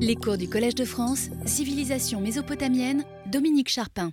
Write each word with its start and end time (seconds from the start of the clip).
Les 0.00 0.16
cours 0.16 0.38
du 0.38 0.48
Collège 0.48 0.74
de 0.74 0.84
France, 0.84 1.28
Civilisation 1.44 2.20
mésopotamienne, 2.20 3.04
Dominique 3.30 3.68
Charpin. 3.68 4.10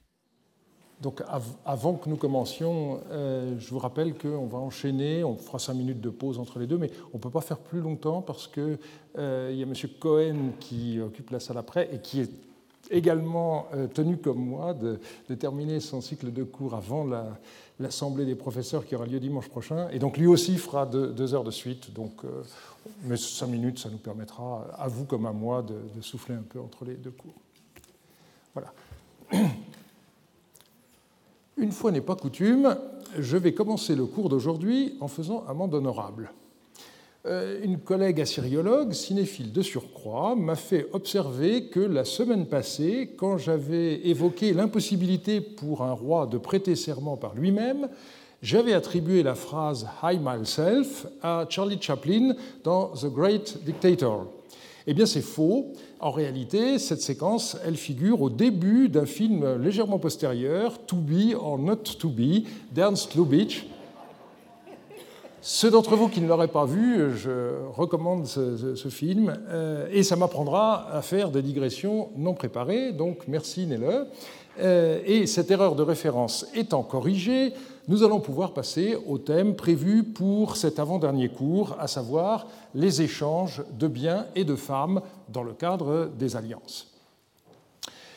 Donc 1.02 1.24
avant 1.66 1.94
que 1.94 2.10
nous 2.10 2.18
commencions, 2.18 3.00
euh, 3.10 3.58
je 3.58 3.70
vous 3.70 3.80
rappelle 3.80 4.14
qu'on 4.18 4.46
va 4.46 4.58
enchaîner, 4.58 5.24
on 5.24 5.38
fera 5.38 5.58
cinq 5.58 5.76
minutes 5.76 6.02
de 6.02 6.10
pause 6.10 6.38
entre 6.38 6.60
les 6.60 6.68
deux, 6.68 6.78
mais 6.78 6.92
on 7.14 7.18
ne 7.18 7.22
peut 7.22 7.30
pas 7.30 7.42
faire 7.42 7.60
plus 7.60 7.80
longtemps 7.80 8.22
parce 8.22 8.48
qu'il 8.48 8.78
euh, 9.18 9.54
y 9.56 9.64
a 9.64 9.66
M. 9.66 9.74
Cohen 10.00 10.52
qui 10.60 11.00
occupe 11.00 11.30
la 11.30 11.40
salle 11.40 11.58
après 11.58 11.90
et 11.94 12.00
qui 12.00 12.22
est 12.22 12.32
également 12.90 13.68
euh, 13.74 13.88
tenu 13.88 14.18
comme 14.18 14.44
moi 14.44 14.74
de, 14.74 15.00
terminer 15.36 15.80
son 15.80 16.02
cycle 16.02 16.32
de 16.32 16.44
cours 16.44 16.74
avant 16.74 17.06
l'Assemblée 17.80 18.26
des 18.26 18.36
professeurs 18.36 18.86
qui 18.86 18.96
aura 18.96 19.06
lieu 19.06 19.20
dimanche 19.20 19.50
prochain. 19.50 19.90
Et 19.90 20.00
donc 20.00 20.18
lui 20.18 20.28
aussi 20.28 20.58
fera 20.58 20.86
deux, 20.86 21.34
heures 21.34 21.44
de 21.44 21.52
suite. 21.52 21.94
Donc, 21.94 22.24
mais 23.04 23.18
cinq 23.18 23.48
minutes, 23.48 23.80
ça 23.80 23.90
nous 23.90 23.98
permettra, 23.98 24.68
à 24.78 24.88
vous 24.88 25.06
comme 25.06 25.26
à 25.26 25.32
moi, 25.32 25.62
de, 25.62 25.76
de 25.96 26.02
souffler 26.02 26.36
un 26.36 26.44
peu 26.48 26.60
entre 26.60 26.86
les 26.86 26.96
deux 26.96 27.12
cours. 27.12 27.36
Voilà. 28.54 28.74
Une 31.58 31.72
fois 31.72 31.92
n'est 31.92 32.02
pas 32.02 32.16
coutume, 32.16 32.78
je 33.18 33.38
vais 33.38 33.54
commencer 33.54 33.96
le 33.96 34.06
cours 34.06 34.30
d'aujourd'hui 34.30 34.96
en 35.02 35.08
faisant 35.08 35.46
amende 35.48 35.74
honorable. 35.74 36.32
Euh, 37.26 37.60
une 37.66 37.80
collègue 37.80 38.22
assyriologue, 38.22 38.94
cinéphile 38.94 39.52
de 39.52 39.62
surcroît, 39.62 40.36
m'a 40.36 40.56
fait 40.56 40.88
observer 40.94 41.66
que 41.66 41.82
la 41.82 42.06
semaine 42.06 42.46
passée, 42.46 43.14
quand 43.18 43.38
j'avais 43.38 44.08
évoqué 44.08 44.54
l'impossibilité 44.54 45.42
pour 45.42 45.84
un 45.84 45.92
roi 45.92 46.28
de 46.28 46.38
prêter 46.38 46.78
serment 46.78 47.18
par 47.18 47.36
lui-même, 47.36 47.90
j'avais 48.42 48.74
attribué 48.74 49.22
la 49.22 49.36
phrase 49.36 49.86
I 50.02 50.18
myself 50.18 51.08
à 51.22 51.46
Charlie 51.50 51.82
Chaplin 51.82 52.36
dans 52.64 52.88
The 52.94 53.08
Great 53.08 53.66
Dictator. 53.66 54.28
Eh 54.88 54.94
bien, 54.94 55.06
c'est 55.06 55.22
faux. 55.22 55.74
En 56.00 56.12
réalité, 56.12 56.80
cette 56.80 57.02
séquence, 57.02 57.58
elle 57.66 57.76
figure 57.76 58.22
au 58.22 58.30
début 58.30 58.88
d'un 58.88 59.06
film 59.06 59.62
légèrement 59.62 60.00
postérieur, 60.00 60.86
To 60.86 60.96
Be 60.96 61.36
or 61.38 61.60
Not 61.60 61.84
To 62.00 62.08
Be, 62.08 62.46
d'Ernst 62.72 63.14
Lubitsch. 63.16 63.66
Ceux 65.42 65.72
d'entre 65.72 65.96
vous 65.96 66.10
qui 66.10 66.20
ne 66.20 66.28
l'auraient 66.28 66.50
pas 66.50 66.66
vu, 66.66 67.16
je 67.16 67.64
recommande 67.72 68.26
ce, 68.28 68.90
film, 68.90 69.38
euh, 69.48 69.88
et 69.90 70.04
ça 70.04 70.18
m'apprendra 70.18 70.92
à 70.92 71.02
faire 71.02 71.32
des 71.32 71.42
digressions 71.42 72.10
non 72.18 72.34
préparées, 72.34 72.92
donc 72.92 73.20
merci 73.30 73.66
Nelle. 73.66 74.08
Euh, 74.60 75.00
et 75.06 75.28
cette 75.28 75.50
erreur 75.50 75.76
de 75.76 75.84
référence 75.84 76.46
étant 76.56 76.84
corrigée, 76.84 77.54
nous 77.88 78.04
allons 78.04 78.20
pouvoir 78.20 78.54
passer 78.54 78.98
au 79.08 79.18
thème 79.18 79.56
prévu 79.56 80.04
pour 80.04 80.58
cet 80.58 80.78
avant-dernier 80.78 81.30
cours, 81.30 81.78
à 81.80 81.88
savoir 81.88 82.48
les 82.76 83.02
échanges 83.02 83.64
de 83.80 83.88
biens 83.88 84.26
et 84.36 84.44
de 84.44 84.56
femmes 84.56 85.00
dans 85.30 85.44
le 85.44 85.54
cadre 85.54 86.12
des 86.20 86.36
alliances. 86.36 86.92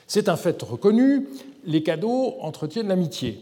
C'est 0.09 0.29
un 0.29 0.37
fait 0.37 0.61
reconnu, 0.61 1.29
les 1.65 1.85
cadeaux 1.85 2.35
entretiennent 2.41 2.89
l'amitié. 2.89 3.41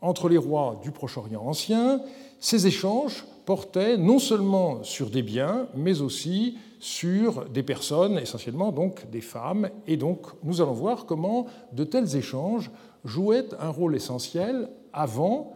Entre 0.00 0.28
les 0.28 0.38
rois 0.38 0.80
du 0.82 0.92
Proche-Orient 0.92 1.42
ancien, 1.44 2.00
ces 2.40 2.66
échanges 2.66 3.24
portaient 3.44 3.96
non 3.96 4.18
seulement 4.18 4.82
sur 4.82 5.10
des 5.10 5.22
biens, 5.22 5.68
mais 5.74 6.00
aussi 6.00 6.58
sur 6.80 7.48
des 7.48 7.62
personnes, 7.62 8.18
essentiellement 8.18 8.72
donc 8.72 9.10
des 9.10 9.20
femmes. 9.20 9.70
Et 9.86 9.96
donc 9.96 10.26
nous 10.42 10.60
allons 10.60 10.72
voir 10.72 11.06
comment 11.06 11.46
de 11.72 11.84
tels 11.84 12.16
échanges 12.16 12.70
jouaient 13.04 13.48
un 13.58 13.70
rôle 13.70 13.96
essentiel 13.96 14.68
avant 14.92 15.52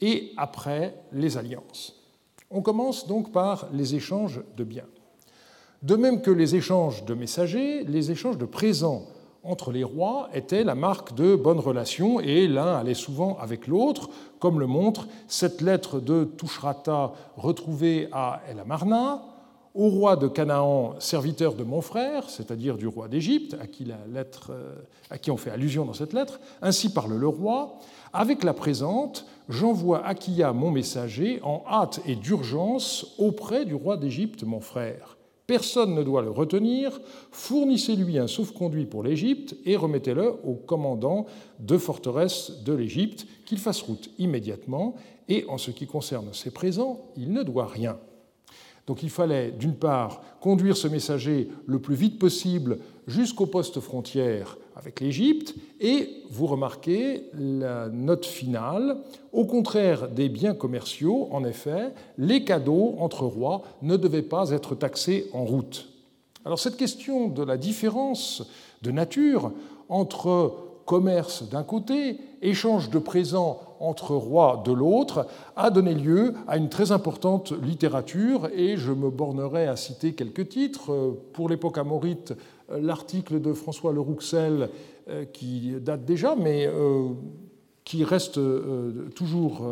et 0.00 0.32
après 0.36 0.94
les 1.12 1.36
alliances. 1.36 2.00
On 2.50 2.62
commence 2.62 3.06
donc 3.06 3.32
par 3.32 3.68
les 3.72 3.94
échanges 3.94 4.42
de 4.56 4.64
biens. 4.64 4.86
De 5.82 5.96
même 5.96 6.22
que 6.22 6.30
les 6.30 6.54
échanges 6.54 7.04
de 7.04 7.14
messagers, 7.14 7.84
les 7.84 8.10
échanges 8.10 8.38
de 8.38 8.46
présents 8.46 9.04
entre 9.44 9.72
les 9.72 9.84
rois 9.84 10.28
étaient 10.34 10.64
la 10.64 10.74
marque 10.74 11.14
de 11.14 11.36
bonnes 11.36 11.60
relations 11.60 12.20
et 12.20 12.48
l'un 12.48 12.76
allait 12.76 12.94
souvent 12.94 13.36
avec 13.40 13.66
l'autre, 13.66 14.10
comme 14.38 14.58
le 14.58 14.66
montre 14.66 15.06
cette 15.28 15.60
lettre 15.60 16.00
de 16.00 16.24
Touchrata 16.24 17.12
retrouvée 17.36 18.08
à 18.12 18.40
El 18.48 18.60
Amarna, 18.60 19.22
au 19.74 19.88
roi 19.88 20.14
de 20.16 20.28
Canaan, 20.28 20.94
serviteur 21.00 21.54
de 21.54 21.64
mon 21.64 21.80
frère, 21.80 22.30
c'est-à-dire 22.30 22.76
du 22.76 22.86
roi 22.86 23.08
d'Égypte, 23.08 23.56
à, 23.60 23.66
qui 23.66 23.90
euh, 23.90 24.74
à 25.10 25.18
qui 25.18 25.30
on 25.32 25.36
fait 25.36 25.50
allusion 25.50 25.84
dans 25.84 25.94
cette 25.94 26.12
lettre, 26.12 26.38
ainsi 26.62 26.92
parle 26.92 27.14
le 27.14 27.26
roi, 27.26 27.74
avec 28.12 28.44
la 28.44 28.54
présente, 28.54 29.26
j'envoie 29.48 30.06
Akia, 30.06 30.52
mon 30.52 30.70
messager, 30.70 31.40
en 31.42 31.64
hâte 31.68 32.00
et 32.06 32.14
d'urgence 32.14 33.14
auprès 33.18 33.64
du 33.64 33.74
roi 33.74 33.96
d'Égypte, 33.96 34.44
mon 34.44 34.60
frère. 34.60 35.13
Personne 35.46 35.94
ne 35.94 36.02
doit 36.02 36.22
le 36.22 36.30
retenir, 36.30 37.00
fournissez-lui 37.30 38.18
un 38.18 38.26
sauf-conduit 38.26 38.86
pour 38.86 39.02
l'Égypte 39.02 39.56
et 39.66 39.76
remettez-le 39.76 40.32
au 40.42 40.54
commandant 40.54 41.26
de 41.60 41.76
forteresse 41.76 42.62
de 42.64 42.72
l'Égypte, 42.72 43.26
qu'il 43.44 43.58
fasse 43.58 43.82
route 43.82 44.10
immédiatement, 44.18 44.94
et 45.28 45.44
en 45.48 45.58
ce 45.58 45.70
qui 45.70 45.86
concerne 45.86 46.32
ses 46.32 46.50
présents, 46.50 47.12
il 47.16 47.32
ne 47.32 47.42
doit 47.42 47.66
rien. 47.66 47.98
Donc 48.86 49.02
il 49.02 49.10
fallait, 49.10 49.50
d'une 49.50 49.74
part, 49.74 50.22
conduire 50.40 50.76
ce 50.76 50.88
messager 50.88 51.48
le 51.66 51.78
plus 51.78 51.94
vite 51.94 52.18
possible 52.18 52.78
jusqu'au 53.06 53.46
poste 53.46 53.80
frontière 53.80 54.56
avec 54.76 55.00
l'Égypte, 55.00 55.54
et 55.80 56.08
vous 56.30 56.46
remarquez 56.46 57.30
la 57.38 57.88
note 57.88 58.26
finale, 58.26 58.98
au 59.32 59.44
contraire 59.44 60.08
des 60.08 60.28
biens 60.28 60.54
commerciaux, 60.54 61.28
en 61.30 61.44
effet, 61.44 61.92
les 62.18 62.44
cadeaux 62.44 62.96
entre 62.98 63.24
rois 63.24 63.62
ne 63.82 63.96
devaient 63.96 64.22
pas 64.22 64.50
être 64.50 64.74
taxés 64.74 65.28
en 65.32 65.44
route. 65.44 65.88
Alors 66.44 66.58
cette 66.58 66.76
question 66.76 67.28
de 67.28 67.42
la 67.42 67.56
différence 67.56 68.46
de 68.82 68.90
nature 68.90 69.52
entre 69.88 70.52
commerce 70.84 71.48
d'un 71.48 71.62
côté, 71.62 72.18
échange 72.42 72.90
de 72.90 72.98
présents 72.98 73.60
entre 73.80 74.14
rois 74.14 74.62
de 74.64 74.72
l'autre, 74.72 75.26
a 75.56 75.70
donné 75.70 75.94
lieu 75.94 76.34
à 76.46 76.56
une 76.56 76.68
très 76.68 76.92
importante 76.92 77.52
littérature, 77.62 78.48
et 78.54 78.76
je 78.76 78.92
me 78.92 79.10
bornerai 79.10 79.66
à 79.66 79.76
citer 79.76 80.12
quelques 80.12 80.48
titres. 80.48 81.16
Pour 81.32 81.48
l'époque 81.48 81.78
amorite, 81.78 82.34
l'article 82.70 83.40
de 83.40 83.52
François 83.52 83.92
Le 83.92 84.00
Rouxel, 84.00 84.70
euh, 85.10 85.26
qui 85.26 85.74
date 85.82 86.06
déjà, 86.06 86.34
mais 86.34 86.66
euh, 86.66 87.08
qui 87.84 88.04
reste 88.04 88.38
euh, 88.38 89.10
toujours 89.14 89.66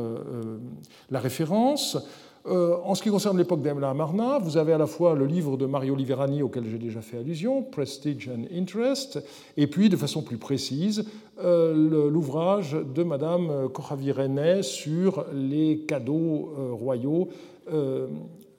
la 1.10 1.18
référence. 1.18 1.96
En 2.44 2.96
ce 2.96 3.02
qui 3.02 3.08
concerne 3.08 3.38
l'époque 3.38 3.62
d'Emla 3.62 3.94
Marna, 3.94 4.38
vous 4.40 4.56
avez 4.56 4.72
à 4.72 4.78
la 4.78 4.88
fois 4.88 5.14
le 5.14 5.26
livre 5.26 5.56
de 5.56 5.64
Mario 5.64 5.94
Liverani 5.94 6.42
auquel 6.42 6.64
j'ai 6.66 6.76
déjà 6.76 7.00
fait 7.00 7.18
allusion, 7.18 7.62
Prestige 7.62 8.28
and 8.28 8.52
Interest, 8.52 9.24
et 9.56 9.68
puis 9.68 9.88
de 9.88 9.96
façon 9.96 10.22
plus 10.22 10.38
précise, 10.38 11.04
l'ouvrage 11.40 12.72
de 12.72 13.04
Madame 13.04 13.68
Kochavi-René 13.72 14.64
sur 14.64 15.24
les 15.32 15.84
cadeaux 15.86 16.52
royaux 16.72 17.28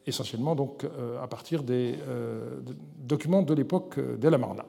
essentiellement 0.05 0.55
donc 0.55 0.83
euh, 0.83 1.21
à 1.21 1.27
partir 1.27 1.63
des 1.63 1.95
euh, 2.07 2.59
documents 2.97 3.41
de 3.41 3.53
l'époque 3.53 3.99
d'El 4.17 4.33
Amarna. 4.33 4.65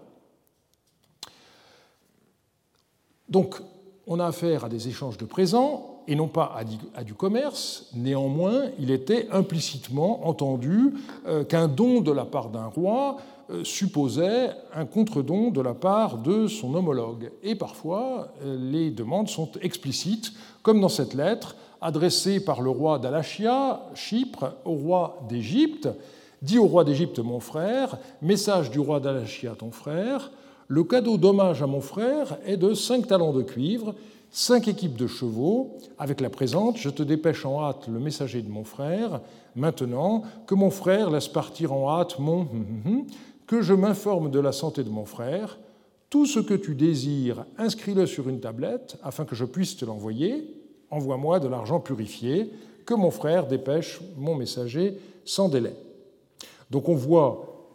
Donc, 3.28 3.56
on 4.06 4.20
a 4.20 4.26
affaire 4.26 4.64
à 4.64 4.68
des 4.68 4.88
échanges 4.88 5.16
de 5.16 5.24
présents 5.24 6.02
et 6.06 6.14
non 6.14 6.28
pas 6.28 6.54
à 6.94 7.04
du 7.04 7.14
commerce. 7.14 7.90
Néanmoins, 7.94 8.64
il 8.78 8.90
était 8.90 9.28
implicitement 9.32 10.28
entendu 10.28 10.92
euh, 11.26 11.44
qu'un 11.44 11.66
don 11.66 12.02
de 12.02 12.12
la 12.12 12.26
part 12.26 12.50
d'un 12.50 12.66
roi 12.66 13.16
supposait 13.62 14.52
un 14.72 14.86
contre-don 14.86 15.50
de 15.50 15.60
la 15.60 15.74
part 15.74 16.16
de 16.16 16.48
son 16.48 16.74
homologue. 16.74 17.30
Et 17.42 17.54
parfois, 17.54 18.32
les 18.42 18.90
demandes 18.90 19.28
sont 19.28 19.50
explicites, 19.60 20.32
comme 20.62 20.80
dans 20.80 20.88
cette 20.88 21.12
lettre 21.12 21.54
adressé 21.84 22.40
par 22.40 22.62
le 22.62 22.70
roi 22.70 22.98
d'Alachia, 22.98 23.82
Chypre, 23.94 24.56
au 24.64 24.72
roi 24.72 25.20
d'Égypte, 25.28 25.86
dit 26.40 26.58
au 26.58 26.66
roi 26.66 26.82
d'Égypte, 26.82 27.18
mon 27.18 27.40
frère, 27.40 27.98
message 28.22 28.70
du 28.70 28.80
roi 28.80 29.00
d'Alachia, 29.00 29.54
ton 29.56 29.70
frère, 29.70 30.32
le 30.66 30.82
cadeau 30.82 31.18
d'hommage 31.18 31.62
à 31.62 31.66
mon 31.66 31.82
frère 31.82 32.38
est 32.46 32.56
de 32.56 32.72
cinq 32.72 33.06
talents 33.06 33.34
de 33.34 33.42
cuivre, 33.42 33.94
cinq 34.30 34.66
équipes 34.66 34.96
de 34.96 35.06
chevaux. 35.06 35.76
Avec 35.98 36.22
la 36.22 36.30
présente, 36.30 36.78
je 36.78 36.88
te 36.88 37.02
dépêche 37.02 37.44
en 37.44 37.62
hâte 37.62 37.86
le 37.86 38.00
messager 38.00 38.40
de 38.40 38.48
mon 38.48 38.64
frère. 38.64 39.20
Maintenant, 39.54 40.22
que 40.46 40.54
mon 40.54 40.70
frère 40.70 41.10
laisse 41.10 41.28
partir 41.28 41.74
en 41.74 41.90
hâte 41.90 42.18
mon 42.18 42.40
hum, 42.40 42.48
hum, 42.50 42.92
hum, 42.92 43.06
que 43.46 43.60
je 43.60 43.74
m'informe 43.74 44.30
de 44.30 44.40
la 44.40 44.52
santé 44.52 44.84
de 44.84 44.88
mon 44.88 45.04
frère. 45.04 45.58
Tout 46.08 46.24
ce 46.24 46.40
que 46.40 46.54
tu 46.54 46.74
désires, 46.74 47.44
inscris-le 47.58 48.06
sur 48.06 48.30
une 48.30 48.40
tablette 48.40 48.96
afin 49.02 49.26
que 49.26 49.34
je 49.34 49.44
puisse 49.44 49.76
te 49.76 49.84
l'envoyer 49.84 50.63
envoie-moi 50.94 51.40
de 51.40 51.48
l'argent 51.48 51.80
purifié, 51.80 52.52
que 52.86 52.94
mon 52.94 53.10
frère 53.10 53.46
dépêche 53.46 54.00
mon 54.16 54.34
messager 54.34 54.98
sans 55.24 55.48
délai. 55.48 55.74
Donc 56.70 56.88
on 56.88 56.94
voit 56.94 57.70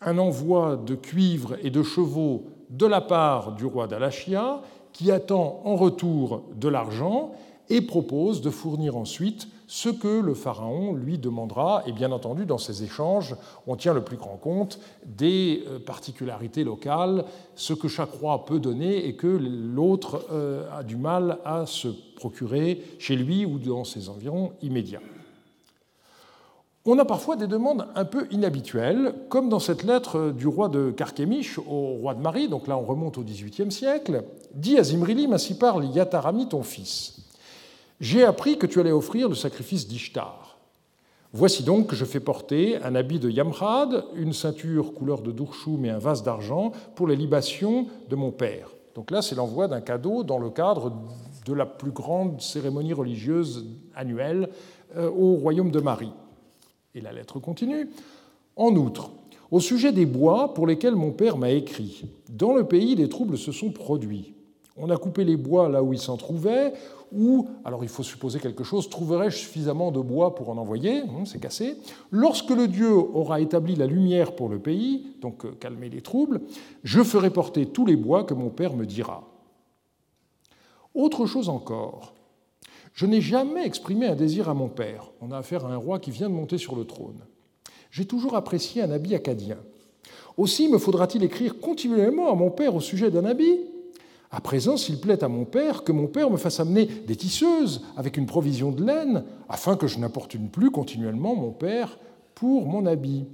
un 0.00 0.18
envoi 0.18 0.76
de 0.76 0.94
cuivre 0.94 1.56
et 1.62 1.70
de 1.70 1.82
chevaux 1.82 2.44
de 2.70 2.86
la 2.86 3.00
part 3.00 3.52
du 3.52 3.64
roi 3.66 3.86
d'Alachia, 3.86 4.62
qui 4.92 5.10
attend 5.10 5.60
en 5.64 5.76
retour 5.76 6.42
de 6.54 6.68
l'argent 6.68 7.32
et 7.68 7.80
propose 7.80 8.40
de 8.40 8.50
fournir 8.50 8.96
ensuite 8.96 9.48
ce 9.68 9.90
que 9.90 10.20
le 10.20 10.32
pharaon 10.32 10.94
lui 10.94 11.18
demandera, 11.18 11.82
et 11.86 11.92
bien 11.92 12.10
entendu 12.10 12.46
dans 12.46 12.56
ces 12.56 12.82
échanges, 12.82 13.36
on 13.66 13.76
tient 13.76 13.92
le 13.92 14.02
plus 14.02 14.16
grand 14.16 14.38
compte 14.38 14.80
des 15.04 15.62
euh, 15.68 15.78
particularités 15.78 16.64
locales, 16.64 17.24
ce 17.54 17.74
que 17.74 17.86
chaque 17.86 18.10
roi 18.10 18.46
peut 18.46 18.60
donner 18.60 19.06
et 19.06 19.14
que 19.14 19.26
l'autre 19.26 20.24
euh, 20.32 20.64
a 20.74 20.82
du 20.82 20.96
mal 20.96 21.38
à 21.44 21.66
se 21.66 21.88
procurer 22.16 22.82
chez 22.98 23.14
lui 23.14 23.44
ou 23.44 23.58
dans 23.58 23.84
ses 23.84 24.08
environs 24.08 24.52
immédiats. 24.62 25.02
On 26.86 26.98
a 26.98 27.04
parfois 27.04 27.36
des 27.36 27.46
demandes 27.46 27.86
un 27.94 28.06
peu 28.06 28.26
inhabituelles, 28.30 29.12
comme 29.28 29.50
dans 29.50 29.58
cette 29.58 29.82
lettre 29.82 30.30
du 30.30 30.46
roi 30.46 30.70
de 30.70 30.90
Carchemish 30.90 31.58
au 31.58 31.98
roi 31.98 32.14
de 32.14 32.22
Marie, 32.22 32.48
donc 32.48 32.66
là 32.66 32.78
on 32.78 32.84
remonte 32.84 33.18
au 33.18 33.22
XVIIIe 33.22 33.70
siècle, 33.70 34.24
dit 34.54 34.78
à 34.78 34.82
Zimrilim, 34.82 35.34
ainsi 35.34 35.58
parle 35.58 35.84
Yatarami 35.84 36.48
ton 36.48 36.62
fils. 36.62 37.27
J'ai 38.00 38.24
appris 38.24 38.58
que 38.58 38.66
tu 38.66 38.78
allais 38.78 38.92
offrir 38.92 39.28
le 39.28 39.34
sacrifice 39.34 39.88
d'Ishtar. 39.88 40.58
Voici 41.32 41.62
donc 41.62 41.88
que 41.88 41.96
je 41.96 42.04
fais 42.04 42.20
porter 42.20 42.76
un 42.82 42.94
habit 42.94 43.18
de 43.18 43.28
Yamrad, 43.28 44.04
une 44.14 44.32
ceinture 44.32 44.94
couleur 44.94 45.20
de 45.20 45.30
Dourchoum 45.30 45.84
et 45.84 45.90
un 45.90 45.98
vase 45.98 46.22
d'argent 46.22 46.72
pour 46.94 47.06
les 47.06 47.16
libations 47.16 47.86
de 48.08 48.16
mon 48.16 48.30
père. 48.30 48.70
Donc 48.94 49.10
là, 49.10 49.20
c'est 49.20 49.34
l'envoi 49.34 49.68
d'un 49.68 49.80
cadeau 49.80 50.22
dans 50.22 50.38
le 50.38 50.48
cadre 50.50 50.92
de 51.44 51.52
la 51.52 51.66
plus 51.66 51.90
grande 51.90 52.40
cérémonie 52.40 52.92
religieuse 52.92 53.66
annuelle 53.94 54.48
euh, 54.96 55.10
au 55.10 55.34
royaume 55.34 55.70
de 55.70 55.80
Marie. 55.80 56.12
Et 56.94 57.00
la 57.00 57.12
lettre 57.12 57.40
continue. 57.40 57.90
En 58.56 58.74
outre, 58.74 59.10
au 59.50 59.60
sujet 59.60 59.92
des 59.92 60.06
bois 60.06 60.54
pour 60.54 60.66
lesquels 60.66 60.96
mon 60.96 61.12
père 61.12 61.36
m'a 61.36 61.50
écrit, 61.50 62.06
dans 62.30 62.54
le 62.54 62.64
pays, 62.64 62.96
des 62.96 63.08
troubles 63.08 63.38
se 63.38 63.52
sont 63.52 63.70
produits. 63.70 64.34
On 64.76 64.90
a 64.90 64.96
coupé 64.96 65.24
les 65.24 65.36
bois 65.36 65.68
là 65.68 65.82
où 65.82 65.92
ils 65.92 65.98
s'en 65.98 66.16
trouvaient, 66.16 66.72
ou, 67.12 67.48
alors 67.64 67.84
il 67.84 67.88
faut 67.88 68.02
supposer 68.02 68.38
quelque 68.38 68.64
chose, 68.64 68.88
trouverai-je 68.88 69.36
suffisamment 69.36 69.90
de 69.90 70.00
bois 70.00 70.34
pour 70.34 70.50
en 70.50 70.58
envoyer 70.58 71.02
hum, 71.02 71.26
C'est 71.26 71.40
cassé. 71.40 71.76
Lorsque 72.10 72.50
le 72.50 72.68
Dieu 72.68 72.92
aura 72.92 73.40
établi 73.40 73.74
la 73.74 73.86
lumière 73.86 74.34
pour 74.34 74.48
le 74.48 74.58
pays, 74.58 75.06
donc 75.20 75.44
euh, 75.44 75.52
calmer 75.58 75.88
les 75.88 76.02
troubles, 76.02 76.40
je 76.84 77.02
ferai 77.02 77.30
porter 77.30 77.66
tous 77.66 77.86
les 77.86 77.96
bois 77.96 78.24
que 78.24 78.34
mon 78.34 78.50
père 78.50 78.74
me 78.74 78.86
dira. 78.86 79.28
Autre 80.94 81.26
chose 81.26 81.48
encore, 81.48 82.14
je 82.92 83.06
n'ai 83.06 83.20
jamais 83.20 83.64
exprimé 83.64 84.06
un 84.06 84.16
désir 84.16 84.48
à 84.48 84.54
mon 84.54 84.68
père. 84.68 85.10
On 85.20 85.30
a 85.30 85.38
affaire 85.38 85.64
à 85.64 85.72
un 85.72 85.76
roi 85.76 86.00
qui 86.00 86.10
vient 86.10 86.28
de 86.28 86.34
monter 86.34 86.58
sur 86.58 86.74
le 86.74 86.84
trône. 86.84 87.20
J'ai 87.90 88.06
toujours 88.06 88.34
apprécié 88.34 88.82
un 88.82 88.90
habit 88.90 89.14
acadien. 89.14 89.58
Aussi 90.36 90.68
me 90.68 90.78
faudra-t-il 90.78 91.24
écrire 91.24 91.58
continuellement 91.58 92.30
à 92.30 92.34
mon 92.34 92.50
père 92.50 92.74
au 92.74 92.80
sujet 92.80 93.10
d'un 93.10 93.24
habit 93.24 93.60
à 94.30 94.40
présent, 94.40 94.76
s'il 94.76 95.00
plaît 95.00 95.24
à 95.24 95.28
mon 95.28 95.44
père, 95.44 95.84
que 95.84 95.92
mon 95.92 96.06
père 96.06 96.30
me 96.30 96.36
fasse 96.36 96.60
amener 96.60 96.84
des 96.84 97.16
tisseuses 97.16 97.82
avec 97.96 98.16
une 98.16 98.26
provision 98.26 98.70
de 98.72 98.84
laine, 98.84 99.24
afin 99.48 99.76
que 99.76 99.86
je 99.86 99.98
n'importune 99.98 100.50
plus 100.50 100.70
continuellement 100.70 101.34
mon 101.34 101.50
père 101.50 101.98
pour 102.34 102.66
mon 102.66 102.84
habit. 102.84 103.26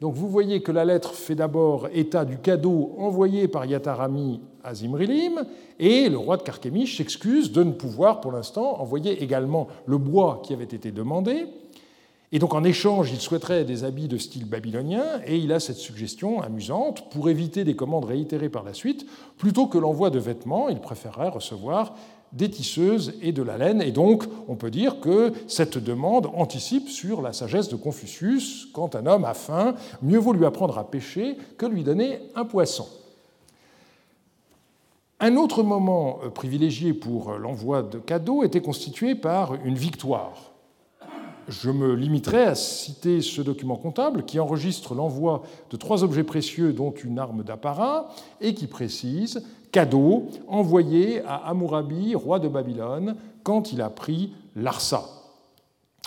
Donc 0.00 0.14
vous 0.14 0.28
voyez 0.28 0.62
que 0.62 0.72
la 0.72 0.84
lettre 0.84 1.14
fait 1.14 1.34
d'abord 1.34 1.88
état 1.92 2.24
du 2.24 2.38
cadeau 2.38 2.94
envoyé 2.98 3.48
par 3.48 3.64
Yatarami 3.64 4.40
à 4.62 4.74
Zimrilim, 4.74 5.44
et 5.78 6.08
le 6.08 6.18
roi 6.18 6.36
de 6.36 6.42
Carchemish 6.42 6.98
s'excuse 6.98 7.52
de 7.52 7.62
ne 7.62 7.72
pouvoir 7.72 8.20
pour 8.20 8.32
l'instant 8.32 8.80
envoyer 8.80 9.22
également 9.22 9.68
le 9.86 9.96
bois 9.96 10.42
qui 10.44 10.52
avait 10.52 10.64
été 10.64 10.90
demandé. 10.90 11.46
Et 12.32 12.38
donc 12.38 12.54
en 12.54 12.64
échange, 12.64 13.12
il 13.12 13.20
souhaiterait 13.20 13.64
des 13.64 13.84
habits 13.84 14.08
de 14.08 14.18
style 14.18 14.46
babylonien, 14.46 15.04
et 15.26 15.36
il 15.36 15.52
a 15.52 15.60
cette 15.60 15.76
suggestion 15.76 16.42
amusante, 16.42 17.08
pour 17.10 17.28
éviter 17.28 17.64
des 17.64 17.76
commandes 17.76 18.04
réitérées 18.04 18.48
par 18.48 18.64
la 18.64 18.74
suite, 18.74 19.06
plutôt 19.38 19.66
que 19.66 19.78
l'envoi 19.78 20.10
de 20.10 20.18
vêtements, 20.18 20.68
il 20.68 20.80
préférerait 20.80 21.28
recevoir 21.28 21.94
des 22.32 22.50
tisseuses 22.50 23.14
et 23.22 23.30
de 23.30 23.42
la 23.42 23.56
laine, 23.56 23.80
et 23.80 23.92
donc 23.92 24.24
on 24.48 24.56
peut 24.56 24.72
dire 24.72 25.00
que 25.00 25.32
cette 25.46 25.78
demande 25.78 26.26
anticipe 26.34 26.88
sur 26.88 27.22
la 27.22 27.32
sagesse 27.32 27.68
de 27.68 27.76
Confucius, 27.76 28.66
quand 28.74 28.96
un 28.96 29.06
homme 29.06 29.24
a 29.24 29.34
faim, 29.34 29.74
mieux 30.02 30.18
vaut 30.18 30.32
lui 30.32 30.44
apprendre 30.44 30.76
à 30.78 30.90
pêcher 30.90 31.36
que 31.56 31.66
lui 31.66 31.84
donner 31.84 32.18
un 32.34 32.44
poisson. 32.44 32.88
Un 35.20 35.36
autre 35.36 35.62
moment 35.62 36.18
privilégié 36.34 36.92
pour 36.92 37.32
l'envoi 37.38 37.82
de 37.82 37.98
cadeaux 37.98 38.42
était 38.42 38.60
constitué 38.60 39.14
par 39.14 39.54
une 39.64 39.76
victoire 39.76 40.55
je 41.48 41.70
me 41.70 41.94
limiterai 41.94 42.44
à 42.44 42.54
citer 42.54 43.20
ce 43.20 43.42
document 43.42 43.76
comptable 43.76 44.24
qui 44.24 44.40
enregistre 44.40 44.94
l'envoi 44.94 45.42
de 45.70 45.76
trois 45.76 46.04
objets 46.04 46.24
précieux, 46.24 46.72
dont 46.72 46.92
une 46.92 47.18
arme 47.18 47.42
d'apparat, 47.44 48.08
et 48.40 48.54
qui 48.54 48.66
précise 48.66 49.42
cadeau 49.72 50.28
envoyé 50.48 51.22
à 51.24 51.36
Hammurabi, 51.48 52.14
roi 52.14 52.38
de 52.38 52.48
Babylone, 52.48 53.16
quand 53.42 53.72
il 53.72 53.82
a 53.82 53.90
pris 53.90 54.32
Larsa. 54.54 55.04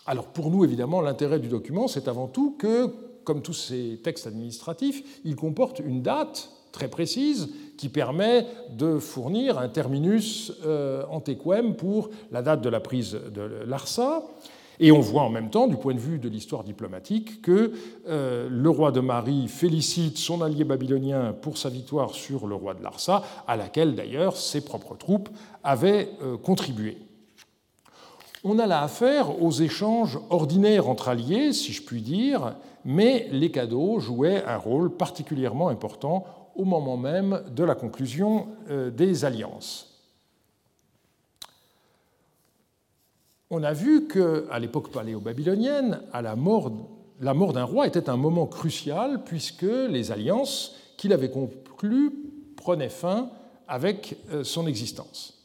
Alors 0.06 0.26
pour 0.26 0.50
nous, 0.50 0.64
évidemment, 0.64 1.02
l'intérêt 1.02 1.40
du 1.40 1.50
document, 1.50 1.88
c'est 1.88 2.08
avant 2.08 2.28
tout 2.28 2.56
que, 2.58 2.88
comme 3.24 3.42
tous 3.42 3.54
ces 3.54 4.00
textes 4.04 4.28
administratifs, 4.28 5.22
il 5.24 5.36
comporte 5.36 5.80
une 5.80 6.02
date 6.02 6.52
très 6.72 6.88
précise 6.88 7.50
qui 7.78 7.90
permet 7.90 8.46
de 8.72 9.00
fournir 9.00 9.58
un 9.60 9.70
terminus 9.70 10.52
euh, 10.66 11.04
antequem 11.10 11.76
pour 11.76 12.10
la 12.32 12.42
date 12.42 12.62
de 12.62 12.70
la 12.70 12.80
prise 12.80 13.20
de 13.34 13.64
Larsa. 13.66 14.24
Et 14.80 14.92
on 14.92 15.02
voit 15.02 15.24
en 15.24 15.30
même 15.30 15.50
temps, 15.50 15.68
du 15.68 15.76
point 15.76 15.94
de 15.94 16.00
vue 16.00 16.20
de 16.20 16.30
l'histoire 16.30 16.64
diplomatique, 16.64 17.42
que 17.42 17.74
euh, 18.08 18.48
le 18.50 18.70
roi 18.70 18.92
de 18.92 19.02
Marie 19.02 19.50
félicite 19.50 20.18
son 20.18 20.42
allié 20.42 20.64
babylonien 20.64 21.34
pour 21.42 21.58
sa 21.58 21.70
victoire 21.70 22.12
sur 22.12 22.48
le 22.48 22.56
roi 22.56 22.74
de 22.74 22.84
Larsa, 22.84 23.24
à 23.46 23.58
laquelle 23.58 23.96
d'ailleurs 23.96 24.38
ses 24.38 24.62
propres 24.62 24.96
troupes 24.96 25.30
avaient 25.64 26.10
euh, 26.24 26.38
contribué. 26.38 26.98
On 28.46 28.58
a 28.58 28.68
là 28.68 28.82
affaire 28.84 29.44
aux 29.44 29.52
échanges 29.52 30.18
ordinaires 30.30 30.88
entre 30.88 31.10
alliés, 31.10 31.52
si 31.52 31.74
je 31.74 31.84
puis 31.84 32.02
dire, 32.02 32.56
mais 32.86 33.28
les 33.32 33.52
cadeaux 33.52 34.00
jouaient 34.00 34.46
un 34.46 34.56
rôle 34.56 34.96
particulièrement 34.96 35.68
important 35.68 36.26
au 36.56 36.64
moment 36.64 36.96
même 36.96 37.42
de 37.54 37.64
la 37.66 37.76
conclusion 37.76 38.48
euh, 38.70 38.90
des 38.92 39.26
alliances. 39.26 39.89
On 43.50 43.64
a 43.64 43.74
vu 43.74 44.08
qu'à 44.08 44.60
l'époque 44.60 44.92
paléo-babylonienne, 44.92 46.02
la 46.14 46.36
mort, 46.36 46.72
la 47.20 47.34
mort 47.34 47.54
d'un 47.54 47.64
roi 47.64 47.88
était 47.88 48.10
un 48.10 48.18
moment 48.18 48.46
crucial 48.46 49.24
puisque 49.24 49.64
les 49.64 50.12
alliances 50.12 50.76
qu'il 50.98 51.14
avait 51.14 51.32
conclues 51.32 52.12
prenaient 52.56 52.90
fin 52.90 53.30
avec 53.68 54.18
euh, 54.32 54.44
son 54.44 54.68
existence. 54.68 55.36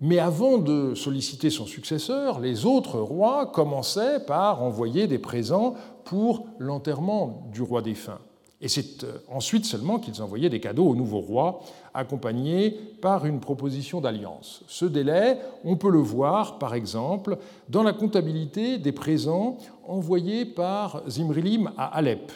Mais 0.00 0.18
avant 0.18 0.58
de 0.58 0.94
solliciter 0.94 1.50
son 1.50 1.66
successeur, 1.66 2.40
les 2.40 2.66
autres 2.66 2.98
rois 2.98 3.46
commençaient 3.46 4.20
par 4.20 4.62
envoyer 4.62 5.06
des 5.06 5.18
présents 5.18 5.74
pour 6.04 6.46
l'enterrement 6.58 7.48
du 7.52 7.62
roi 7.62 7.80
défunt. 7.80 8.20
Et 8.60 8.68
c'est 8.68 9.04
euh, 9.04 9.18
ensuite 9.28 9.66
seulement 9.66 9.98
qu'ils 9.98 10.22
envoyaient 10.22 10.48
des 10.48 10.60
cadeaux 10.60 10.86
au 10.86 10.96
nouveau 10.96 11.20
roi, 11.20 11.60
accompagnés 11.92 12.70
par 13.02 13.26
une 13.26 13.40
proposition 13.40 14.00
d'alliance. 14.00 14.62
Ce 14.66 14.84
délai, 14.84 15.38
on 15.64 15.76
peut 15.76 15.90
le 15.90 15.98
voir, 15.98 16.58
par 16.58 16.74
exemple, 16.74 17.38
dans 17.68 17.82
la 17.82 17.92
comptabilité 17.92 18.78
des 18.78 18.92
présents 18.92 19.58
envoyés 19.86 20.46
par 20.46 21.02
Zimrilim 21.08 21.70
à 21.76 21.86
Alep. 21.96 22.32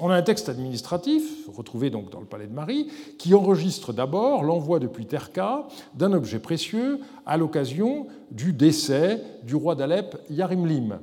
On 0.00 0.10
a 0.10 0.14
un 0.14 0.22
texte 0.22 0.48
administratif, 0.48 1.48
retrouvé 1.48 1.90
donc 1.90 2.10
dans 2.10 2.20
le 2.20 2.26
palais 2.26 2.46
de 2.46 2.52
Marie, 2.52 2.88
qui 3.18 3.34
enregistre 3.34 3.92
d'abord 3.92 4.44
l'envoi 4.44 4.78
depuis 4.78 5.06
Terka 5.06 5.66
d'un 5.94 6.12
objet 6.12 6.38
précieux 6.38 7.00
à 7.26 7.36
l'occasion 7.36 8.06
du 8.30 8.52
décès 8.52 9.20
du 9.42 9.56
roi 9.56 9.74
d'Alep, 9.74 10.16
Yarimlim. 10.30 11.00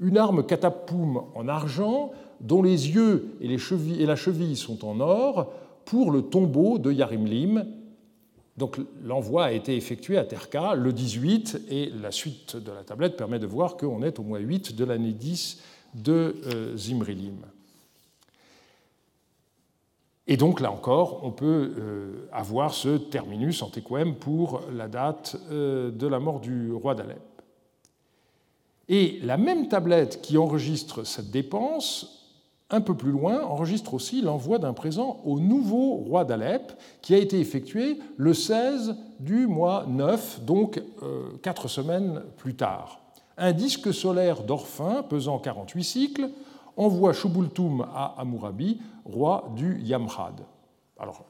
Une 0.00 0.16
arme 0.16 0.42
catapoum 0.42 1.22
en 1.34 1.48
argent 1.48 2.12
dont 2.40 2.62
les 2.62 2.90
yeux 2.90 3.36
et, 3.40 3.48
la 3.48 4.16
cheville 4.16 4.56
sont 4.56 4.84
en 4.84 5.00
or, 5.00 5.52
pour 5.84 6.10
le 6.10 6.22
tombeau 6.22 6.78
de 6.78 6.92
Yarimlim. 6.92 7.66
Donc 8.56 8.78
l'envoi 9.04 9.46
a 9.46 9.52
été 9.52 9.76
effectué 9.76 10.18
à 10.18 10.24
Terka 10.24 10.74
le 10.74 10.92
18 10.92 11.62
et 11.70 11.90
la 12.02 12.10
suite 12.10 12.56
de 12.56 12.72
la 12.72 12.82
tablette 12.82 13.16
permet 13.16 13.38
de 13.38 13.46
voir 13.46 13.76
qu'on 13.76 14.02
est 14.02 14.18
au 14.18 14.22
mois 14.22 14.40
8 14.40 14.74
de 14.74 14.84
l'année 14.84 15.12
10 15.12 15.62
de 15.94 16.36
euh, 16.46 16.76
Zimrilim. 16.76 17.38
Et 20.26 20.36
donc 20.36 20.60
là 20.60 20.70
encore, 20.70 21.20
on 21.24 21.30
peut 21.30 21.72
euh, 21.78 22.28
avoir 22.32 22.74
ce 22.74 22.98
terminus 22.98 23.62
antequem 23.62 24.14
pour 24.14 24.60
la 24.70 24.86
date 24.86 25.36
euh, 25.50 25.90
de 25.90 26.06
la 26.06 26.20
mort 26.20 26.40
du 26.40 26.70
roi 26.72 26.94
d'Alep. 26.94 27.22
Et 28.90 29.20
la 29.22 29.38
même 29.38 29.68
tablette 29.68 30.20
qui 30.20 30.36
enregistre 30.36 31.04
cette 31.04 31.30
dépense 31.30 32.17
un 32.70 32.80
peu 32.80 32.94
plus 32.94 33.10
loin, 33.10 33.42
enregistre 33.42 33.94
aussi 33.94 34.20
l'envoi 34.20 34.58
d'un 34.58 34.74
présent 34.74 35.20
au 35.24 35.40
nouveau 35.40 35.94
roi 35.94 36.24
d'Alep, 36.24 36.72
qui 37.00 37.14
a 37.14 37.18
été 37.18 37.40
effectué 37.40 37.98
le 38.16 38.34
16 38.34 38.94
du 39.20 39.46
mois 39.46 39.86
9, 39.88 40.44
donc 40.44 40.82
euh, 41.02 41.30
quatre 41.42 41.68
semaines 41.68 42.22
plus 42.36 42.54
tard. 42.54 43.00
Un 43.38 43.52
disque 43.52 43.94
solaire 43.94 44.42
d'Orphin, 44.42 45.02
pesant 45.02 45.38
48 45.38 45.84
cycles, 45.84 46.30
envoie 46.76 47.12
Shubultum 47.12 47.86
à 47.94 48.14
Amurabi, 48.18 48.80
roi 49.04 49.50
du 49.56 49.80
Yamrad. 49.80 50.40
Alors, 50.98 51.24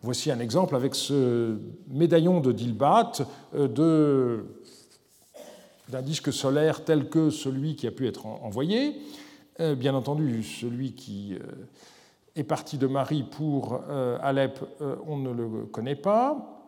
voici 0.00 0.30
un 0.30 0.38
exemple 0.38 0.76
avec 0.76 0.94
ce 0.94 1.58
médaillon 1.88 2.40
de 2.40 2.52
Dilbat 2.52 3.12
euh, 3.54 4.42
d'un 5.88 6.02
disque 6.02 6.32
solaire 6.32 6.84
tel 6.84 7.08
que 7.08 7.30
celui 7.30 7.74
qui 7.74 7.86
a 7.88 7.90
pu 7.90 8.06
être 8.06 8.26
envoyé. 8.26 8.96
Bien 9.58 9.94
entendu, 9.94 10.42
celui 10.42 10.94
qui 10.94 11.36
est 12.34 12.44
parti 12.44 12.78
de 12.78 12.86
Marie 12.86 13.22
pour 13.22 13.80
Alep, 14.22 14.60
on 15.06 15.18
ne 15.18 15.30
le 15.30 15.66
connaît 15.66 15.96
pas. 15.96 16.62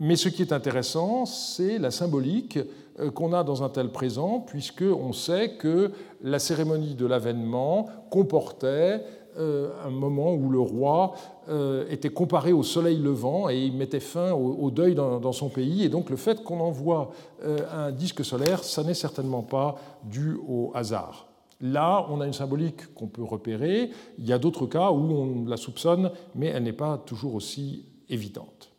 Mais 0.00 0.14
ce 0.14 0.28
qui 0.28 0.42
est 0.42 0.52
intéressant, 0.52 1.26
c'est 1.26 1.78
la 1.78 1.90
symbolique 1.90 2.58
euh, 3.00 3.10
qu'on 3.10 3.32
a 3.32 3.42
dans 3.42 3.64
un 3.64 3.68
tel 3.68 3.90
présent, 3.90 4.38
puisqu'on 4.38 5.12
sait 5.12 5.56
que 5.56 5.90
la 6.22 6.38
cérémonie 6.38 6.94
de 6.94 7.04
l'avènement 7.04 7.86
comportait 8.08 9.02
euh, 9.38 9.70
un 9.84 9.90
moment 9.90 10.34
où 10.34 10.50
le 10.50 10.60
roi 10.60 11.14
euh, 11.48 11.84
était 11.90 12.10
comparé 12.10 12.52
au 12.52 12.62
soleil 12.62 12.98
levant 12.98 13.48
et 13.48 13.58
il 13.58 13.72
mettait 13.76 13.98
fin 13.98 14.32
au 14.32 14.70
deuil 14.70 14.94
dans 14.94 15.32
son 15.32 15.48
pays. 15.48 15.84
Et 15.84 15.88
donc 15.88 16.10
le 16.10 16.16
fait 16.16 16.44
qu'on 16.44 16.60
envoie 16.60 17.10
un 17.44 17.90
disque 17.90 18.24
solaire, 18.24 18.62
ça 18.62 18.82
n'est 18.84 18.94
certainement 18.94 19.42
pas 19.42 19.76
dû 20.04 20.38
au 20.48 20.70
hasard. 20.74 21.27
Là, 21.60 22.06
on 22.08 22.20
a 22.20 22.26
une 22.26 22.32
symbolique 22.32 22.94
qu'on 22.94 23.08
peut 23.08 23.22
repérer. 23.22 23.90
Il 24.18 24.26
y 24.26 24.32
a 24.32 24.38
d'autres 24.38 24.66
cas 24.66 24.90
où 24.90 25.12
on 25.12 25.44
la 25.46 25.56
soupçonne, 25.56 26.10
mais 26.34 26.46
elle 26.46 26.62
n'est 26.62 26.72
pas 26.72 26.98
toujours 26.98 27.34
aussi 27.34 27.84
évidente. 28.08 28.70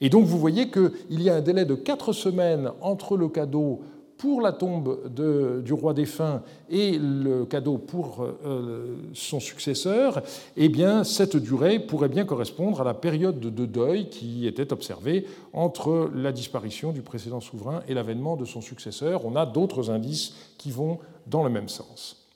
Et 0.00 0.10
donc 0.10 0.26
vous 0.26 0.38
voyez 0.38 0.70
qu'il 0.70 1.22
y 1.22 1.30
a 1.30 1.36
un 1.36 1.40
délai 1.40 1.64
de 1.64 1.74
quatre 1.74 2.12
semaines 2.12 2.70
entre 2.80 3.16
le 3.16 3.28
cadeau 3.28 3.82
pour 4.18 4.40
la 4.40 4.52
tombe 4.52 5.12
du 5.62 5.72
roi 5.72 5.92
défunt 5.92 6.42
et 6.70 6.98
le 6.98 7.44
cadeau 7.44 7.78
pour 7.78 8.24
euh, 8.24 8.96
son 9.12 9.40
successeur, 9.40 10.22
eh 10.56 10.68
bien, 10.68 11.04
cette 11.04 11.36
durée 11.36 11.78
pourrait 11.78 12.08
bien 12.08 12.24
correspondre 12.24 12.80
à 12.80 12.84
la 12.84 12.94
période 12.94 13.40
de 13.40 13.66
deuil 13.66 14.08
qui 14.08 14.46
était 14.46 14.72
observée 14.72 15.26
entre 15.52 16.10
la 16.14 16.32
disparition 16.32 16.92
du 16.92 17.02
précédent 17.02 17.40
souverain 17.40 17.82
et 17.88 17.94
l'avènement 17.94 18.36
de 18.36 18.44
son 18.44 18.60
successeur. 18.60 19.26
On 19.26 19.36
a 19.36 19.46
d'autres 19.46 19.90
indices 19.90 20.34
qui 20.58 20.70
vont 20.70 21.00
dans 21.26 21.42
le 21.42 21.50
même 21.50 21.68
sens. 21.68 22.28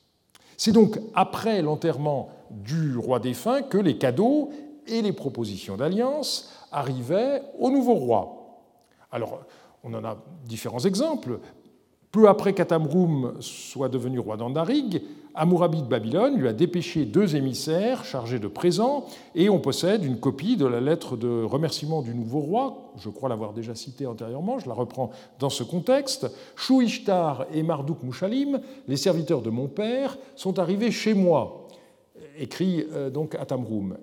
C'est 0.57 0.73
donc 0.73 0.99
après 1.15 1.63
l'enterrement 1.63 2.31
du 2.51 2.97
roi 2.97 3.21
défunt 3.21 3.63
que 3.63 3.79
les 3.79 3.99
cadeaux 3.99 4.51
et 4.87 5.03
les 5.03 5.13
propositions 5.13 5.77
d'alliance 5.77 6.51
arrivait 6.73 7.43
au 7.59 7.71
nouveau 7.71 7.95
roi. 7.95 8.39
Alors, 9.13 9.41
on 9.85 9.95
en 9.95 10.05
a 10.05 10.17
différents 10.45 10.81
exemples. 10.81 11.39
Peu 12.11 12.29
après 12.29 12.55
qu'Atamroum 12.55 13.35
soit 13.41 13.91
devenu 13.91 14.19
roi 14.19 14.37
d'Andarig, 14.37 15.03
Amourabi 15.35 15.83
de 15.83 15.87
Babylone 15.87 16.37
lui 16.37 16.49
a 16.49 16.53
dépêché 16.53 17.05
deux 17.05 17.37
émissaires 17.37 18.05
chargés 18.05 18.39
de 18.39 18.49
présents, 18.49 19.05
et 19.35 19.49
on 19.49 19.61
possède 19.61 20.05
une 20.05 20.19
copie 20.19 20.57
de 20.57 20.67
la 20.67 20.81
lettre 20.81 21.17
de 21.17 21.45
remerciement 21.45 22.03
du 22.03 22.15
nouveau 22.15 22.41
roi, 22.41 22.93
je 22.97 23.09
crois 23.09 23.29
l'avoir 23.29 23.53
déjà 23.53 23.75
citée 23.75 24.07
antérieurement, 24.07 24.59
je 24.59 24.69
la 24.69 24.75
reprends 24.75 25.11
dans 25.39 25.51
ce 25.51 25.63
contexte. 25.63 26.27
Chou 26.57 26.83
Ishtar 26.83 27.47
et 27.53 27.63
Marduk 27.63 28.03
Mouchalim, 28.03 28.61
les 28.89 28.97
serviteurs 28.97 29.43
de 29.43 29.51
mon 29.51 29.69
père, 29.69 30.19
sont 30.35 30.59
arrivés 30.59 30.91
chez 30.91 31.15
moi 31.15 31.69
écrit 32.39 32.87
euh, 32.93 33.11
donc 33.11 33.35
à. 33.35 33.47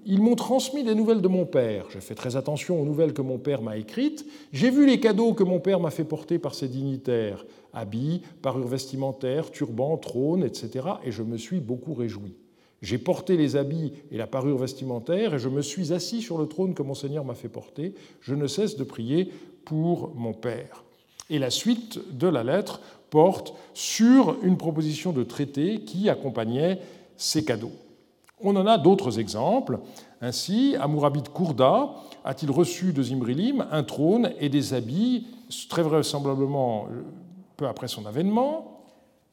Ils 0.06 0.22
m'ont 0.22 0.36
transmis 0.36 0.84
des 0.84 0.96
nouvelles 0.96 1.22
de 1.22 1.28
mon 1.28 1.46
père. 1.46 1.86
J'ai 1.92 2.02
fait 2.02 2.16
très 2.16 2.36
attention 2.36 2.82
aux 2.82 2.86
nouvelles 2.86 3.14
que 3.14 3.22
mon 3.22 3.38
père 3.38 3.62
m'a 3.62 3.78
écrites. 3.78 4.26
J'ai 4.52 4.70
vu 4.70 4.86
les 4.86 5.00
cadeaux 5.00 5.34
que 5.34 5.44
mon 5.44 5.60
père 5.60 5.80
m'a 5.80 5.92
fait 5.92 6.04
porter 6.04 6.40
par 6.40 6.56
ses 6.56 6.68
dignitaires 6.68 7.46
habits, 7.76 8.22
parures 8.42 8.68
vestimentaires, 8.68 9.52
turbans, 9.52 9.98
trônes, 9.98 10.44
etc. 10.44 10.88
Et 11.04 11.12
je 11.12 11.22
me 11.22 11.38
suis 11.38 11.60
beaucoup 11.60 11.94
réjoui. 11.94 12.36
J'ai 12.82 12.98
porté 12.98 13.38
les 13.38 13.56
habits 13.56 13.94
et 14.12 14.18
la 14.18 14.28
parure 14.28 14.58
vestimentaire 14.58 15.34
et 15.34 15.40
je 15.40 15.50
me 15.50 15.62
suis 15.62 15.94
assis 15.94 16.22
sur 16.22 16.38
le 16.38 16.48
trône 16.48 16.74
que 16.74 16.84
mon 16.84 16.94
Seigneur 16.94 17.26
m'a 17.26 17.36
fait 17.36 17.50
porter. 17.50 17.96
Je 18.22 18.36
ne 18.36 18.48
cesse 18.48 18.78
de 18.78 18.84
prier 18.84 19.32
pour 19.66 20.14
mon 20.16 20.34
Père. 20.34 20.84
Et 21.30 21.40
la 21.40 21.50
suite 21.50 22.00
de 22.16 22.28
la 22.28 22.44
lettre 22.44 22.82
porte 23.10 23.54
sur 23.74 24.38
une 24.44 24.58
proposition 24.58 25.12
de 25.14 25.24
traité 25.24 25.82
qui 25.82 26.10
accompagnait 26.10 26.80
ces 27.18 27.44
cadeaux. 27.44 27.72
On 28.42 28.56
en 28.56 28.68
a 28.68 28.78
d'autres 28.78 29.20
exemples. 29.20 29.80
Ainsi, 30.22 30.76
Amourabit 30.80 31.24
Kourda 31.34 31.96
a-t-il 32.24 32.52
reçu 32.52 32.94
de 32.94 33.02
Zimrilim 33.02 33.66
un 33.72 33.84
trône 33.84 34.32
et 34.40 34.50
des 34.50 34.74
habits, 34.74 35.28
très 35.70 35.82
vraisemblablement 35.82 36.88
peu 37.56 37.68
après 37.68 37.88
son 37.88 38.06
avènement. 38.06 38.82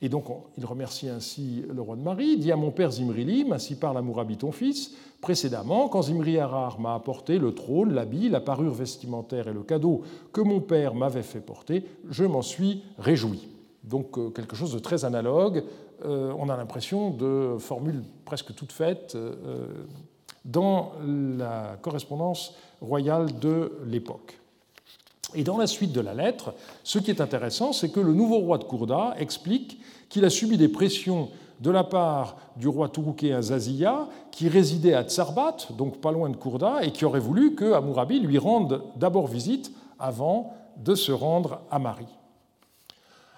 Et 0.00 0.08
donc, 0.08 0.24
il 0.58 0.66
remercie 0.66 1.08
ainsi 1.08 1.64
le 1.72 1.80
roi 1.80 1.94
de 1.94 2.00
Marie, 2.00 2.36
dit 2.36 2.50
à 2.50 2.56
mon 2.56 2.72
père 2.72 2.90
Zimrilim, 2.90 3.52
ainsi 3.52 3.76
parle 3.76 3.98
Amourabit 3.98 4.38
ton 4.38 4.50
fils, 4.50 4.92
précédemment, 5.20 5.88
quand 5.88 6.02
Zimri 6.02 6.38
Harar 6.38 6.80
m'a 6.80 6.94
apporté 6.94 7.38
le 7.38 7.54
trône, 7.54 7.92
l'habit, 7.92 8.28
la 8.28 8.40
parure 8.40 8.74
vestimentaire 8.74 9.46
et 9.46 9.52
le 9.52 9.62
cadeau 9.62 10.02
que 10.32 10.40
mon 10.40 10.60
père 10.60 10.96
m'avait 10.96 11.22
fait 11.22 11.40
porter, 11.40 11.84
je 12.10 12.24
m'en 12.24 12.42
suis 12.42 12.82
réjoui. 12.98 13.48
Donc, 13.84 14.18
euh, 14.18 14.30
quelque 14.30 14.56
chose 14.56 14.72
de 14.72 14.80
très 14.80 15.04
analogue 15.04 15.64
euh, 16.04 16.34
on 16.36 16.48
a 16.48 16.56
l'impression 16.56 17.10
de 17.10 17.56
formules 17.58 18.02
presque 18.24 18.54
toutes 18.54 18.72
faites 18.72 19.14
euh, 19.14 19.66
dans 20.44 20.92
la 21.06 21.76
correspondance 21.80 22.56
royale 22.80 23.38
de 23.38 23.72
l'époque. 23.86 24.38
Et 25.34 25.44
dans 25.44 25.56
la 25.56 25.66
suite 25.66 25.92
de 25.92 26.00
la 26.00 26.14
lettre, 26.14 26.54
ce 26.84 26.98
qui 26.98 27.10
est 27.10 27.20
intéressant, 27.20 27.72
c'est 27.72 27.90
que 27.90 28.00
le 28.00 28.12
nouveau 28.12 28.38
roi 28.38 28.58
de 28.58 28.64
Kourda 28.64 29.14
explique 29.18 29.80
qu'il 30.08 30.24
a 30.24 30.30
subi 30.30 30.56
des 30.56 30.68
pressions 30.68 31.28
de 31.60 31.70
la 31.70 31.84
part 31.84 32.36
du 32.56 32.68
roi 32.68 32.88
touroukéen 32.88 33.40
Zaziya, 33.40 34.08
qui 34.30 34.48
résidait 34.48 34.94
à 34.94 35.04
Tsarbat, 35.04 35.56
donc 35.78 35.98
pas 35.98 36.10
loin 36.10 36.28
de 36.28 36.36
Kourda, 36.36 36.82
et 36.82 36.90
qui 36.90 37.04
aurait 37.04 37.20
voulu 37.20 37.54
que 37.54 37.72
Amourabi 37.72 38.20
lui 38.20 38.36
rende 38.36 38.82
d'abord 38.96 39.28
visite 39.28 39.72
avant 39.98 40.54
de 40.76 40.94
se 40.94 41.12
rendre 41.12 41.60
à 41.70 41.78
Marie. 41.78 42.06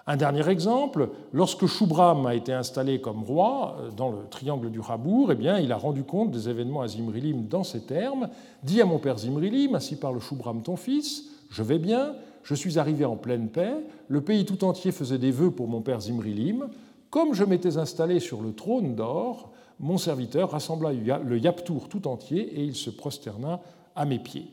Un 0.06 0.16
dernier 0.16 0.46
exemple, 0.48 1.08
lorsque 1.32 1.66
Shubram 1.66 2.26
a 2.26 2.34
été 2.34 2.52
installé 2.52 3.00
comme 3.00 3.22
roi 3.24 3.76
euh, 3.80 3.90
dans 3.90 4.10
le 4.10 4.26
triangle 4.30 4.70
du 4.70 4.78
Rabour, 4.78 5.32
eh 5.32 5.34
bien, 5.34 5.58
il 5.58 5.72
a 5.72 5.76
rendu 5.76 6.04
compte 6.04 6.30
des 6.30 6.48
événements 6.50 6.82
à 6.82 6.88
Zimrilim 6.88 7.46
dans 7.46 7.64
ces 7.64 7.80
termes. 7.80 8.28
Dit 8.62 8.82
à 8.82 8.84
mon 8.84 8.98
père 8.98 9.16
Zimrilim, 9.16 9.74
ainsi 9.74 9.96
parle 9.96 10.20
Shubram 10.20 10.62
ton 10.62 10.76
fils, 10.76 11.24
je 11.50 11.62
vais 11.62 11.78
bien, 11.78 12.14
je 12.42 12.54
suis 12.54 12.78
arrivé 12.78 13.04
en 13.04 13.16
pleine 13.16 13.48
paix, 13.48 13.74
le 14.08 14.20
pays 14.20 14.44
tout 14.44 14.64
entier 14.64 14.92
faisait 14.92 15.18
des 15.18 15.30
vœux 15.30 15.50
pour 15.50 15.68
mon 15.68 15.80
père 15.80 16.00
Zimrilim. 16.00 16.68
Comme 17.10 17.34
je 17.34 17.44
m'étais 17.44 17.76
installé 17.76 18.20
sur 18.20 18.42
le 18.42 18.52
trône 18.52 18.94
d'or, 18.94 19.52
mon 19.80 19.98
serviteur 19.98 20.50
rassembla 20.50 20.92
le 20.92 21.38
Yaptour 21.38 21.88
tout 21.88 22.06
entier 22.06 22.40
et 22.40 22.64
il 22.64 22.74
se 22.74 22.90
prosterna 22.90 23.60
à 23.96 24.04
mes 24.04 24.18
pieds. 24.18 24.48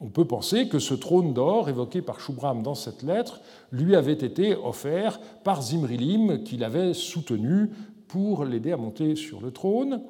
On 0.00 0.08
peut 0.08 0.24
penser 0.24 0.66
que 0.68 0.80
ce 0.80 0.94
trône 0.94 1.32
d'or 1.32 1.68
évoqué 1.68 2.02
par 2.02 2.18
Shubram 2.18 2.64
dans 2.64 2.74
cette 2.74 3.04
lettre 3.04 3.40
lui 3.70 3.94
avait 3.94 4.12
été 4.12 4.56
offert 4.56 5.20
par 5.44 5.62
Zimrilim, 5.62 6.42
qui 6.42 6.56
l'avait 6.56 6.92
soutenu 6.92 7.70
pour 8.08 8.44
l'aider 8.44 8.72
à 8.72 8.76
monter 8.76 9.14
sur 9.14 9.40
le 9.40 9.52
trône. 9.52 10.02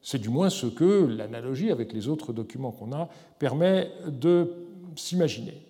C'est 0.00 0.20
du 0.20 0.30
moins 0.30 0.48
ce 0.48 0.66
que 0.66 1.06
l'analogie 1.06 1.70
avec 1.70 1.92
les 1.92 2.08
autres 2.08 2.32
documents 2.32 2.70
qu'on 2.70 2.92
a 2.92 3.08
permet 3.38 3.90
de 4.06 4.50
s'imaginer. 4.96 5.60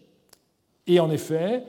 Et 0.86 1.00
en 1.00 1.10
effet, 1.10 1.64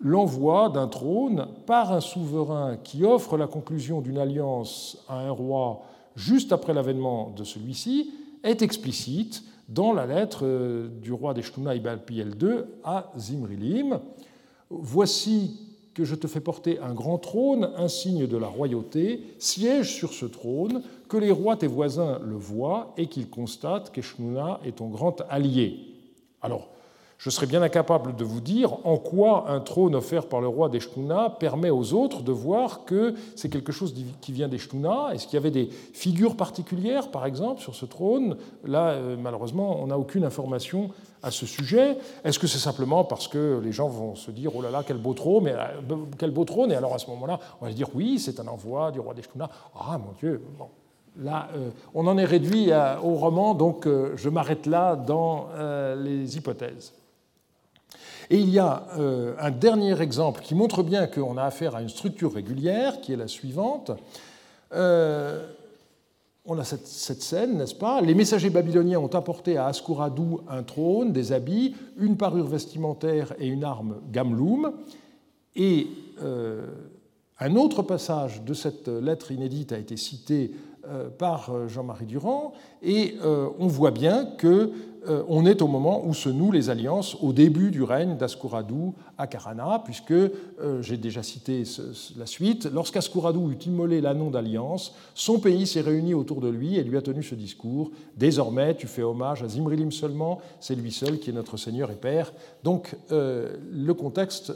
l'envoi 0.00 0.68
d'un 0.68 0.88
trône 0.88 1.46
par 1.66 1.92
un 1.92 2.00
souverain 2.00 2.76
qui 2.76 3.04
offre 3.04 3.36
la 3.36 3.46
conclusion 3.46 4.00
d'une 4.00 4.18
alliance 4.18 4.98
à 5.08 5.20
un 5.20 5.30
roi 5.30 5.82
juste 6.16 6.52
après 6.52 6.74
l'avènement 6.74 7.32
de 7.36 7.44
celui-ci 7.44 8.12
est 8.42 8.62
explicite 8.62 9.44
dans 9.68 9.92
la 9.92 10.06
lettre 10.06 10.40
euh, 10.42 10.88
du 10.88 11.12
roi 11.12 11.34
d'Eshtuna 11.34 11.74
Ibalpiel 11.74 12.34
II 12.40 12.64
à 12.84 13.10
Zimrilim. 13.16 14.00
Voici 14.70 15.68
que 15.94 16.04
je 16.04 16.14
te 16.14 16.26
fais 16.26 16.40
porter 16.40 16.78
un 16.80 16.94
grand 16.94 17.18
trône, 17.18 17.70
un 17.76 17.88
signe 17.88 18.26
de 18.26 18.36
la 18.36 18.46
royauté, 18.46 19.34
siège 19.38 19.94
sur 19.94 20.12
ce 20.12 20.26
trône, 20.26 20.82
que 21.08 21.18
les 21.18 21.30
rois 21.30 21.56
tes 21.56 21.66
voisins 21.66 22.18
le 22.24 22.34
voient 22.34 22.94
et 22.96 23.06
qu'ils 23.06 23.28
constatent 23.28 23.90
qu'Eshtuna 23.92 24.60
est 24.64 24.76
ton 24.76 24.88
grand 24.88 25.22
allié. 25.28 25.91
Alors, 26.42 26.68
je 27.22 27.30
serais 27.30 27.46
bien 27.46 27.62
incapable 27.62 28.16
de 28.16 28.24
vous 28.24 28.40
dire 28.40 28.84
en 28.84 28.96
quoi 28.96 29.48
un 29.48 29.60
trône 29.60 29.94
offert 29.94 30.26
par 30.26 30.40
le 30.40 30.48
roi 30.48 30.68
d'Eshtuna 30.68 31.30
permet 31.30 31.70
aux 31.70 31.94
autres 31.94 32.22
de 32.22 32.32
voir 32.32 32.84
que 32.84 33.14
c'est 33.36 33.48
quelque 33.48 33.70
chose 33.70 33.94
qui 34.20 34.32
vient 34.32 34.48
d'Eshtuna. 34.48 35.10
Est-ce 35.12 35.28
qu'il 35.28 35.34
y 35.34 35.36
avait 35.36 35.52
des 35.52 35.66
figures 35.66 36.36
particulières, 36.36 37.12
par 37.12 37.24
exemple, 37.24 37.60
sur 37.60 37.76
ce 37.76 37.86
trône? 37.86 38.36
Là, 38.64 38.88
euh, 38.88 39.16
malheureusement, 39.16 39.80
on 39.80 39.86
n'a 39.86 39.98
aucune 39.98 40.24
information 40.24 40.90
à 41.22 41.30
ce 41.30 41.46
sujet. 41.46 41.96
Est-ce 42.24 42.40
que 42.40 42.48
c'est 42.48 42.58
simplement 42.58 43.04
parce 43.04 43.28
que 43.28 43.60
les 43.62 43.70
gens 43.70 43.86
vont 43.86 44.16
se 44.16 44.32
dire 44.32 44.56
oh 44.56 44.60
là 44.60 44.70
là, 44.70 44.82
quel 44.84 44.98
beau 44.98 45.14
trône, 45.14 45.44
mais, 45.44 45.52
euh, 45.52 45.96
quel 46.18 46.32
beau 46.32 46.44
trône? 46.44 46.72
Et 46.72 46.74
alors 46.74 46.92
à 46.92 46.98
ce 46.98 47.08
moment-là, 47.10 47.38
on 47.60 47.66
va 47.66 47.70
se 47.70 47.76
dire 47.76 47.88
oui, 47.94 48.18
c'est 48.18 48.40
un 48.40 48.48
envoi 48.48 48.90
du 48.90 48.98
roi 48.98 49.14
d'Eshtuna. 49.14 49.48
Ah 49.78 49.96
mon 49.96 50.10
Dieu 50.18 50.42
Là, 51.20 51.48
euh, 51.54 51.70
on 51.94 52.06
en 52.06 52.16
est 52.16 52.24
réduit 52.24 52.70
au 53.02 53.14
roman, 53.14 53.54
donc 53.54 53.86
je 53.86 54.28
m'arrête 54.28 54.66
là 54.66 54.96
dans 54.96 55.48
les 55.96 56.36
hypothèses. 56.36 56.92
Et 58.32 58.38
il 58.38 58.48
y 58.48 58.58
a 58.58 58.84
euh, 58.98 59.34
un 59.38 59.50
dernier 59.50 60.00
exemple 60.00 60.40
qui 60.42 60.54
montre 60.54 60.82
bien 60.82 61.06
qu'on 61.06 61.36
a 61.36 61.44
affaire 61.44 61.76
à 61.76 61.82
une 61.82 61.90
structure 61.90 62.32
régulière, 62.32 63.02
qui 63.02 63.12
est 63.12 63.16
la 63.16 63.28
suivante. 63.28 63.90
Euh, 64.72 65.46
on 66.46 66.58
a 66.58 66.64
cette, 66.64 66.86
scène, 67.22 67.58
n'est-ce 67.58 67.74
pas? 67.74 68.00
Les 68.00 68.14
messagers 68.14 68.48
babyloniens 68.48 68.98
ont 68.98 69.14
apporté 69.14 69.58
à 69.58 69.66
Ascouradou 69.66 70.40
un 70.48 70.62
trône, 70.62 71.12
des 71.12 71.32
habits, 71.32 71.76
une 71.98 72.16
parure 72.16 72.46
vestimentaire 72.46 73.34
et 73.38 73.48
une 73.48 73.64
arme 73.64 73.96
gamloum. 74.10 74.72
Et 75.54 75.88
euh, 76.22 76.66
un 77.38 77.54
autre 77.54 77.82
passage 77.82 78.42
de 78.42 78.54
cette 78.54 78.88
lettre 78.88 79.30
inédite 79.30 79.72
a 79.72 79.78
été 79.78 79.98
cité 79.98 80.52
euh, 80.52 80.71
par 81.18 81.50
euh, 81.50 81.68
Jean-Marie 81.68 82.06
Durand, 82.06 82.52
et 82.82 83.16
on 83.58 83.66
voit 83.66 83.90
bien 83.90 84.26
que 84.38 84.72
euh, 85.08 85.24
on 85.28 85.46
est 85.46 85.62
au 85.62 85.66
moment 85.66 86.06
où 86.06 86.14
se 86.14 86.28
nouent 86.28 86.52
les 86.52 86.70
alliances 86.70 87.16
au 87.20 87.32
début 87.32 87.70
du 87.72 87.82
règne 87.82 88.16
d'Ascouradou 88.16 88.94
à 89.18 89.26
Karana, 89.26 89.82
puisque 89.84 90.12
euh, 90.12 90.30
j'ai 90.80 90.96
déjà 90.96 91.22
cité 91.24 91.64
la 92.16 92.26
suite. 92.26 92.68
Lorsqu'Ascouradou 92.72 93.50
eut 93.50 93.58
immolé 93.66 94.00
l'annon 94.00 94.30
d'alliance, 94.30 94.94
son 95.14 95.40
pays 95.40 95.66
s'est 95.66 95.80
réuni 95.80 96.14
autour 96.14 96.40
de 96.40 96.48
lui 96.48 96.76
et 96.76 96.84
lui 96.84 96.96
a 96.96 97.02
tenu 97.02 97.22
ce 97.22 97.34
discours 97.34 97.90
Désormais, 98.16 98.76
tu 98.76 98.86
fais 98.86 99.02
hommage 99.02 99.42
à 99.42 99.48
Zimrilim 99.48 99.90
seulement, 99.90 100.40
c'est 100.60 100.76
lui 100.76 100.92
seul 100.92 101.18
qui 101.18 101.30
est 101.30 101.34
notre 101.34 101.56
Seigneur 101.56 101.90
et 101.90 101.96
Père. 101.96 102.32
Donc, 102.62 102.94
euh, 103.10 103.56
le 103.72 103.94
contexte 103.94 104.52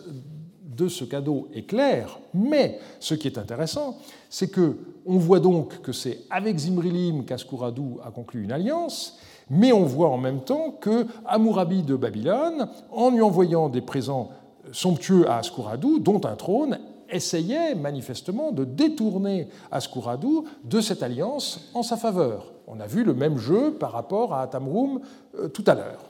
de 0.76 0.88
ce 0.88 1.04
cadeau 1.04 1.48
est 1.54 1.62
clair, 1.62 2.18
mais 2.34 2.78
ce 3.00 3.14
qui 3.14 3.26
est 3.26 3.38
intéressant, 3.38 3.98
c'est 4.28 4.48
que 4.48 4.76
on 5.06 5.18
voit 5.18 5.40
donc 5.40 5.80
que 5.82 5.92
c'est 5.92 6.20
avec 6.30 6.58
Zimrilim 6.58 7.24
qu'Ascouradou 7.24 7.98
a 8.04 8.10
conclu 8.10 8.42
une 8.44 8.52
alliance, 8.52 9.18
mais 9.50 9.72
on 9.72 9.84
voit 9.84 10.10
en 10.10 10.18
même 10.18 10.40
temps 10.40 10.72
que 10.72 11.06
Amourabi 11.24 11.82
de 11.82 11.96
Babylone, 11.96 12.68
en 12.90 13.10
lui 13.10 13.22
envoyant 13.22 13.68
des 13.68 13.80
présents 13.80 14.30
somptueux 14.72 15.28
à 15.30 15.38
Ascouradou, 15.38 15.98
dont 16.00 16.20
un 16.24 16.34
trône, 16.34 16.78
essayait 17.08 17.74
manifestement 17.74 18.52
de 18.52 18.64
détourner 18.64 19.48
Ascouradou 19.70 20.46
de 20.64 20.80
cette 20.80 21.02
alliance 21.02 21.70
en 21.74 21.82
sa 21.82 21.96
faveur. 21.96 22.52
On 22.66 22.80
a 22.80 22.86
vu 22.86 23.04
le 23.04 23.14
même 23.14 23.38
jeu 23.38 23.72
par 23.74 23.92
rapport 23.92 24.34
à 24.34 24.42
Atamroum 24.42 25.00
euh, 25.38 25.48
tout 25.48 25.64
à 25.66 25.74
l'heure. 25.74 26.00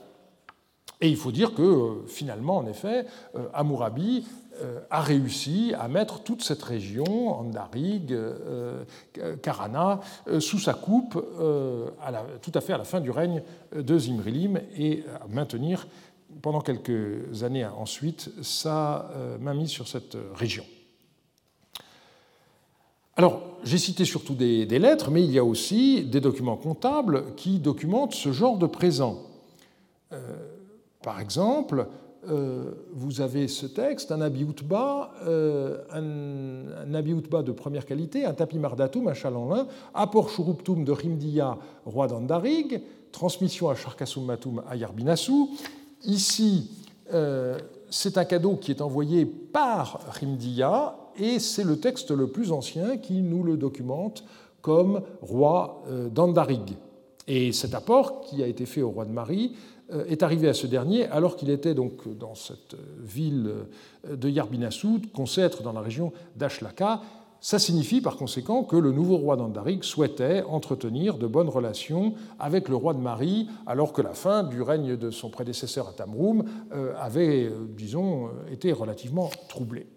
Et 0.99 1.09
il 1.09 1.17
faut 1.17 1.31
dire 1.31 1.53
que 1.53 1.61
euh, 1.61 2.07
finalement, 2.07 2.57
en 2.57 2.65
effet, 2.65 3.05
Amourabi 3.53 4.25
euh, 4.25 4.46
a 4.89 5.01
réussi 5.01 5.73
à 5.79 5.87
mettre 5.87 6.23
toute 6.23 6.43
cette 6.43 6.63
région, 6.63 7.39
Andarig, 7.39 8.11
euh, 8.11 8.83
Karana, 9.41 9.99
euh, 10.27 10.39
sous 10.39 10.59
sa 10.59 10.73
coupe 10.73 11.13
tout 12.41 12.51
à 12.53 12.61
fait 12.61 12.73
à 12.73 12.77
la 12.77 12.83
fin 12.83 12.99
du 12.99 13.11
règne 13.11 13.43
de 13.75 13.97
Zimrilim 13.97 14.59
et 14.75 15.03
à 15.21 15.27
maintenir 15.27 15.87
pendant 16.41 16.61
quelques 16.61 17.43
années 17.43 17.65
ensuite 17.65 18.29
sa 18.41 19.09
mainmise 19.39 19.69
sur 19.69 19.87
cette 19.87 20.17
région. 20.35 20.63
Alors, 23.15 23.41
j'ai 23.63 23.77
cité 23.77 24.05
surtout 24.05 24.35
des, 24.35 24.65
des, 24.65 24.77
lettres, 24.77 25.09
mais 25.09 25.23
il 25.23 25.31
y 25.31 25.39
a 25.39 25.43
aussi 25.43 26.03
des 26.05 26.21
documents 26.21 26.57
comptables 26.57 27.33
qui 27.35 27.59
documentent 27.59 28.13
ce 28.13 28.31
genre 28.31 28.57
de 28.57 28.67
présent. 28.67 29.23
par 31.01 31.19
exemple, 31.19 31.87
euh, 32.29 32.71
vous 32.93 33.21
avez 33.21 33.47
ce 33.47 33.65
texte, 33.65 34.11
un 34.11 34.21
Abiutba, 34.21 35.11
euh, 35.25 35.77
un, 35.91 36.93
un 36.93 37.41
de 37.43 37.51
première 37.51 37.85
qualité, 37.85 38.25
un 38.25 38.33
tapis 38.33 38.59
mardatum, 38.59 39.07
un 39.07 39.13
châle 39.13 39.35
en 39.35 39.47
lin, 39.47 39.67
apport 39.93 40.29
shuruptum 40.29 40.83
de 40.83 40.91
Rimdiya, 40.91 41.57
roi 41.85 42.07
d'Andarig, 42.07 42.81
transmission 43.11 43.69
à 43.69 43.75
Sharkasum 43.75 44.35
à 44.67 44.75
Yarbinasu. 44.75 45.47
Ici, 46.03 46.69
euh, 47.13 47.57
c'est 47.89 48.17
un 48.17 48.25
cadeau 48.25 48.55
qui 48.55 48.71
est 48.71 48.81
envoyé 48.81 49.25
par 49.25 49.99
Rimdiya 50.19 50.97
et 51.17 51.39
c'est 51.39 51.63
le 51.63 51.79
texte 51.79 52.11
le 52.11 52.27
plus 52.27 52.51
ancien 52.51 52.97
qui 52.97 53.21
nous 53.21 53.43
le 53.43 53.57
documente 53.57 54.23
comme 54.61 55.01
roi 55.21 55.83
d'Andarig. 56.11 56.75
Et 57.27 57.51
cet 57.51 57.75
apport 57.75 58.21
qui 58.21 58.41
a 58.41 58.47
été 58.47 58.65
fait 58.65 58.81
au 58.81 58.89
roi 58.89 59.05
de 59.05 59.11
Marie 59.11 59.53
euh, 59.53 59.76
est 60.07 60.23
arrivé 60.23 60.49
à 60.49 60.53
ce 60.53 60.67
dernier 60.67 61.05
alors 61.07 61.35
qu'il 61.35 61.49
était 61.49 61.73
donc 61.73 62.07
dans 62.17 62.35
cette 62.35 62.75
ville 62.99 63.53
de 64.09 64.29
Yarbinasoud, 64.29 65.11
concetre 65.11 65.63
dans 65.63 65.73
la 65.73 65.81
région 65.81 66.11
d'Ashlaka. 66.35 67.01
Ça 67.39 67.59
signifie 67.59 68.01
par 68.01 68.17
conséquent 68.17 68.63
que 68.63 68.75
le 68.75 68.91
nouveau 68.91 69.17
roi 69.17 69.37
d'Andarig 69.37 69.83
souhaitait 69.83 70.41
entretenir 70.43 71.17
de 71.17 71.27
bonnes 71.27 71.49
relations 71.49 72.15
avec 72.39 72.67
le 72.67 72.75
roi 72.75 72.93
de 72.93 72.99
Marie, 72.99 73.47
alors 73.67 73.93
que 73.93 74.01
la 74.01 74.13
fin 74.13 74.43
du 74.43 74.61
règne 74.61 74.97
de 74.97 75.11
son 75.11 75.29
prédécesseur 75.29 75.87
à 75.87 75.93
Tamroum 75.93 76.43
euh, 76.73 76.93
avait, 76.97 77.45
euh, 77.45 77.67
disons, 77.69 78.31
été 78.51 78.71
relativement 78.71 79.29
troublée. 79.49 79.87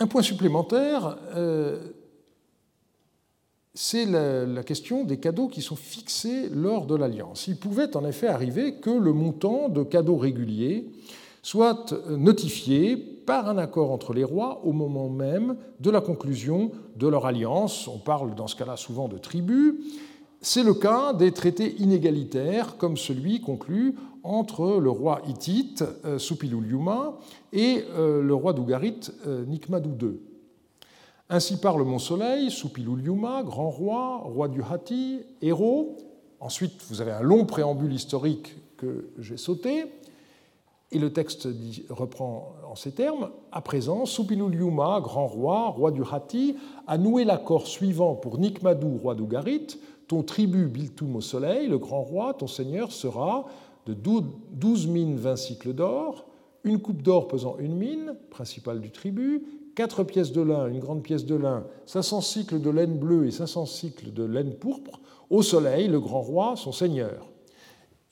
Un 0.00 0.06
point 0.06 0.22
supplémentaire, 0.22 1.18
c'est 3.82 4.04
la, 4.04 4.62
question 4.62 5.04
des 5.04 5.16
cadeaux 5.16 5.48
qui 5.48 5.62
sont 5.62 5.74
fixés 5.74 6.50
lors 6.50 6.84
de 6.84 6.94
l'alliance. 6.94 7.46
Il 7.48 7.56
pouvait 7.56 7.96
en 7.96 8.04
effet 8.04 8.26
arriver 8.26 8.74
que 8.74 8.90
le 8.90 9.14
montant 9.14 9.70
de 9.70 9.82
cadeaux 9.82 10.18
réguliers 10.18 10.84
soit 11.42 11.94
notifié 12.10 12.98
par 12.98 13.48
un 13.48 13.56
accord 13.56 13.90
entre 13.90 14.12
les 14.12 14.22
rois 14.22 14.60
au 14.66 14.72
moment 14.72 15.08
même 15.08 15.56
de 15.80 15.88
la 15.90 16.02
conclusion 16.02 16.72
de 16.96 17.08
leur 17.08 17.24
alliance. 17.24 17.88
On 17.88 17.96
parle 17.96 18.34
dans 18.34 18.48
ce 18.48 18.56
cas-là 18.56 18.76
souvent 18.76 19.08
de 19.08 19.16
tribus. 19.16 19.72
C'est 20.42 20.62
le 20.62 20.74
cas 20.74 21.14
des 21.14 21.32
traités 21.32 21.74
inégalitaires 21.78 22.76
comme 22.76 22.98
celui 22.98 23.40
conclu 23.40 23.94
entre 24.22 24.78
le 24.78 24.90
roi 24.90 25.22
hittite 25.26 25.84
euh, 26.04 26.18
Supiluliuma 26.18 27.18
et 27.54 27.82
euh, 27.96 28.22
le 28.22 28.34
roi 28.34 28.52
d'Ougarit 28.52 29.10
euh, 29.26 29.46
Nikmadou 29.46 29.96
II. 30.02 30.29
Ainsi 31.32 31.58
parle 31.58 31.84
mon 31.84 32.00
soleil, 32.00 32.50
Supiluliuma, 32.50 33.44
grand 33.44 33.70
roi, 33.70 34.20
roi 34.24 34.48
du 34.48 34.62
Hatti, 34.68 35.20
héros. 35.40 35.96
Ensuite, 36.40 36.82
vous 36.88 37.00
avez 37.00 37.12
un 37.12 37.20
long 37.20 37.46
préambule 37.46 37.92
historique 37.92 38.56
que 38.76 39.12
j'ai 39.16 39.36
sauté. 39.36 39.84
Et 40.90 40.98
le 40.98 41.12
texte 41.12 41.48
reprend 41.88 42.56
en 42.68 42.74
ces 42.74 42.90
termes 42.90 43.30
À 43.52 43.60
présent, 43.60 44.06
Supiluliuma, 44.06 45.00
grand 45.00 45.28
roi, 45.28 45.68
roi 45.68 45.92
du 45.92 46.02
Hatti, 46.02 46.56
a 46.88 46.98
noué 46.98 47.24
l'accord 47.24 47.68
suivant 47.68 48.16
pour 48.16 48.38
Nikmadou, 48.38 48.98
roi 48.98 49.14
d'Ougarit. 49.14 49.78
Ton 50.08 50.24
tribut 50.24 50.66
Biltoum 50.66 51.14
au 51.14 51.20
soleil, 51.20 51.68
le 51.68 51.78
grand 51.78 52.02
roi, 52.02 52.34
ton 52.34 52.48
seigneur, 52.48 52.90
sera 52.90 53.44
de 53.86 53.94
12 53.94 54.88
mines 54.88 55.14
20 55.14 55.36
cycles 55.36 55.74
d'or, 55.74 56.24
une 56.64 56.80
coupe 56.80 57.02
d'or 57.02 57.28
pesant 57.28 57.54
une 57.60 57.76
mine, 57.76 58.16
principale 58.30 58.80
du 58.80 58.90
tribut, 58.90 59.44
quatre 59.80 60.04
pièces 60.04 60.32
de 60.32 60.42
lin, 60.42 60.68
une 60.68 60.78
grande 60.78 61.02
pièce 61.02 61.24
de 61.24 61.34
lin, 61.34 61.64
500 61.86 62.20
cycles 62.20 62.60
de 62.60 62.68
laine 62.68 62.98
bleue 62.98 63.26
et 63.26 63.30
500 63.30 63.64
cycles 63.64 64.12
de 64.12 64.24
laine 64.24 64.52
pourpre, 64.52 65.00
au 65.30 65.40
soleil, 65.40 65.88
le 65.88 65.98
grand 65.98 66.20
roi, 66.20 66.52
son 66.54 66.70
seigneur. 66.70 67.30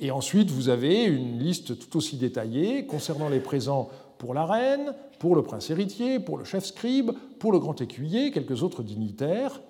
Et 0.01 0.11
ensuite, 0.11 0.51
vous 0.51 0.71
avez 0.71 1.05
une 1.05 1.39
liste 1.39 1.79
tout 1.79 1.99
aussi 1.99 2.17
détaillée 2.17 2.87
concernant 2.87 3.29
les 3.29 3.41
présents 3.41 3.91
pour 4.17 4.33
la 4.33 4.47
reine, 4.47 4.95
pour 5.19 5.37
le 5.37 5.43
prince 5.43 5.69
héritier, 5.69 6.21
pour 6.21 6.39
le 6.39 6.45
chef 6.45 6.65
scribe, 6.65 7.11
pour 7.39 7.53
le 7.53 7.59
grand 7.59 7.79
écuyer, 7.83 8.31
quelques 8.31 8.63
autres 8.63 8.83
dignitaires. 8.83 9.61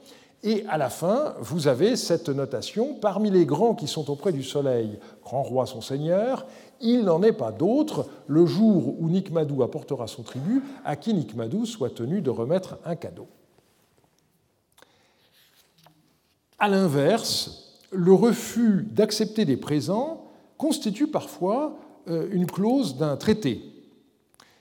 Et 0.45 0.65
à 0.69 0.79
la 0.79 0.89
fin, 0.89 1.35
vous 1.41 1.67
avez 1.67 1.97
cette 1.97 2.29
notation, 2.29 2.95
parmi 2.95 3.31
les 3.31 3.45
grands 3.45 3.75
qui 3.75 3.89
sont 3.89 4.09
auprès 4.11 4.33
du 4.33 4.45
soleil, 4.45 4.99
grand 5.23 5.43
roi 5.43 5.67
son 5.67 5.81
seigneur, 5.81 6.47
il 6.81 7.03
n'en 7.03 7.23
est 7.23 7.33
pas 7.33 7.51
d'autre 7.51 8.09
le 8.29 8.47
jour 8.47 8.95
où 9.01 9.09
Nikmadou 9.09 9.63
apportera 9.65 10.07
son 10.07 10.23
tribut, 10.23 10.63
à 10.85 10.95
qui 10.95 11.13
Nikmadou 11.13 11.67
soit 11.67 11.95
tenu 11.95 12.23
de 12.23 12.31
remettre 12.31 12.79
un 12.85 12.95
cadeau. 12.95 13.27
A 16.61 16.69
l'inverse, 16.69 17.81
le 17.91 18.13
refus 18.13 18.87
d'accepter 18.91 19.45
des 19.45 19.57
présents 19.57 20.25
constitue 20.57 21.09
parfois 21.09 21.79
euh, 22.09 22.29
une 22.31 22.47
clause 22.47 22.97
d'un 22.97 23.17
traité. 23.17 23.63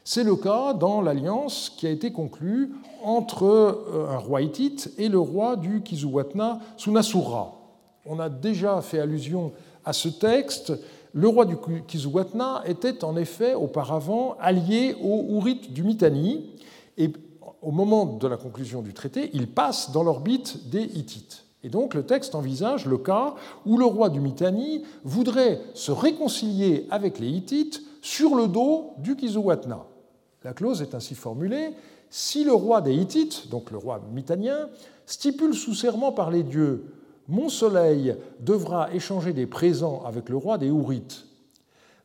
C'est 0.09 0.23
le 0.23 0.37
cas 0.37 0.71
dans 0.71 1.01
l'alliance 1.01 1.69
qui 1.75 1.85
a 1.85 1.89
été 1.89 2.13
conclue 2.13 2.71
entre 3.03 3.43
euh, 3.43 4.07
un 4.09 4.17
roi 4.17 4.41
hittite 4.41 4.93
et 4.97 5.09
le 5.09 5.19
roi 5.19 5.57
du 5.57 5.81
Kizuwatna, 5.81 6.59
Sunasura. 6.77 7.53
On 8.05 8.17
a 8.17 8.29
déjà 8.29 8.79
fait 8.79 9.01
allusion 9.01 9.51
à 9.83 9.91
ce 9.91 10.07
texte 10.07 10.71
le 11.11 11.27
roi 11.27 11.43
du 11.43 11.57
Kizuwatna 11.85 12.63
était 12.65 13.03
en 13.03 13.17
effet 13.17 13.53
auparavant 13.53 14.37
allié 14.39 14.95
aux 15.03 15.25
Ourites 15.35 15.73
du 15.73 15.83
Mitanni, 15.83 16.51
et 16.97 17.11
au 17.61 17.71
moment 17.71 18.05
de 18.05 18.27
la 18.29 18.37
conclusion 18.37 18.81
du 18.81 18.93
traité, 18.93 19.29
il 19.33 19.51
passe 19.51 19.91
dans 19.91 20.03
l'orbite 20.03 20.69
des 20.69 20.83
Hittites. 20.83 21.43
Et 21.65 21.69
donc 21.69 21.93
le 21.93 22.05
texte 22.05 22.33
envisage 22.33 22.85
le 22.85 22.97
cas 22.97 23.35
où 23.65 23.77
le 23.77 23.85
roi 23.85 24.09
du 24.09 24.21
Mitanni 24.21 24.83
voudrait 25.03 25.59
se 25.73 25.91
réconcilier 25.91 26.87
avec 26.91 27.19
les 27.19 27.27
Hittites 27.27 27.81
sur 28.01 28.35
le 28.35 28.47
dos 28.47 28.93
du 28.99 29.17
Kizuwatna. 29.17 29.85
La 30.43 30.53
clause 30.53 30.81
est 30.81 30.95
ainsi 30.95 31.15
formulée 31.15 31.71
si 32.09 32.43
le 32.43 32.53
roi 32.53 32.81
des 32.81 32.93
Hittites, 32.93 33.49
donc 33.49 33.71
le 33.71 33.77
roi 33.77 34.01
mitanien, 34.13 34.69
stipule 35.05 35.53
sous 35.53 35.73
serment 35.73 36.11
par 36.11 36.31
les 36.31 36.43
dieux 36.43 36.85
mon 37.27 37.49
soleil 37.49 38.15
devra 38.39 38.93
échanger 38.93 39.33
des 39.33 39.47
présents 39.47 40.03
avec 40.05 40.29
le 40.29 40.37
roi 40.37 40.57
des 40.57 40.69
Hourites, 40.69 41.25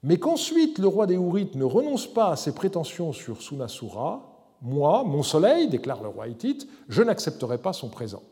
mais 0.02 0.16
qu'ensuite 0.16 0.78
le 0.78 0.88
roi 0.88 1.06
des 1.06 1.16
Hourites 1.16 1.54
ne 1.54 1.64
renonce 1.64 2.12
pas 2.12 2.32
à 2.32 2.36
ses 2.36 2.54
prétentions 2.54 3.12
sur 3.12 3.40
Sunasura, 3.40 4.28
moi, 4.62 5.02
mon 5.04 5.22
soleil, 5.22 5.68
déclare 5.68 6.02
le 6.02 6.08
roi 6.08 6.28
hittite, 6.28 6.68
je 6.88 7.02
n'accepterai 7.02 7.58
pas 7.58 7.72
son 7.72 7.88
présent. 7.88 8.22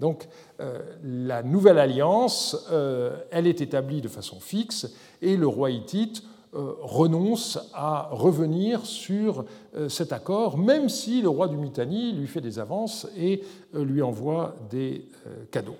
Donc 0.00 0.28
euh, 0.60 0.78
la 1.02 1.42
nouvelle 1.42 1.78
alliance, 1.78 2.66
euh, 2.70 3.16
elle 3.30 3.46
est 3.46 3.60
établie 3.60 4.00
de 4.00 4.08
façon 4.08 4.40
fixe 4.40 4.92
et 5.22 5.36
le 5.36 5.46
roi 5.46 5.70
hittite 5.70 6.22
renonce 6.54 7.58
à 7.74 8.08
revenir 8.12 8.86
sur 8.86 9.44
cet 9.88 10.12
accord, 10.12 10.56
même 10.56 10.88
si 10.88 11.20
le 11.20 11.28
roi 11.28 11.48
du 11.48 11.56
Mitanni 11.56 12.12
lui 12.12 12.26
fait 12.26 12.40
des 12.40 12.58
avances 12.58 13.06
et 13.16 13.42
lui 13.74 14.02
envoie 14.02 14.54
des 14.70 15.06
cadeaux. 15.50 15.76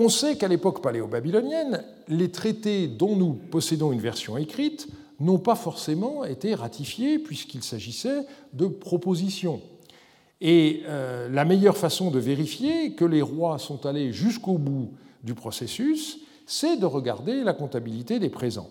On 0.00 0.08
sait 0.08 0.36
qu'à 0.36 0.46
l'époque 0.46 0.80
paléo-babylonienne, 0.80 1.84
les 2.06 2.30
traités 2.30 2.86
dont 2.86 3.16
nous 3.16 3.32
possédons 3.32 3.90
une 3.90 4.00
version 4.00 4.36
écrite 4.38 4.86
n'ont 5.18 5.40
pas 5.40 5.56
forcément 5.56 6.24
été 6.24 6.54
ratifiés 6.54 7.18
puisqu'il 7.18 7.64
s'agissait 7.64 8.24
de 8.52 8.68
propositions. 8.68 9.60
Et 10.40 10.82
euh, 10.86 11.28
la 11.28 11.44
meilleure 11.44 11.76
façon 11.76 12.10
de 12.10 12.18
vérifier 12.18 12.92
que 12.92 13.04
les 13.04 13.22
rois 13.22 13.58
sont 13.58 13.86
allés 13.86 14.12
jusqu'au 14.12 14.58
bout 14.58 14.92
du 15.22 15.34
processus, 15.34 16.20
c'est 16.46 16.76
de 16.76 16.86
regarder 16.86 17.42
la 17.42 17.52
comptabilité 17.52 18.18
des 18.18 18.30
présents. 18.30 18.70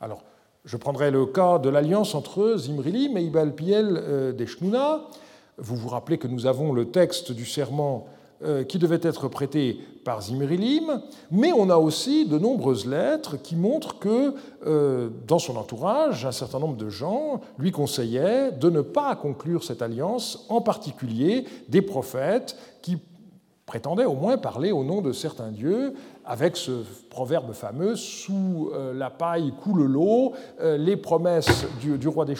Alors, 0.00 0.24
je 0.64 0.76
prendrai 0.76 1.10
le 1.10 1.26
cas 1.26 1.58
de 1.58 1.68
l'alliance 1.68 2.14
entre 2.14 2.56
Zimrilim 2.56 3.16
et 3.16 3.22
Ibalpiel 3.22 3.98
euh, 3.98 4.32
Vous 5.58 5.76
vous 5.76 5.88
rappelez 5.88 6.18
que 6.18 6.28
nous 6.28 6.46
avons 6.46 6.72
le 6.72 6.90
texte 6.90 7.32
du 7.32 7.46
serment 7.46 8.06
qui 8.68 8.78
devait 8.78 9.00
être 9.02 9.28
prêté 9.28 9.78
par 10.04 10.22
Zimrilim, 10.22 11.00
mais 11.30 11.52
on 11.52 11.70
a 11.70 11.76
aussi 11.76 12.26
de 12.26 12.38
nombreuses 12.38 12.86
lettres 12.86 13.36
qui 13.40 13.56
montrent 13.56 13.98
que 13.98 14.34
euh, 14.66 15.10
dans 15.26 15.38
son 15.38 15.56
entourage, 15.56 16.26
un 16.26 16.32
certain 16.32 16.58
nombre 16.58 16.76
de 16.76 16.88
gens 16.88 17.40
lui 17.58 17.70
conseillaient 17.70 18.52
de 18.52 18.70
ne 18.70 18.80
pas 18.80 19.14
conclure 19.16 19.64
cette 19.64 19.82
alliance, 19.82 20.46
en 20.48 20.60
particulier 20.60 21.44
des 21.68 21.82
prophètes 21.82 22.56
qui 22.82 22.98
prétendaient 23.64 24.04
au 24.04 24.14
moins 24.14 24.36
parler 24.38 24.72
au 24.72 24.82
nom 24.82 25.00
de 25.00 25.12
certains 25.12 25.50
dieux, 25.50 25.94
avec 26.24 26.56
ce 26.56 26.84
proverbe 27.10 27.52
fameux 27.52 27.96
sous 27.96 28.70
euh, 28.74 28.92
la 28.92 29.08
paille 29.08 29.52
coule 29.62 29.84
l'eau, 29.84 30.32
les 30.60 30.96
promesses 30.96 31.64
du, 31.80 32.08
roi 32.08 32.24
des 32.24 32.36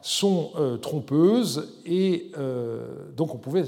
sont 0.00 0.50
trompeuses, 0.80 1.80
et 1.84 2.32
donc 3.16 3.34
on 3.34 3.38
pouvait 3.38 3.64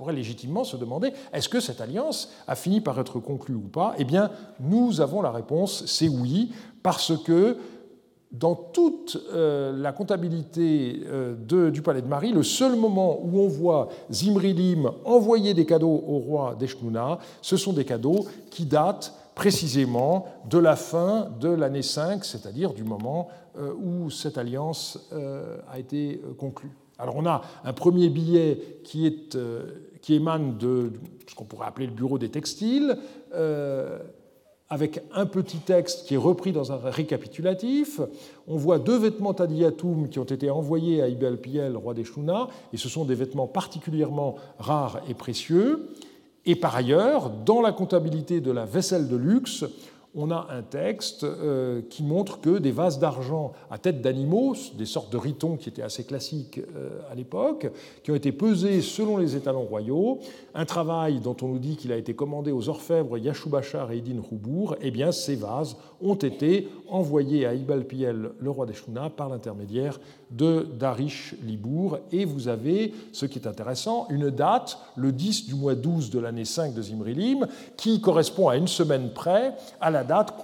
pourrait 0.00 0.14
légitimement 0.14 0.64
se 0.64 0.78
demander 0.78 1.12
est-ce 1.34 1.50
que 1.50 1.60
cette 1.60 1.82
alliance 1.82 2.30
a 2.48 2.54
fini 2.54 2.80
par 2.80 2.98
être 2.98 3.20
conclue 3.20 3.54
ou 3.54 3.68
pas? 3.68 3.94
Eh 3.98 4.04
bien, 4.04 4.30
nous 4.58 5.02
avons 5.02 5.20
la 5.20 5.30
réponse 5.30 5.84
c'est 5.84 6.08
oui, 6.08 6.52
parce 6.82 7.12
que 7.22 7.58
dans 8.32 8.54
toute 8.54 9.22
euh, 9.34 9.76
la 9.76 9.92
comptabilité 9.92 11.02
euh, 11.04 11.70
du 11.70 11.82
palais 11.82 12.00
de 12.00 12.06
Marie, 12.06 12.32
le 12.32 12.42
seul 12.42 12.76
moment 12.76 13.20
où 13.22 13.40
on 13.40 13.48
voit 13.48 13.88
Zimrilim 14.10 14.90
envoyer 15.04 15.52
des 15.52 15.66
cadeaux 15.66 16.02
au 16.06 16.18
roi 16.18 16.56
d'Eshnouna, 16.58 17.18
ce 17.42 17.58
sont 17.58 17.74
des 17.74 17.84
cadeaux 17.84 18.24
qui 18.50 18.64
datent 18.64 19.14
précisément 19.34 20.24
de 20.48 20.56
la 20.56 20.76
fin 20.76 21.28
de 21.40 21.50
l'année 21.50 21.82
5, 21.82 22.24
c'est-à-dire 22.24 22.72
du 22.72 22.84
moment 22.84 23.28
euh, 23.58 23.74
où 23.74 24.08
cette 24.08 24.38
alliance 24.38 25.10
a 25.70 25.78
été 25.78 26.22
conclue. 26.38 26.70
Alors 27.00 27.16
on 27.16 27.26
a 27.26 27.42
un 27.64 27.72
premier 27.72 28.10
billet 28.10 28.80
qui, 28.84 29.06
est, 29.06 29.36
qui 30.00 30.14
émane 30.14 30.56
de 30.58 30.92
ce 31.26 31.34
qu'on 31.34 31.44
pourrait 31.44 31.66
appeler 31.66 31.86
le 31.86 31.92
bureau 31.92 32.18
des 32.18 32.28
textiles, 32.28 32.96
euh, 33.34 33.98
avec 34.68 35.02
un 35.12 35.26
petit 35.26 35.58
texte 35.58 36.06
qui 36.06 36.14
est 36.14 36.18
repris 36.18 36.52
dans 36.52 36.70
un 36.70 36.76
récapitulatif. 36.76 38.00
On 38.46 38.56
voit 38.56 38.78
deux 38.78 38.98
vêtements 38.98 39.34
Tadiatum 39.34 40.08
qui 40.08 40.20
ont 40.20 40.24
été 40.24 40.48
envoyés 40.48 41.02
à 41.02 41.08
Ibn 41.08 41.36
Piel, 41.36 41.76
roi 41.76 41.92
des 41.92 42.04
Shuna, 42.04 42.48
et 42.72 42.76
ce 42.76 42.88
sont 42.88 43.04
des 43.04 43.16
vêtements 43.16 43.48
particulièrement 43.48 44.36
rares 44.58 45.00
et 45.08 45.14
précieux. 45.14 45.88
Et 46.46 46.54
par 46.54 46.76
ailleurs, 46.76 47.30
dans 47.30 47.60
la 47.60 47.72
comptabilité 47.72 48.40
de 48.40 48.52
la 48.52 48.64
vaisselle 48.64 49.08
de 49.08 49.16
luxe, 49.16 49.64
on 50.14 50.30
a 50.30 50.48
un 50.50 50.62
texte 50.62 51.22
euh, 51.24 51.82
qui 51.88 52.02
montre 52.02 52.40
que 52.40 52.58
des 52.58 52.72
vases 52.72 52.98
d'argent 52.98 53.52
à 53.70 53.78
tête 53.78 54.02
d'animaux, 54.02 54.54
des 54.76 54.86
sortes 54.86 55.12
de 55.12 55.16
ritons 55.16 55.56
qui 55.56 55.68
étaient 55.68 55.82
assez 55.82 56.04
classiques 56.04 56.60
euh, 56.76 56.98
à 57.10 57.14
l'époque, 57.14 57.70
qui 58.02 58.10
ont 58.10 58.16
été 58.16 58.32
pesés 58.32 58.80
selon 58.82 59.16
les 59.16 59.36
étalons 59.36 59.62
royaux, 59.62 60.18
un 60.54 60.64
travail 60.64 61.20
dont 61.20 61.36
on 61.42 61.48
nous 61.48 61.58
dit 61.58 61.76
qu'il 61.76 61.92
a 61.92 61.96
été 61.96 62.14
commandé 62.14 62.50
aux 62.50 62.68
orfèvres 62.68 63.18
Yashubachar 63.18 63.92
et 63.92 63.98
Idin 63.98 64.20
Roubour, 64.20 64.76
eh 64.80 64.90
bien 64.90 65.12
ces 65.12 65.36
vases 65.36 65.76
ont 66.02 66.16
été 66.16 66.68
envoyés 66.88 67.46
à 67.46 67.54
Ibalpiel, 67.54 68.30
le 68.38 68.50
roi 68.50 68.66
des 68.66 68.74
par 69.16 69.28
l'intermédiaire 69.28 70.00
de 70.30 70.66
Darish 70.78 71.34
Libour. 71.44 71.98
Et 72.12 72.24
vous 72.24 72.48
avez, 72.48 72.92
ce 73.12 73.26
qui 73.26 73.38
est 73.38 73.46
intéressant, 73.46 74.06
une 74.10 74.30
date, 74.30 74.78
le 74.96 75.12
10 75.12 75.46
du 75.46 75.54
mois 75.54 75.74
12 75.74 76.10
de 76.10 76.18
l'année 76.18 76.44
5 76.44 76.74
de 76.74 76.82
Zimrilim, 76.82 77.46
qui 77.76 78.00
correspond 78.00 78.48
à 78.48 78.56
une 78.56 78.68
semaine 78.68 79.10
près 79.12 79.54
à 79.80 79.90
la 79.90 79.99
date 80.04 80.34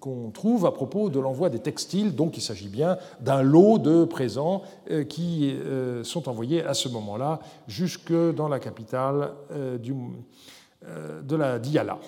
qu'on 0.00 0.30
trouve 0.30 0.66
à 0.66 0.72
propos 0.72 1.08
de 1.08 1.18
l'envoi 1.18 1.50
des 1.50 1.58
textiles. 1.58 2.14
Donc 2.14 2.36
il 2.36 2.40
s'agit 2.40 2.68
bien 2.68 2.98
d'un 3.20 3.42
lot 3.42 3.78
de 3.78 4.04
présents 4.04 4.62
euh, 4.90 5.04
qui 5.04 5.50
euh, 5.50 6.04
sont 6.04 6.28
envoyés 6.28 6.62
à 6.62 6.74
ce 6.74 6.88
moment-là 6.88 7.40
jusque 7.66 8.12
dans 8.12 8.48
la 8.48 8.58
capitale 8.58 9.32
euh, 9.52 9.78
de 9.78 11.36
la 11.36 11.58
Diyala. 11.58 11.98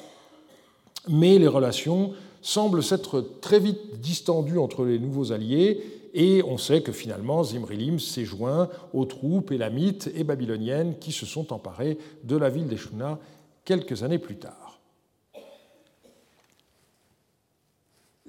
Mais 1.08 1.38
les 1.38 1.48
relations 1.48 2.12
semblent 2.42 2.82
s'être 2.82 3.20
très 3.40 3.58
vite 3.58 4.00
distendues 4.00 4.58
entre 4.58 4.84
les 4.84 4.98
nouveaux 4.98 5.32
alliés 5.32 5.82
et 6.14 6.42
on 6.46 6.58
sait 6.58 6.82
que 6.82 6.92
finalement 6.92 7.42
Zimrilim 7.42 7.98
s'est 7.98 8.24
joint 8.24 8.68
aux 8.92 9.04
troupes 9.04 9.52
élamites 9.52 10.10
et 10.14 10.24
babyloniennes 10.24 10.98
qui 10.98 11.12
se 11.12 11.26
sont 11.26 11.52
emparées 11.52 11.98
de 12.24 12.36
la 12.36 12.48
ville 12.48 12.66
d'Eshuna 12.66 13.18
quelques 13.64 14.02
années 14.02 14.18
plus 14.18 14.36
tard. 14.36 14.67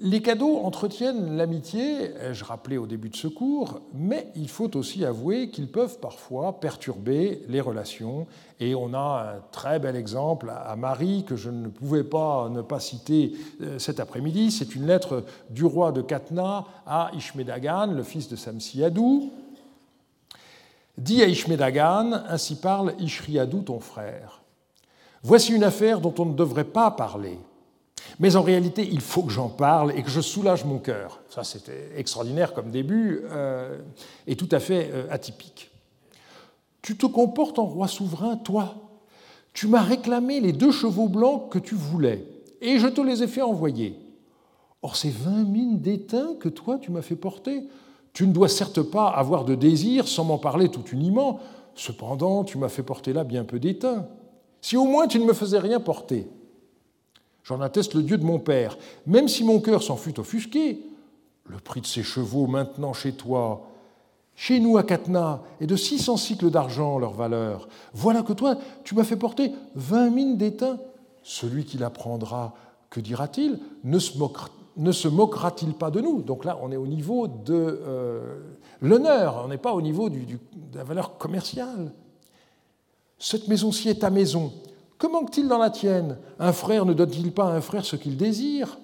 Les 0.02 0.22
cadeaux 0.22 0.60
entretiennent 0.64 1.36
l'amitié, 1.36 2.14
ai-je 2.16 2.42
rappelé 2.42 2.78
au 2.78 2.86
début 2.86 3.10
de 3.10 3.16
ce 3.16 3.28
cours, 3.28 3.82
mais 3.92 4.28
il 4.34 4.48
faut 4.48 4.74
aussi 4.74 5.04
avouer 5.04 5.50
qu'ils 5.50 5.70
peuvent 5.70 5.98
parfois 5.98 6.58
perturber 6.58 7.42
les 7.48 7.60
relations. 7.60 8.26
Et 8.60 8.74
on 8.74 8.94
a 8.94 9.34
un 9.36 9.40
très 9.52 9.78
bel 9.78 9.96
exemple 9.96 10.50
à 10.50 10.74
Marie 10.74 11.24
que 11.24 11.36
je 11.36 11.50
ne 11.50 11.68
pouvais 11.68 12.02
pas 12.02 12.48
ne 12.48 12.62
pas 12.62 12.80
citer 12.80 13.34
euh, 13.60 13.78
cet 13.78 14.00
après-midi. 14.00 14.50
C'est 14.50 14.74
une 14.74 14.86
lettre 14.86 15.22
du 15.50 15.66
roi 15.66 15.92
de 15.92 16.00
Katna 16.00 16.64
à 16.86 17.10
Ishmedagan, 17.14 17.88
le 17.88 18.02
fils 18.02 18.26
de 18.30 18.36
Samsiadou. 18.36 19.30
Dit 20.96 21.22
à 21.22 21.26
Ishmedagan, 21.26 22.22
ainsi 22.26 22.56
parle 22.56 22.94
Ishriadou, 23.00 23.60
ton 23.60 23.80
frère. 23.80 24.40
Voici 25.22 25.52
une 25.52 25.64
affaire 25.64 26.00
dont 26.00 26.14
on 26.18 26.24
ne 26.24 26.34
devrait 26.34 26.64
pas 26.64 26.90
parler 26.90 27.38
mais 28.18 28.36
en 28.36 28.42
réalité, 28.42 28.86
il 28.90 29.00
faut 29.00 29.22
que 29.22 29.32
j'en 29.32 29.48
parle 29.48 29.92
et 29.96 30.02
que 30.02 30.10
je 30.10 30.20
soulage 30.20 30.64
mon 30.64 30.78
cœur. 30.78 31.20
Ça, 31.28 31.44
c'était 31.44 31.90
extraordinaire 31.96 32.52
comme 32.52 32.70
début 32.70 33.22
euh, 33.30 33.78
et 34.26 34.36
tout 34.36 34.48
à 34.52 34.60
fait 34.60 34.90
euh, 34.92 35.06
atypique. 35.10 35.70
Tu 36.82 36.96
te 36.96 37.06
comportes 37.06 37.58
en 37.58 37.66
roi 37.66 37.88
souverain, 37.88 38.36
toi. 38.36 38.74
Tu 39.52 39.66
m'as 39.66 39.82
réclamé 39.82 40.40
les 40.40 40.52
deux 40.52 40.70
chevaux 40.70 41.08
blancs 41.08 41.50
que 41.50 41.58
tu 41.58 41.74
voulais 41.74 42.26
et 42.60 42.78
je 42.78 42.86
te 42.86 43.00
les 43.00 43.22
ai 43.22 43.26
fait 43.26 43.42
envoyer. 43.42 43.98
Or, 44.82 44.96
ces 44.96 45.10
vingt 45.10 45.44
mines 45.44 45.80
d'étain 45.80 46.34
que 46.38 46.48
toi, 46.48 46.78
tu 46.80 46.90
m'as 46.90 47.02
fait 47.02 47.16
porter, 47.16 47.64
tu 48.12 48.26
ne 48.26 48.32
dois 48.32 48.48
certes 48.48 48.82
pas 48.82 49.08
avoir 49.08 49.44
de 49.44 49.54
désir 49.54 50.08
sans 50.08 50.24
m'en 50.24 50.38
parler 50.38 50.68
tout 50.68 50.84
uniment. 50.92 51.40
Cependant, 51.74 52.44
tu 52.44 52.58
m'as 52.58 52.68
fait 52.68 52.82
porter 52.82 53.12
là 53.12 53.24
bien 53.24 53.44
peu 53.44 53.58
d'étain. 53.58 54.06
Si 54.60 54.76
au 54.76 54.84
moins 54.84 55.06
tu 55.06 55.18
ne 55.18 55.24
me 55.24 55.32
faisais 55.32 55.58
rien 55.58 55.80
porter, 55.80 56.28
J'en 57.50 57.60
atteste 57.60 57.94
le 57.94 58.04
Dieu 58.04 58.16
de 58.16 58.24
mon 58.24 58.38
père. 58.38 58.78
Même 59.08 59.26
si 59.26 59.42
mon 59.42 59.58
cœur 59.58 59.82
s'en 59.82 59.96
fut 59.96 60.20
offusqué, 60.20 60.86
le 61.46 61.58
prix 61.58 61.80
de 61.80 61.86
ces 61.86 62.04
chevaux 62.04 62.46
maintenant 62.46 62.92
chez 62.92 63.10
toi, 63.10 63.66
chez 64.36 64.60
nous 64.60 64.78
à 64.78 64.84
Katna, 64.84 65.42
est 65.60 65.66
de 65.66 65.74
600 65.74 66.16
cycles 66.16 66.48
d'argent 66.48 67.00
leur 67.00 67.12
valeur. 67.12 67.66
Voilà 67.92 68.22
que 68.22 68.32
toi, 68.32 68.56
tu 68.84 68.94
m'as 68.94 69.02
fait 69.02 69.16
porter 69.16 69.50
20 69.74 70.10
mines 70.10 70.36
d'étain. 70.36 70.78
Celui 71.24 71.64
qui 71.64 71.76
la 71.76 71.90
prendra, 71.90 72.54
que 72.88 73.00
dira-t-il 73.00 73.58
Ne 73.82 73.98
se 73.98 75.08
moquera-t-il 75.08 75.74
pas 75.74 75.90
de 75.90 76.00
nous? 76.00 76.22
Donc 76.22 76.44
là, 76.44 76.56
on 76.62 76.70
est 76.70 76.76
au 76.76 76.86
niveau 76.86 77.26
de 77.26 77.52
euh, 77.52 78.38
l'honneur, 78.80 79.42
on 79.44 79.48
n'est 79.48 79.58
pas 79.58 79.72
au 79.72 79.82
niveau 79.82 80.08
de 80.08 80.38
la 80.72 80.84
valeur 80.84 81.18
commerciale. 81.18 81.92
Cette 83.18 83.48
maison-ci 83.48 83.88
est 83.88 84.02
ta 84.02 84.10
maison. 84.10 84.52
Que 85.00 85.06
manque-t-il 85.06 85.48
dans 85.48 85.56
la 85.56 85.70
tienne? 85.70 86.18
Un 86.38 86.52
frère 86.52 86.84
ne 86.84 86.92
donne-t-il 86.92 87.32
pas 87.32 87.46
à 87.46 87.56
un 87.56 87.62
frère 87.62 87.86
ce 87.86 87.96
qu'il 87.96 88.18
désire? 88.18 88.78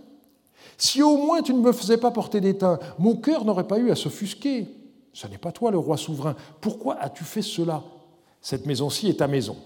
Si 0.78 1.02
au 1.02 1.18
moins 1.18 1.42
tu 1.42 1.52
ne 1.52 1.60
me 1.60 1.72
faisais 1.72 1.98
pas 1.98 2.10
porter 2.10 2.40
d'étain, 2.40 2.78
mon 2.98 3.16
cœur 3.16 3.44
n'aurait 3.44 3.68
pas 3.68 3.78
eu 3.78 3.90
à 3.90 3.94
s'offusquer. 3.94 4.66
Ce 5.12 5.26
n'est 5.26 5.36
pas 5.36 5.52
toi 5.52 5.70
le 5.70 5.76
roi 5.76 5.98
souverain. 5.98 6.34
Pourquoi 6.62 6.96
as-tu 7.00 7.22
fait 7.22 7.42
cela? 7.42 7.82
Cette 8.40 8.64
maison-ci 8.64 9.08
est 9.08 9.18
ta 9.18 9.28
maison. 9.28 9.56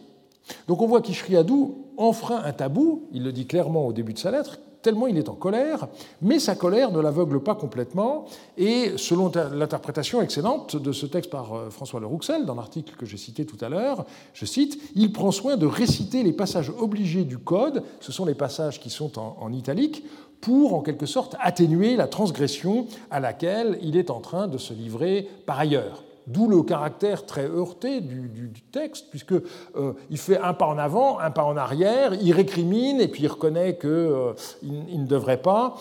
Donc 0.67 0.83
on 0.83 0.89
voit 0.89 1.03
qu'Ishriadou 1.03 1.87
enfreint 1.97 2.43
un 2.45 2.53
tabou, 2.53 3.05
il 3.13 3.23
le 3.23 3.31
dit 3.31 3.47
clairement 3.47 3.87
au 3.87 3.93
début 3.93 4.13
de 4.13 4.19
sa 4.19 4.33
lettre, 4.33 4.59
tellement 4.83 5.07
il 5.07 5.19
est 5.19 5.29
en 5.29 5.35
colère, 5.35 5.89
mais 6.23 6.39
sa 6.39 6.55
colère 6.55 6.91
ne 6.91 7.01
l'aveugle 7.01 7.41
pas 7.41 7.55
complètement, 7.55 8.27
et 8.57 8.93
selon 8.97 9.31
l'interprétation 9.53 10.23
excellente 10.23 10.77
de 10.77 10.93
ce 10.93 11.07
texte 11.07 11.31
par 11.31 11.55
euh, 11.55 11.71
François 11.71 12.01
Le 12.01 12.07
Rouxel, 12.07 12.47
dans 12.47 12.55
l'article 12.55 12.95
que 12.97 13.07
j'ai 13.07 13.17
cité 13.17 13.45
tout 13.45 13.59
à 13.61 13.69
l'heure, 13.69 14.05
je 14.35 14.45
cite, 14.45 14.79
Il 14.95 15.13
prend 15.13 15.31
soin 15.31 15.57
de 15.57 15.67
réciter 15.67 16.23
les 16.23 16.33
passages 16.33 16.73
obligés 16.79 17.25
du 17.25 17.39
Code, 17.39 17.83
ce 18.01 18.13
sont 18.13 18.25
les 18.25 18.35
passages 18.35 18.81
qui 18.81 18.91
sont 18.91 19.19
en, 19.19 19.37
en 19.41 19.53
italique, 19.53 20.05
pour 20.41 20.75
en 20.75 20.81
quelque 20.81 21.07
sorte 21.07 21.37
atténuer 21.39 21.97
la 21.97 22.07
transgression 22.07 22.87
à 23.11 23.21
laquelle 23.21 23.79
il 23.83 23.97
est 23.97 24.11
en 24.11 24.21
train 24.21 24.49
de 24.49 24.59
se 24.59 24.73
livrer 24.73 25.29
par 25.45 25.59
ailleurs. 25.59 26.03
D'où 26.27 26.49
le 26.49 26.63
caractère 26.63 27.27
très 27.27 27.47
heurté 27.47 28.01
du, 28.01 28.53
texte, 28.73 29.07
puisqu'il 29.11 29.43
euh, 29.77 29.93
fait 30.15 30.39
un 30.39 30.55
pas 30.55 30.67
en 30.67 30.79
avant, 30.79 31.19
un 31.19 31.31
pas 31.31 31.45
en 31.45 31.57
arrière, 31.57 32.15
il 32.15 32.33
récrimine 32.33 33.01
et 33.01 33.09
puis 33.09 33.25
il 33.25 33.29
reconnaît 33.29 33.77
qu'il 33.77 33.89
euh, 33.91 34.33
ne 34.63 35.07
devrait 35.07 35.43
pas. 35.43 35.75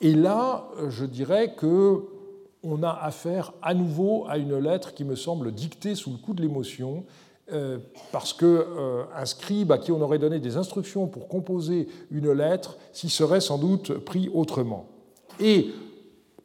Et 0.00 0.14
là, 0.14 0.68
je 0.88 1.04
dirais 1.04 1.54
que 1.56 2.04
on 2.62 2.82
a 2.82 2.90
affaire 2.90 3.52
à 3.62 3.74
nouveau 3.74 4.26
à 4.28 4.38
une 4.38 4.58
lettre 4.58 4.92
qui 4.94 5.04
me 5.04 5.14
semble 5.14 5.52
dictée 5.52 5.94
sous 5.94 6.10
le 6.10 6.16
coup 6.16 6.34
de 6.34 6.42
l'émotion, 6.42 7.04
euh, 7.52 7.78
parce 8.10 8.32
qu'un 8.32 9.24
scribe 9.24 9.70
à 9.70 9.78
qui 9.78 9.92
on 9.92 10.00
aurait 10.00 10.18
donné 10.18 10.40
des 10.40 10.56
instructions 10.56 11.06
pour 11.06 11.28
composer 11.28 11.86
une 12.10 12.32
lettre 12.32 12.76
s'y 12.92 13.08
serait 13.08 13.40
sans 13.40 13.58
doute 13.58 13.92
pris 13.98 14.28
autrement. 14.34 14.86
Et 15.38 15.70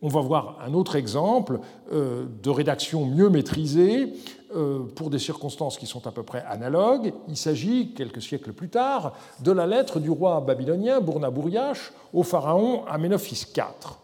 on 0.02 0.08
va 0.08 0.22
voir 0.22 0.58
un 0.66 0.74
autre 0.74 0.96
exemple 0.96 1.60
euh, 1.94 2.26
de 2.42 2.50
rédaction 2.50 3.06
mieux 3.06 3.30
maîtrisée 3.30 4.14
euh, 4.56 4.80
pour 4.96 5.10
des 5.10 5.20
circonstances 5.20 5.78
qui 5.78 5.86
sont 5.86 6.08
à 6.08 6.12
peu 6.12 6.24
près 6.24 6.44
analogues. 6.48 7.14
Il 7.28 7.38
s'agit, 7.38 7.94
quelques 7.94 8.22
siècles 8.22 8.54
plus 8.54 8.70
tard, 8.70 9.14
de 9.42 9.52
la 9.52 9.68
lettre 9.68 10.00
du 10.00 10.10
roi 10.10 10.42
babylonien 10.42 11.00
Bournabouriash 11.02 11.94
au 12.14 12.24
pharaon 12.24 12.84
Aménophis 12.88 13.46
IV. 13.56 13.98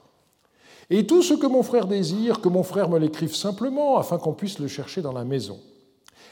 Et 0.89 1.05
tout 1.05 1.21
ce 1.21 1.33
que 1.33 1.47
mon 1.47 1.63
frère 1.63 1.87
désire, 1.87 2.39
que 2.39 2.47
mon 2.47 2.63
frère 2.63 2.89
me 2.89 2.99
l'écrive 2.99 3.35
simplement, 3.35 3.97
afin 3.97 4.17
qu'on 4.17 4.33
puisse 4.33 4.59
le 4.59 4.67
chercher 4.67 5.01
dans 5.01 5.11
la 5.11 5.25
maison. 5.25 5.59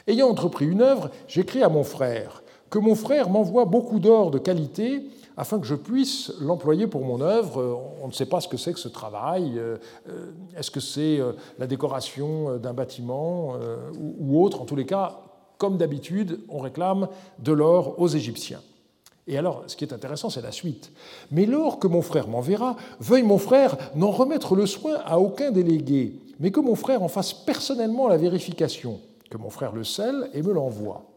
Ayant 0.08 0.30
entrepris 0.30 0.66
une 0.66 0.82
œuvre, 0.82 1.10
j'écris 1.28 1.64
à 1.64 1.70
mon 1.70 1.84
frère 1.84 2.44
que 2.70 2.80
mon 2.80 2.96
frère 2.96 3.30
m'envoie 3.30 3.66
beaucoup 3.66 4.00
d'or 4.00 4.32
de 4.32 4.38
qualité 4.38 5.04
afin 5.38 5.60
que 5.60 5.66
je 5.66 5.76
puisse 5.76 6.32
l'employer 6.40 6.88
pour 6.88 7.04
mon 7.04 7.22
œuvre. 7.22 7.62
Euh, 7.62 7.76
on 8.02 8.08
ne 8.08 8.14
sait 8.14 8.26
pas 8.26 8.42
ce 8.42 8.48
que 8.48 8.58
c'est 8.58 8.74
que 8.74 8.80
ce 8.80 8.88
travail. 8.88 9.58
Euh, 9.58 9.78
euh, 10.10 10.32
est-ce 10.58 10.72
que 10.72 10.80
c'est 10.80 11.20
la 11.60 11.68
décoration 11.68 12.58
d'un 12.58 12.74
bâtiment 12.74 13.56
ou 13.98 14.44
autre? 14.44 14.62
En 14.62 14.66
tous 14.66 14.76
les 14.76 14.86
cas, 14.86 15.20
comme 15.58 15.78
d'habitude, 15.78 16.40
on 16.50 16.60
réclame 16.60 17.08
de 17.40 17.52
l'or 17.52 18.00
aux 18.00 18.08
Égyptiens. 18.08 18.62
Et 19.28 19.38
alors, 19.38 19.64
ce 19.68 19.76
qui 19.76 19.84
est 19.84 19.94
intéressant, 19.94 20.30
c'est 20.30 20.42
la 20.42 20.52
suite. 20.52 20.92
Mais 21.32 21.46
l'or 21.46 21.80
que 21.80 21.88
mon 21.88 22.02
frère 22.02 22.28
m'enverra, 22.28 22.76
veuille 23.00 23.24
mon 23.24 23.40
frère 23.40 23.76
n'en 23.96 24.12
remettre 24.12 24.56
le 24.56 24.66
soin 24.66 24.98
à 25.04 25.20
aucun 25.20 25.52
délégué, 25.52 26.20
mais 26.40 26.52
que 26.52 26.60
mon 26.60 26.76
frère 26.76 27.02
en 27.02 27.08
fasse 27.08 27.34
personnellement 27.34 28.08
la 28.08 28.18
vérification, 28.18 29.00
que 29.32 29.38
mon 29.38 29.50
frère 29.50 29.72
le 29.72 29.84
scelle 29.84 30.30
et 30.34 30.44
me 30.44 30.54
l'envoie. 30.54 31.15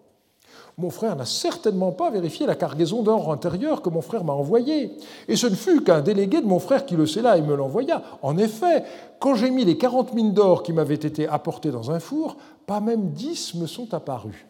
Mon 0.79 0.91
frère 0.91 1.17
n'a 1.17 1.25
certainement 1.25 1.91
pas 1.91 2.09
vérifié 2.09 2.47
la 2.47 2.55
cargaison 2.55 3.03
d'or 3.03 3.33
intérieur 3.33 3.83
que 3.83 3.89
mon 3.89 4.01
frère 4.01 4.23
m'a 4.23 4.33
envoyée. 4.33 4.93
Et 5.27 5.35
ce 5.35 5.49
ne 5.49 5.57
fut 5.57 5.83
qu'un 5.83 6.01
délégué 6.01 6.41
de 6.41 6.47
mon 6.47 6.61
frère 6.61 6.87
qui 6.87 6.95
le 6.95 7.05
scella 7.05 7.37
et 7.37 7.43
me 7.43 7.57
l'envoya. 7.57 8.03
En 8.23 8.39
effet, 8.39 8.85
quand 9.19 9.35
j'ai 9.35 9.51
mis 9.51 9.65
les 9.65 9.77
40 9.77 10.15
mines 10.15 10.33
d'or 10.33 10.63
qui 10.63 10.73
m'avaient 10.73 10.95
été 10.95 11.27
apportées 11.27 11.73
dans 11.73 11.91
un 11.91 11.99
four, 11.99 12.37
pas 12.67 12.79
même 12.79 13.11
10 13.11 13.57
me 13.57 13.67
sont 13.67 13.93
apparus. 13.93 14.47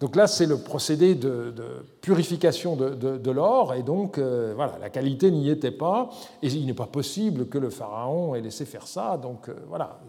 Donc 0.00 0.16
là, 0.16 0.26
c'est 0.26 0.46
le 0.46 0.58
procédé 0.58 1.14
de, 1.14 1.54
purification 2.00 2.74
de, 2.76 3.30
l'or, 3.30 3.74
et 3.74 3.82
donc 3.82 4.18
euh, 4.18 4.52
voilà, 4.54 4.76
la 4.80 4.90
qualité 4.90 5.30
n'y 5.30 5.48
était 5.48 5.70
pas, 5.70 6.10
et 6.42 6.48
il 6.48 6.66
n'est 6.66 6.74
pas 6.74 6.86
possible 6.86 7.48
que 7.48 7.58
le 7.58 7.70
pharaon 7.70 8.34
ait 8.34 8.40
laissé 8.40 8.64
faire 8.64 8.88
ça. 8.88 9.16
Donc 9.16 9.48
euh, 9.48 9.54
voilà, 9.68 10.00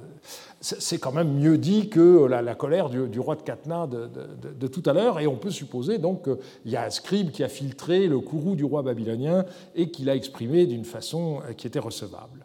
c'est 0.59 0.97
quand 0.97 1.11
même 1.11 1.33
mieux 1.35 1.59
dit 1.59 1.89
que 1.89 2.25
la, 2.25 2.55
colère 2.55 2.89
du, 2.89 3.19
roi 3.19 3.35
de 3.35 3.43
Katna 3.43 3.87
de, 3.87 4.67
tout 4.67 4.83
à 4.87 4.93
l'heure, 4.93 5.19
et 5.19 5.27
on 5.27 5.37
peut 5.37 5.51
supposer 5.51 5.99
donc 5.99 6.23
qu'il 6.23 6.71
y 6.71 6.75
a 6.75 6.83
un 6.83 6.89
scribe 6.89 7.29
qui 7.31 7.43
a 7.43 7.49
filtré 7.49 8.07
le 8.07 8.19
courroux 8.19 8.55
du 8.55 8.65
roi 8.65 8.81
babylonien 8.81 9.45
et 9.75 9.91
qui 9.91 10.03
l'a 10.03 10.15
exprimé 10.15 10.65
d'une 10.65 10.85
façon 10.85 11.41
euh, 11.47 11.53
qui 11.53 11.67
était 11.67 11.79
recevable. 11.79 12.44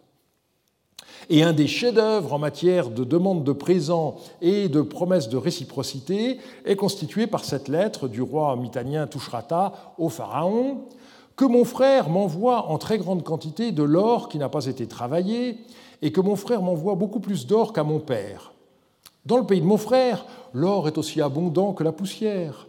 Et 1.33 1.45
un 1.45 1.53
des 1.53 1.69
chefs-d'œuvre 1.69 2.33
en 2.33 2.41
matière 2.41 2.91
de 2.91 3.05
demande 3.05 3.45
de 3.45 3.53
présents 3.53 4.17
et 4.43 4.69
de 4.69 4.83
promesses 4.83 5.29
de 5.29 5.37
réciprocité 5.37 6.39
est 6.65 6.75
constitué 6.75 7.29
par 7.29 7.45
cette 7.45 7.69
lettre 7.69 8.09
du 8.09 8.21
roi 8.21 8.57
mitanien 8.57 9.07
Tushratta 9.07 9.95
au 9.97 10.09
pharaon 10.09 10.87
que 11.37 11.45
mon 11.45 11.65
frère 11.65 12.09
m'envoie 12.09 12.67
en 12.67 12.79
très 12.79 12.99
grande 12.99 13.23
quantité 13.23 13.71
de 13.71 13.85
l'or 13.85 14.29
qui 14.29 14.39
n'a 14.39 14.49
pas 14.49 14.67
été 14.67 14.89
travaillé 14.89 15.59
et 16.03 16.11
que 16.11 16.21
mon 16.21 16.35
frère 16.35 16.63
m'envoie 16.63 16.97
beaucoup 16.97 17.21
plus 17.21 17.47
d'or 17.47 17.73
qu'à 17.73 17.85
mon 17.85 18.01
père. 18.01 18.53
Dans 19.25 19.37
le 19.37 19.47
pays 19.47 19.61
de 19.61 19.67
mon 19.67 19.77
frère, 19.77 20.27
l'or 20.53 20.89
est 20.89 20.99
aussi 20.99 21.23
abondant 21.23 21.75
que 21.75 21.85
la 21.85 21.93
poussière. 21.93 22.67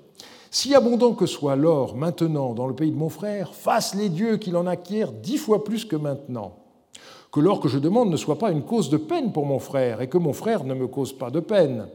Si 0.51 0.75
abondant 0.75 1.13
que 1.13 1.25
soit 1.25 1.55
l'or 1.55 1.95
maintenant 1.95 2.53
dans 2.53 2.67
le 2.67 2.75
pays 2.75 2.91
de 2.91 2.95
mon 2.95 3.09
frère, 3.09 3.55
fasse 3.55 3.95
les 3.95 4.09
dieux 4.09 4.37
qu'il 4.37 4.55
en 4.55 4.67
acquiert 4.67 5.11
dix 5.11 5.39
fois 5.39 5.63
plus 5.63 5.83
que 5.83 5.95
maintenant 5.95 6.60
que 7.31 7.39
l'or 7.39 7.59
que 7.59 7.69
je 7.69 7.79
demande 7.79 8.09
ne 8.09 8.17
soit 8.17 8.37
pas 8.37 8.51
une 8.51 8.63
cause 8.63 8.89
de 8.89 8.97
peine 8.97 9.31
pour 9.31 9.45
mon 9.45 9.59
frère 9.59 10.01
et 10.01 10.09
que 10.09 10.17
mon 10.17 10.33
frère 10.33 10.63
ne 10.63 10.73
me 10.73 10.87
cause 10.87 11.13
pas 11.13 11.31
de 11.31 11.39
peine, 11.39 11.87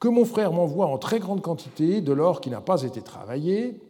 que 0.00 0.08
mon 0.08 0.24
frère 0.24 0.52
m'envoie 0.52 0.86
en 0.86 0.98
très 0.98 1.18
grande 1.18 1.42
quantité 1.42 2.00
de 2.00 2.12
l'or 2.12 2.40
qui 2.40 2.50
n'a 2.50 2.60
pas 2.60 2.82
été 2.82 3.02
travaillé, 3.02 3.80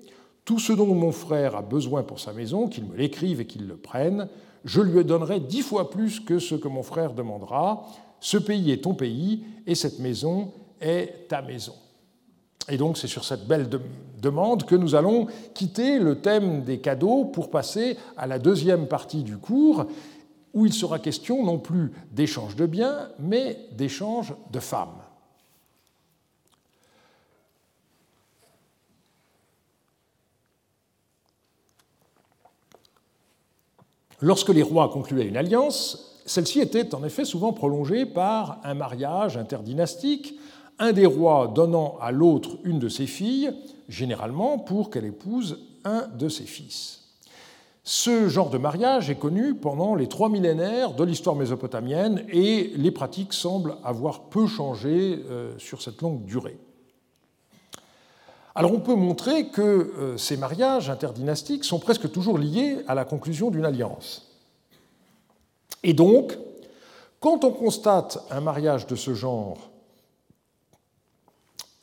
tout 0.44 0.58
ce 0.58 0.72
dont 0.72 0.94
mon 0.94 1.12
frère 1.12 1.56
a 1.56 1.62
besoin 1.62 2.02
pour 2.02 2.20
sa 2.20 2.32
maison, 2.32 2.68
qu'il 2.68 2.84
me 2.84 2.96
l'écrive 2.96 3.40
et 3.40 3.46
qu'il 3.46 3.66
le 3.66 3.76
prenne, 3.76 4.28
je 4.64 4.80
lui 4.80 5.04
donnerai 5.04 5.40
dix 5.40 5.62
fois 5.62 5.90
plus 5.90 6.20
que 6.20 6.38
ce 6.38 6.54
que 6.54 6.68
mon 6.68 6.82
frère 6.82 7.12
demandera. 7.12 7.86
Ce 8.20 8.36
pays 8.36 8.72
est 8.72 8.84
ton 8.84 8.94
pays 8.94 9.44
et 9.66 9.74
cette 9.74 9.98
maison 9.98 10.52
est 10.80 11.28
ta 11.28 11.42
maison. 11.42 11.74
Et 12.70 12.78
donc 12.78 12.96
c'est 12.96 13.08
sur 13.08 13.24
cette 13.24 13.46
belle 13.46 13.68
demande 14.20 14.64
que 14.64 14.74
nous 14.74 14.94
allons 14.94 15.26
quitter 15.52 15.98
le 15.98 16.20
thème 16.20 16.62
des 16.62 16.78
cadeaux 16.78 17.26
pour 17.26 17.50
passer 17.50 17.98
à 18.16 18.26
la 18.26 18.38
deuxième 18.38 18.86
partie 18.86 19.22
du 19.22 19.36
cours, 19.36 19.84
où 20.54 20.66
il 20.66 20.72
sera 20.72 20.98
question 20.98 21.44
non 21.44 21.58
plus 21.58 21.92
d'échange 22.12 22.56
de 22.56 22.66
biens, 22.66 23.10
mais 23.18 23.68
d'échange 23.72 24.34
de 24.50 24.60
femmes. 24.60 25.02
Lorsque 34.20 34.48
les 34.48 34.62
rois 34.62 34.88
concluaient 34.88 35.26
une 35.26 35.36
alliance, 35.36 36.22
celle-ci 36.24 36.60
était 36.60 36.94
en 36.94 37.04
effet 37.04 37.24
souvent 37.24 37.52
prolongée 37.52 38.06
par 38.06 38.60
un 38.64 38.74
mariage 38.74 39.36
interdynastique, 39.36 40.38
un 40.78 40.92
des 40.92 41.04
rois 41.04 41.52
donnant 41.54 41.98
à 42.00 42.10
l'autre 42.10 42.58
une 42.64 42.78
de 42.78 42.88
ses 42.88 43.06
filles, 43.06 43.52
généralement 43.88 44.58
pour 44.58 44.88
qu'elle 44.88 45.04
épouse 45.04 45.58
un 45.84 46.06
de 46.06 46.28
ses 46.28 46.44
fils. 46.44 47.03
Ce 47.86 48.30
genre 48.30 48.48
de 48.48 48.56
mariage 48.56 49.10
est 49.10 49.18
connu 49.18 49.54
pendant 49.54 49.94
les 49.94 50.08
trois 50.08 50.30
millénaires 50.30 50.94
de 50.94 51.04
l'histoire 51.04 51.36
mésopotamienne 51.36 52.24
et 52.30 52.72
les 52.76 52.90
pratiques 52.90 53.34
semblent 53.34 53.76
avoir 53.84 54.22
peu 54.30 54.46
changé 54.46 55.22
euh, 55.28 55.52
sur 55.58 55.82
cette 55.82 56.00
longue 56.00 56.24
durée. 56.24 56.58
Alors 58.54 58.72
on 58.72 58.80
peut 58.80 58.94
montrer 58.94 59.48
que 59.48 59.60
euh, 59.60 60.16
ces 60.16 60.38
mariages 60.38 60.88
interdynastiques 60.88 61.64
sont 61.64 61.78
presque 61.78 62.10
toujours 62.10 62.38
liés 62.38 62.78
à 62.88 62.94
la 62.94 63.04
conclusion 63.04 63.50
d'une 63.50 63.66
alliance. 63.66 64.30
Et 65.82 65.92
donc, 65.92 66.38
quand 67.20 67.44
on 67.44 67.50
constate 67.50 68.18
un 68.30 68.40
mariage 68.40 68.86
de 68.86 68.96
ce 68.96 69.12
genre 69.12 69.58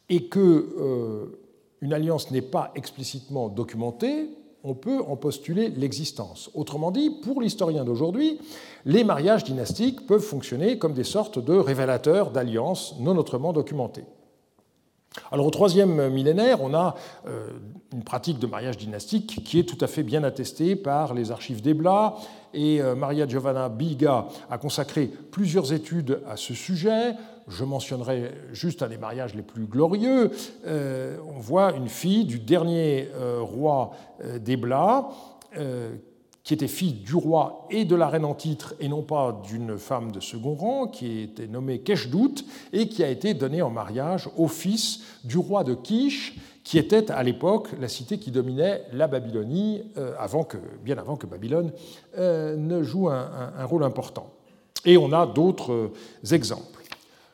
et 0.10 0.26
que 0.26 0.40
euh, 0.80 1.40
une 1.82 1.94
alliance 1.94 2.32
n'est 2.32 2.42
pas 2.42 2.72
explicitement 2.74 3.50
documentée, 3.50 4.30
on 4.63 4.74
peut 4.74 5.02
en 5.08 5.15
postuler 5.15 5.69
l'existence. 5.69 6.50
Autrement 6.54 6.91
dit, 6.91 7.10
pour 7.10 7.41
l'historien 7.41 7.84
d'aujourd'hui, 7.84 8.39
les 8.86 9.04
mariages 9.04 9.43
dynastiques 9.43 10.06
peuvent 10.06 10.21
fonctionner 10.21 10.78
comme 10.78 10.93
des 10.93 11.04
sortes 11.04 11.39
de 11.39 11.54
révélateurs 11.54 12.32
d'alliances 12.32 12.95
non 13.00 13.17
autrement 13.17 13.54
documentées. 13.54 14.06
Alors 15.32 15.45
au 15.45 15.52
troisième 15.52 16.10
millénaire, 16.10 16.62
on 16.62 16.74
a 16.74 16.95
euh, 17.28 17.50
une 17.91 18.04
pratique 18.04 18.39
de 18.39 18.47
mariage 18.47 18.78
dynastique 18.78 19.43
qui 19.43 19.60
est 19.60 19.63
tout 19.63 19.78
à 19.84 19.88
fait 19.88 20.04
bien 20.04 20.24
attestée 20.24 20.78
par 20.78 21.13
les 21.13 21.32
archives 21.32 21.62
d'Ebla, 21.62 22.15
et 22.54 22.82
euh, 22.82 22.95
Maria 22.95 23.28
Giovanna 23.28 23.67
Biga 23.67 24.28
a 24.50 24.58
consacré 24.58 25.12
plusieurs 25.32 25.74
études 25.74 26.21
à 26.30 26.38
ce 26.38 26.54
sujet. 26.54 27.13
Je 27.47 27.63
mentionnerai 27.63 28.32
juste 28.51 28.84
un 28.84 28.89
des 28.89 28.97
mariages 28.97 29.36
les 29.36 29.41
plus 29.41 29.65
glorieux. 29.65 30.32
Euh, 30.65 31.17
on 31.27 31.39
voit 31.39 31.73
une 31.73 31.89
fille 31.89 32.25
du 32.25 32.39
dernier 32.39 33.08
roi 33.39 33.91
d'Ebla 34.39 35.10
qui 36.43 36.54
était 36.56 36.67
fille 36.67 36.93
du 36.93 37.15
roi 37.15 37.67
et 37.69 37.86
de 37.86 37.95
la 37.95 38.08
reine 38.08 38.25
en 38.25 38.34
titre, 38.34 38.73
et 38.80 38.88
non 38.88 39.04
pas 39.04 39.41
d'une 39.47 39.77
femme 39.77 40.12
de 40.12 40.19
second 40.19 40.56
rang, 40.56 40.88
qui 40.88 41.21
était 41.21 41.47
nommée 41.47 41.80
Keshdout, 41.80 42.43
et 42.73 42.88
qui 42.88 43.04
a 43.04 43.10
été 43.10 43.34
donnée 43.34 43.62
en 43.62 43.69
mariage 43.69 44.27
au 44.38 44.47
fils 44.47 45.01
du 45.23 45.38
roi 45.38 45.63
de 45.63 45.75
Kish, 45.75 46.36
qui 46.63 46.80
était 46.80 47.12
à 47.12 47.21
l'époque 47.21 47.69
la 47.80 47.88
cité 47.88 48.17
qui 48.17 48.32
dominait 48.32 48.84
la 48.91 49.08
Babylonie, 49.08 49.84
bien 50.84 50.97
avant 50.97 51.15
que 51.15 51.27
Babylone 51.27 51.71
ne 52.17 52.82
joue 52.82 53.10
un 53.10 53.65
rôle 53.65 53.84
important. 53.84 54.32
Et 54.84 54.97
on 54.97 55.12
a 55.13 55.27
d'autres 55.27 55.91
exemples. 56.32 56.81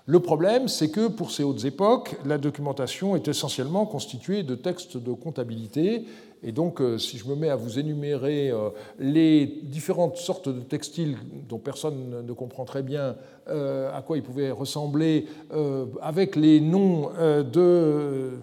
Le 0.10 0.22
problème, 0.22 0.70
c'est 0.70 0.89
que 0.89 1.10
pour 1.10 1.32
ces 1.32 1.43
hautes 1.43 1.65
époques, 1.65 2.15
la 2.26 2.38
documentation 2.38 3.17
est 3.17 3.28
essentiellement 3.28 3.86
constituée 3.86 4.41
de 4.41 4.56
textes 4.56 4.96
de 4.96 5.12
comptabilité. 5.12 6.06
Et 6.43 6.54
donc, 6.54 6.80
euh, 6.80 6.98
si 6.98 7.17
je 7.17 7.28
me 7.28 7.36
mets 7.36 7.50
à 7.50 7.58
vous 7.58 7.78
énumérer 7.78 8.50
euh, 8.50 8.70
les 9.00 9.46
différentes 9.63 10.15
sortes 10.15 10.48
de 10.48 10.62
textiles 10.62 11.17
dont 11.50 11.58
personne 11.58 12.26
ne 12.26 12.32
comprend 12.32 12.63
très 12.63 12.84
bien 12.84 13.17
euh, 13.50 13.91
à 13.93 14.02
quoi 14.02 14.15
ils 14.15 14.24
pouvaient 14.24 14.52
ressembler, 14.52 15.26
avec 16.02 16.38
les 16.38 16.62
noms 16.62 17.10
de 17.20 18.39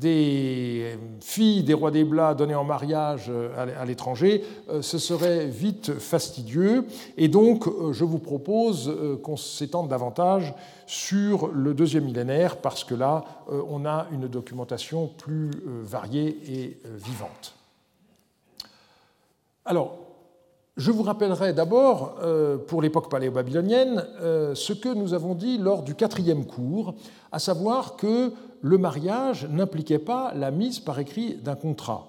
des 0.00 0.98
filles 1.20 1.62
des 1.62 1.74
rois 1.74 1.90
des 1.90 2.04
Blas 2.04 2.34
données 2.34 2.54
en 2.54 2.64
mariage 2.64 3.26
euh, 3.28 3.50
à 3.78 3.84
l'étranger, 3.84 4.44
euh, 4.70 4.82
ce 4.82 4.98
serait 4.98 5.46
vite 5.46 5.98
fastidieux. 5.98 6.86
Et 7.18 7.28
donc, 7.28 7.66
euh, 7.66 7.92
je 7.92 8.04
vous 8.04 8.18
propose 8.18 8.92
qu'on 9.22 9.36
s'étende 9.36 9.88
davantage 9.88 10.54
sur 10.86 11.48
le 11.48 11.74
deuxième 11.74 12.04
millénaire, 12.04 12.56
parce 12.56 12.82
que 12.82 12.94
là, 12.94 13.24
on 13.48 13.84
a 13.84 14.06
une 14.12 14.26
documentation 14.26 15.06
plus 15.06 15.50
variée 15.84 16.36
et 16.48 16.78
vivante. 16.96 17.54
Alors, 19.64 19.98
je 20.76 20.90
vous 20.90 21.04
rappellerai 21.04 21.52
d'abord, 21.52 22.16
pour 22.66 22.82
l'époque 22.82 23.08
paléo-babylonienne, 23.08 24.04
ce 24.54 24.72
que 24.72 24.88
nous 24.88 25.14
avons 25.14 25.34
dit 25.34 25.58
lors 25.58 25.82
du 25.82 25.94
quatrième 25.94 26.44
cours, 26.44 26.94
à 27.30 27.38
savoir 27.38 27.94
que 27.94 28.32
le 28.62 28.78
mariage 28.78 29.46
n'impliquait 29.48 29.98
pas 29.98 30.32
la 30.34 30.50
mise 30.50 30.80
par 30.80 30.98
écrit 30.98 31.36
d'un 31.36 31.56
contrat. 31.56 32.06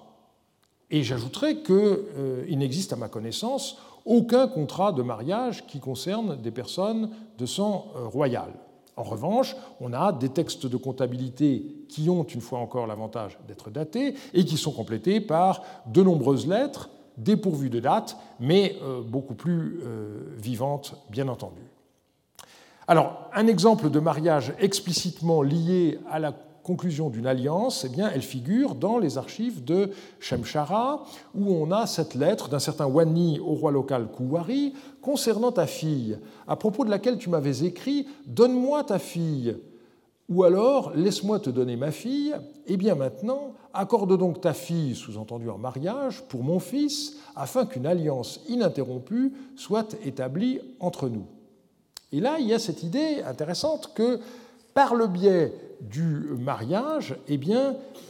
Et 0.90 1.02
j'ajouterai 1.02 1.62
qu'il 1.62 1.74
euh, 1.74 2.56
n'existe 2.56 2.92
à 2.92 2.96
ma 2.96 3.08
connaissance 3.08 3.78
aucun 4.04 4.46
contrat 4.46 4.92
de 4.92 5.02
mariage 5.02 5.66
qui 5.66 5.80
concerne 5.80 6.36
des 6.40 6.50
personnes 6.50 7.10
de 7.38 7.46
sang 7.46 7.86
euh, 7.96 8.06
royal. 8.06 8.52
En 8.96 9.04
revanche, 9.04 9.56
on 9.80 9.94
a 9.94 10.12
des 10.12 10.28
textes 10.28 10.66
de 10.66 10.76
comptabilité 10.76 11.64
qui 11.88 12.10
ont 12.10 12.24
une 12.24 12.42
fois 12.42 12.58
encore 12.58 12.86
l'avantage 12.86 13.38
d'être 13.48 13.70
datés 13.70 14.14
et 14.34 14.44
qui 14.44 14.58
sont 14.58 14.72
complétés 14.72 15.20
par 15.20 15.62
de 15.86 16.02
nombreuses 16.02 16.46
lettres 16.46 16.90
dépourvues 17.16 17.70
de 17.70 17.80
date, 17.80 18.18
mais 18.38 18.76
euh, 18.82 19.00
beaucoup 19.00 19.34
plus 19.34 19.80
vivantes, 20.36 20.94
bien 21.10 21.28
entendu. 21.28 21.71
Alors, 22.88 23.30
un 23.32 23.46
exemple 23.46 23.90
de 23.90 24.00
mariage 24.00 24.52
explicitement 24.58 25.42
lié 25.42 26.00
à 26.10 26.18
la 26.18 26.32
conclusion 26.62 27.10
d'une 27.10 27.26
alliance, 27.26 27.84
eh 27.84 27.88
bien, 27.88 28.10
elle 28.12 28.22
figure 28.22 28.74
dans 28.74 28.98
les 28.98 29.18
archives 29.18 29.64
de 29.64 29.90
Shemshara, 30.20 31.04
où 31.34 31.52
on 31.52 31.70
a 31.70 31.86
cette 31.86 32.14
lettre 32.14 32.48
d'un 32.48 32.58
certain 32.58 32.86
Wani 32.86 33.40
au 33.40 33.54
roi 33.54 33.72
local 33.72 34.08
Kouwari 34.08 34.74
concernant 35.00 35.52
ta 35.52 35.66
fille, 35.66 36.18
à 36.46 36.56
propos 36.56 36.84
de 36.84 36.90
laquelle 36.90 37.18
tu 37.18 37.30
m'avais 37.30 37.64
écrit 37.64 38.06
Donne-moi 38.26 38.84
ta 38.84 38.98
fille, 38.98 39.56
ou 40.28 40.44
alors 40.44 40.92
Laisse-moi 40.94 41.40
te 41.40 41.50
donner 41.50 41.76
ma 41.76 41.90
fille. 41.90 42.34
Eh 42.66 42.76
bien, 42.76 42.94
maintenant, 42.94 43.54
accorde 43.74 44.16
donc 44.16 44.40
ta 44.40 44.54
fille, 44.54 44.94
sous-entendu 44.94 45.50
en 45.50 45.58
mariage, 45.58 46.22
pour 46.28 46.42
mon 46.42 46.60
fils, 46.60 47.16
afin 47.34 47.66
qu'une 47.66 47.86
alliance 47.86 48.40
ininterrompue 48.48 49.32
soit 49.56 49.96
établie 50.04 50.60
entre 50.78 51.08
nous. 51.08 51.26
Et 52.12 52.20
là, 52.20 52.36
il 52.38 52.46
y 52.46 52.54
a 52.54 52.58
cette 52.58 52.82
idée 52.82 53.22
intéressante 53.22 53.92
que 53.94 54.20
par 54.74 54.94
le 54.94 55.06
biais 55.06 55.52
du 55.80 56.04
mariage, 56.38 57.16
eh 57.28 57.40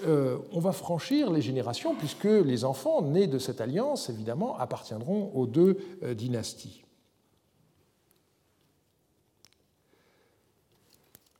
euh, 0.04 0.36
on 0.52 0.60
va 0.60 0.72
franchir 0.72 1.30
les 1.30 1.40
générations, 1.40 1.94
puisque 1.94 2.24
les 2.24 2.64
enfants 2.64 3.02
nés 3.02 3.26
de 3.26 3.38
cette 3.38 3.60
alliance, 3.60 4.10
évidemment, 4.10 4.58
appartiendront 4.58 5.30
aux 5.34 5.46
deux 5.46 5.78
euh, 6.02 6.14
dynasties. 6.14 6.82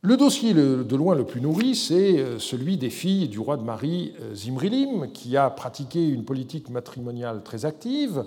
Le 0.01 0.17
dossier 0.17 0.53
de 0.53 0.95
loin 0.95 1.15
le 1.15 1.25
plus 1.25 1.39
nourri, 1.39 1.75
c'est 1.75 2.19
euh, 2.19 2.39
celui 2.39 2.77
des 2.77 2.89
filles 2.89 3.29
du 3.29 3.39
roi 3.39 3.55
de 3.55 3.63
Marie 3.63 4.13
Zimrilim, 4.33 5.11
qui 5.13 5.37
a 5.37 5.49
pratiqué 5.49 6.05
une 6.05 6.25
politique 6.25 6.69
matrimoniale 6.69 7.43
très 7.43 7.65
active, 7.65 8.25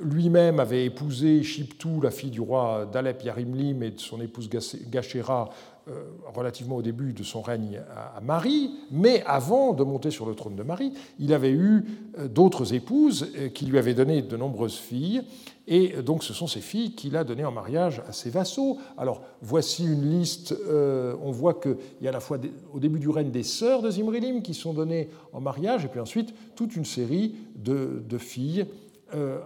lui-même 0.00 0.60
avait 0.60 0.86
épousé 0.86 1.42
Shiptou, 1.42 2.00
la 2.00 2.10
fille 2.10 2.30
du 2.30 2.40
roi 2.40 2.88
d'Alep 2.90 3.22
Yarimlim, 3.22 3.82
et 3.82 3.90
de 3.90 4.00
son 4.00 4.20
épouse 4.20 4.48
Gachéra 4.90 5.50
euh, 5.88 6.04
relativement 6.32 6.76
au 6.76 6.82
début 6.82 7.12
de 7.12 7.24
son 7.24 7.42
règne 7.42 7.82
à 8.16 8.20
Marie, 8.20 8.70
mais 8.92 9.24
avant 9.26 9.72
de 9.72 9.82
monter 9.82 10.12
sur 10.12 10.26
le 10.26 10.36
trône 10.36 10.54
de 10.54 10.62
Marie, 10.62 10.92
il 11.18 11.34
avait 11.34 11.50
eu 11.50 11.84
euh, 12.18 12.28
d'autres 12.28 12.72
épouses 12.72 13.32
qui 13.52 13.66
lui 13.66 13.78
avaient 13.78 13.92
donné 13.92 14.22
de 14.22 14.36
nombreuses 14.36 14.76
filles, 14.76 15.22
et 15.66 16.00
donc 16.00 16.22
ce 16.22 16.34
sont 16.34 16.46
ces 16.46 16.60
filles 16.60 16.94
qu'il 16.94 17.16
a 17.16 17.24
données 17.24 17.44
en 17.44 17.50
mariage 17.50 18.00
à 18.08 18.12
ses 18.12 18.30
vassaux. 18.30 18.78
Alors 18.96 19.22
voici 19.40 19.84
une 19.84 20.08
liste, 20.08 20.54
on 20.68 21.30
voit 21.30 21.54
qu'il 21.54 21.76
y 22.00 22.06
a 22.06 22.10
à 22.10 22.12
la 22.12 22.20
fois 22.20 22.38
au 22.72 22.78
début 22.78 23.00
du 23.00 23.08
règne 23.08 23.30
des 23.30 23.42
sœurs 23.42 23.82
de 23.82 23.90
Zimrilim 23.90 24.42
qui 24.42 24.54
sont 24.54 24.72
données 24.72 25.08
en 25.32 25.40
mariage, 25.40 25.84
et 25.84 25.88
puis 25.88 26.00
ensuite 26.00 26.32
toute 26.54 26.76
une 26.76 26.84
série 26.84 27.34
de, 27.56 28.18
filles. 28.18 28.66
euh, 28.66 28.91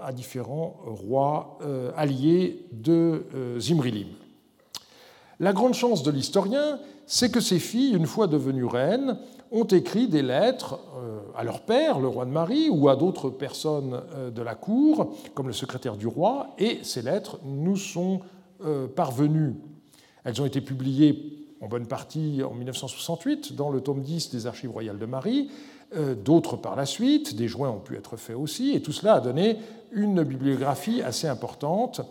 à 0.03 0.13
différents 0.13 0.77
rois 0.85 1.59
euh, 1.63 1.91
alliés 1.97 2.67
de 2.73 3.25
euh, 3.35 3.59
Zimrilim. 3.59 4.09
La 5.41 5.53
grande 5.53 5.75
chance 5.75 6.03
de 6.03 6.11
l'historien, 6.11 6.79
c'est 7.07 7.31
que 7.31 7.41
ces 7.41 7.59
filles, 7.59 7.95
une 7.95 8.07
fois 8.07 8.27
devenues 8.27 8.65
reines, 8.65 9.19
ont 9.53 9.65
écrit 9.65 10.09
des 10.09 10.23
lettres 10.23 10.81
à 11.37 11.45
leur 11.45 11.61
père, 11.61 12.01
le 12.01 12.09
roi 12.09 12.25
de 12.25 12.31
Marie, 12.31 12.69
ou 12.69 12.89
à 12.89 12.97
d'autres 12.97 13.31
personnes 13.31 14.01
de 14.35 14.43
la 14.43 14.55
cour, 14.55 15.15
comme 15.35 15.47
le 15.47 15.53
secrétaire 15.53 15.97
du 15.97 16.07
roi, 16.09 16.55
et 16.59 16.81
ces 16.83 17.03
lettres 17.03 17.39
nous 17.45 17.77
sont 17.77 18.23
parvenues. 18.97 19.55
Elles 20.25 20.43
ont 20.43 20.47
été 20.47 20.61
publiées 20.61 21.47
en 21.61 21.69
bonne 21.69 21.87
partie 21.87 22.43
en 22.43 22.55
1968 22.55 23.55
dans 23.55 23.71
le 23.71 23.81
tome 23.81 24.03
10 24.03 24.31
des 24.31 24.47
Archives 24.47 24.71
royales 24.71 24.99
de 24.99 25.07
Marie, 25.07 25.49
euh, 25.49 25.55
d'autres 25.95 26.57
par 26.57 26.77
la 26.77 26.85
suite, 26.85 27.37
des 27.37 27.49
joints 27.49 27.71
ont 27.71 27.79
pu 27.79 27.97
être 27.97 28.17
faits 28.17 28.37
aussi, 28.37 28.73
et 28.75 28.83
tout 28.83 28.93
cela 28.93 29.15
a 29.15 29.21
donné 29.21 29.59
une 29.93 30.23
bibliographie 30.23 31.03
assez 31.03 31.27
importante, 31.27 32.03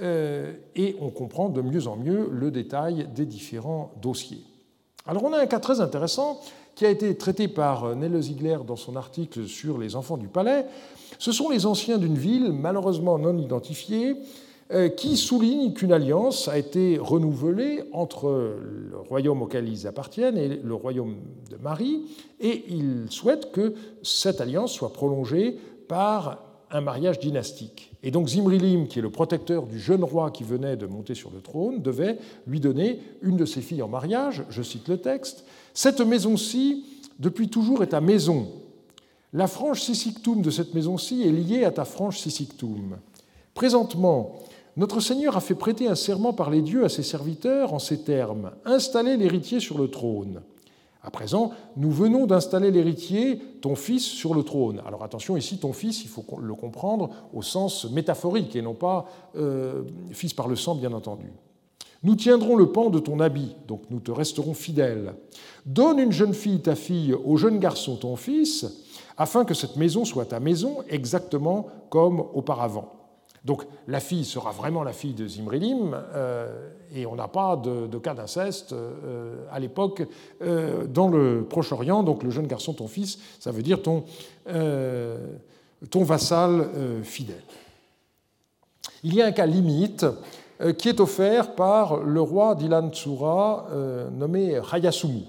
euh, 0.00 0.52
et 0.74 0.96
on 1.00 1.10
comprend 1.10 1.48
de 1.48 1.60
mieux 1.60 1.86
en 1.86 1.96
mieux 1.96 2.28
le 2.30 2.50
détail 2.50 3.08
des 3.14 3.26
différents 3.26 3.92
dossiers. 4.00 4.42
Alors 5.06 5.24
on 5.24 5.32
a 5.32 5.38
un 5.38 5.46
cas 5.46 5.60
très 5.60 5.80
intéressant 5.80 6.40
qui 6.74 6.86
a 6.86 6.90
été 6.90 7.14
traité 7.16 7.48
par 7.48 7.94
Nelle 7.94 8.20
Ziegler 8.22 8.58
dans 8.66 8.76
son 8.76 8.96
article 8.96 9.46
sur 9.46 9.76
les 9.76 9.94
enfants 9.94 10.16
du 10.16 10.28
palais. 10.28 10.64
Ce 11.18 11.32
sont 11.32 11.50
les 11.50 11.66
anciens 11.66 11.98
d'une 11.98 12.16
ville 12.16 12.52
malheureusement 12.52 13.18
non 13.18 13.36
identifiée 13.36 14.10
euh, 14.10 14.14
qui 14.96 15.16
souligne 15.16 15.74
qu'une 15.74 15.92
alliance 15.92 16.48
a 16.48 16.56
été 16.56 16.96
renouvelée 16.98 17.82
entre 17.92 18.56
le 18.90 18.96
royaume 18.96 19.42
auquel 19.42 19.68
ils 19.68 19.86
appartiennent 19.86 20.38
et 20.38 20.48
le 20.48 20.74
royaume 20.74 21.16
de 21.50 21.56
Marie, 21.56 22.04
et 22.40 22.64
ils 22.68 23.06
souhaitent 23.10 23.52
que 23.52 23.74
cette 24.02 24.40
alliance 24.40 24.72
soit 24.72 24.92
prolongée 24.92 25.58
par 25.88 26.38
un 26.72 26.80
mariage 26.80 27.18
dynastique. 27.18 27.92
Et 28.02 28.10
donc 28.10 28.28
Zimrilim, 28.28 28.88
qui 28.88 28.98
est 28.98 29.02
le 29.02 29.10
protecteur 29.10 29.66
du 29.66 29.78
jeune 29.78 30.02
roi 30.02 30.30
qui 30.30 30.42
venait 30.42 30.76
de 30.76 30.86
monter 30.86 31.14
sur 31.14 31.30
le 31.30 31.40
trône, 31.40 31.82
devait 31.82 32.18
lui 32.46 32.60
donner 32.60 33.00
une 33.20 33.36
de 33.36 33.44
ses 33.44 33.60
filles 33.60 33.82
en 33.82 33.88
mariage, 33.88 34.44
je 34.48 34.62
cite 34.62 34.88
le 34.88 34.98
texte, 34.98 35.44
Cette 35.74 36.00
maison-ci, 36.00 36.84
depuis 37.18 37.48
toujours, 37.48 37.82
est 37.82 37.88
ta 37.88 38.00
maison. 38.00 38.48
La 39.32 39.46
frange 39.46 39.82
Sisictum 39.82 40.42
de 40.42 40.50
cette 40.50 40.74
maison-ci 40.74 41.22
est 41.22 41.30
liée 41.30 41.64
à 41.64 41.70
ta 41.70 41.84
frange 41.84 42.18
Sisictum. 42.18 42.98
Présentement, 43.54 44.38
notre 44.76 45.00
Seigneur 45.00 45.36
a 45.36 45.40
fait 45.40 45.54
prêter 45.54 45.88
un 45.88 45.94
serment 45.94 46.32
par 46.32 46.50
les 46.50 46.62
dieux 46.62 46.84
à 46.84 46.88
ses 46.88 47.02
serviteurs 47.02 47.74
en 47.74 47.78
ces 47.78 48.02
termes 48.02 48.52
Installer 48.64 49.16
l'héritier 49.16 49.60
sur 49.60 49.76
le 49.76 49.88
trône. 49.88 50.40
À 51.04 51.10
présent, 51.10 51.50
nous 51.76 51.90
venons 51.90 52.26
d'installer 52.26 52.70
l'héritier, 52.70 53.38
ton 53.60 53.74
fils, 53.74 54.04
sur 54.04 54.34
le 54.34 54.44
trône. 54.44 54.80
Alors 54.86 55.02
attention, 55.02 55.36
ici, 55.36 55.58
ton 55.58 55.72
fils, 55.72 56.04
il 56.04 56.08
faut 56.08 56.24
le 56.40 56.54
comprendre 56.54 57.10
au 57.34 57.42
sens 57.42 57.90
métaphorique 57.90 58.54
et 58.54 58.62
non 58.62 58.74
pas 58.74 59.06
euh, 59.36 59.82
fils 60.12 60.32
par 60.32 60.46
le 60.46 60.54
sang, 60.54 60.76
bien 60.76 60.92
entendu. 60.92 61.32
Nous 62.04 62.14
tiendrons 62.14 62.56
le 62.56 62.70
pan 62.70 62.88
de 62.88 63.00
ton 63.00 63.20
habit, 63.20 63.54
donc 63.66 63.82
nous 63.90 64.00
te 64.00 64.10
resterons 64.10 64.54
fidèles. 64.54 65.14
Donne 65.66 65.98
une 65.98 66.12
jeune 66.12 66.34
fille, 66.34 66.60
ta 66.60 66.76
fille, 66.76 67.14
au 67.14 67.36
jeune 67.36 67.58
garçon, 67.58 67.96
ton 67.96 68.16
fils, 68.16 68.66
afin 69.16 69.44
que 69.44 69.54
cette 69.54 69.76
maison 69.76 70.04
soit 70.04 70.26
ta 70.26 70.40
maison 70.40 70.78
exactement 70.88 71.66
comme 71.90 72.20
auparavant. 72.32 73.01
Donc 73.44 73.64
la 73.88 73.98
fille 73.98 74.24
sera 74.24 74.52
vraiment 74.52 74.84
la 74.84 74.92
fille 74.92 75.14
de 75.14 75.26
Zimrilim, 75.26 76.00
euh, 76.14 76.70
et 76.94 77.06
on 77.06 77.16
n'a 77.16 77.26
pas 77.26 77.56
de, 77.56 77.98
cas 77.98 78.14
d'inceste 78.14 78.72
euh, 78.72 79.44
à 79.50 79.58
l'époque 79.58 80.02
euh, 80.42 80.86
dans 80.86 81.08
le 81.08 81.44
Proche-Orient. 81.48 82.04
Donc 82.04 82.22
le 82.22 82.30
jeune 82.30 82.46
garçon, 82.46 82.72
ton 82.72 82.86
fils, 82.86 83.18
ça 83.40 83.50
veut 83.50 83.62
dire 83.62 83.82
ton, 83.82 84.04
ton 85.90 86.04
vassal 86.04 86.68
fidèle. 87.02 87.42
Il 89.02 89.14
y 89.14 89.22
a 89.22 89.26
un 89.26 89.32
cas 89.32 89.46
limite 89.46 90.06
qui 90.78 90.88
est 90.88 91.00
offert 91.00 91.56
par 91.56 91.96
le 92.04 92.20
roi 92.20 92.54
d'Ilan 92.54 92.90
Tsura 92.90 93.66
nommé 94.12 94.60
Hayasumu. 94.70 95.22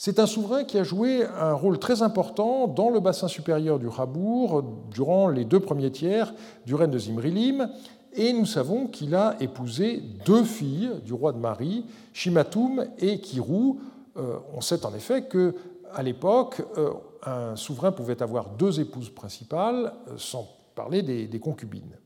C'est 0.00 0.20
un 0.20 0.26
souverain 0.26 0.62
qui 0.62 0.78
a 0.78 0.84
joué 0.84 1.24
un 1.24 1.54
rôle 1.54 1.80
très 1.80 2.02
important 2.02 2.68
dans 2.68 2.88
le 2.88 3.00
bassin 3.00 3.26
supérieur 3.26 3.80
du 3.80 3.88
Rabour 3.88 4.62
durant 4.92 5.26
les 5.26 5.44
deux 5.44 5.58
premiers 5.58 5.90
tiers 5.90 6.32
du 6.66 6.76
règne 6.76 6.92
de 6.92 6.98
Zimrilim, 7.00 7.68
et 8.12 8.32
nous 8.32 8.46
savons 8.46 8.86
qu'il 8.86 9.16
a 9.16 9.34
épousé 9.40 10.00
deux 10.24 10.44
filles 10.44 10.90
du 11.04 11.12
roi 11.12 11.32
de 11.32 11.38
Marie, 11.38 11.84
Shimatoum 12.12 12.86
et 13.00 13.20
Kirou. 13.20 13.80
Euh, 14.16 14.36
on 14.54 14.60
sait 14.60 14.86
en 14.86 14.94
effet 14.94 15.22
que 15.22 15.56
à 15.92 16.04
l'époque, 16.04 16.62
euh, 16.76 16.90
un 17.26 17.56
souverain 17.56 17.90
pouvait 17.90 18.22
avoir 18.22 18.50
deux 18.50 18.78
épouses 18.78 19.10
principales, 19.10 19.92
euh, 20.06 20.12
sans 20.16 20.46
parler 20.76 21.02
des 21.02 21.40
concubines. 21.40 21.98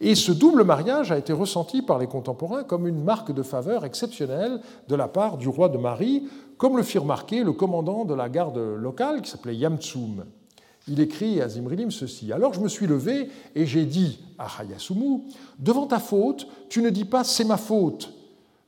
Et 0.00 0.14
ce 0.14 0.32
double 0.32 0.64
mariage 0.64 1.12
a 1.12 1.18
été 1.18 1.32
ressenti 1.32 1.82
par 1.82 1.98
les 1.98 2.06
contemporains 2.06 2.64
comme 2.64 2.86
une 2.86 3.02
marque 3.02 3.32
de 3.32 3.42
faveur 3.42 3.84
exceptionnelle 3.84 4.60
de 4.88 4.94
la 4.94 5.08
part 5.08 5.36
du 5.36 5.48
roi 5.48 5.68
de 5.68 5.78
Marie, 5.78 6.24
comme 6.58 6.76
le 6.76 6.82
fit 6.82 6.98
remarquer 6.98 7.44
le 7.44 7.52
commandant 7.52 8.04
de 8.04 8.14
la 8.14 8.28
garde 8.28 8.58
locale 8.58 9.22
qui 9.22 9.30
s'appelait 9.30 9.56
Yamtsum. 9.56 10.24
Il 10.88 11.00
écrit 11.00 11.40
à 11.40 11.48
Zimrilim 11.48 11.90
ceci 11.90 12.32
Alors 12.32 12.54
je 12.54 12.60
me 12.60 12.68
suis 12.68 12.86
levé 12.86 13.28
et 13.54 13.66
j'ai 13.66 13.84
dit 13.84 14.20
à 14.38 14.46
Hayasumu 14.46 15.22
Devant 15.58 15.86
ta 15.86 15.98
faute, 15.98 16.46
tu 16.68 16.80
ne 16.80 16.90
dis 16.90 17.04
pas 17.04 17.24
c'est 17.24 17.44
ma 17.44 17.56
faute. 17.56 18.12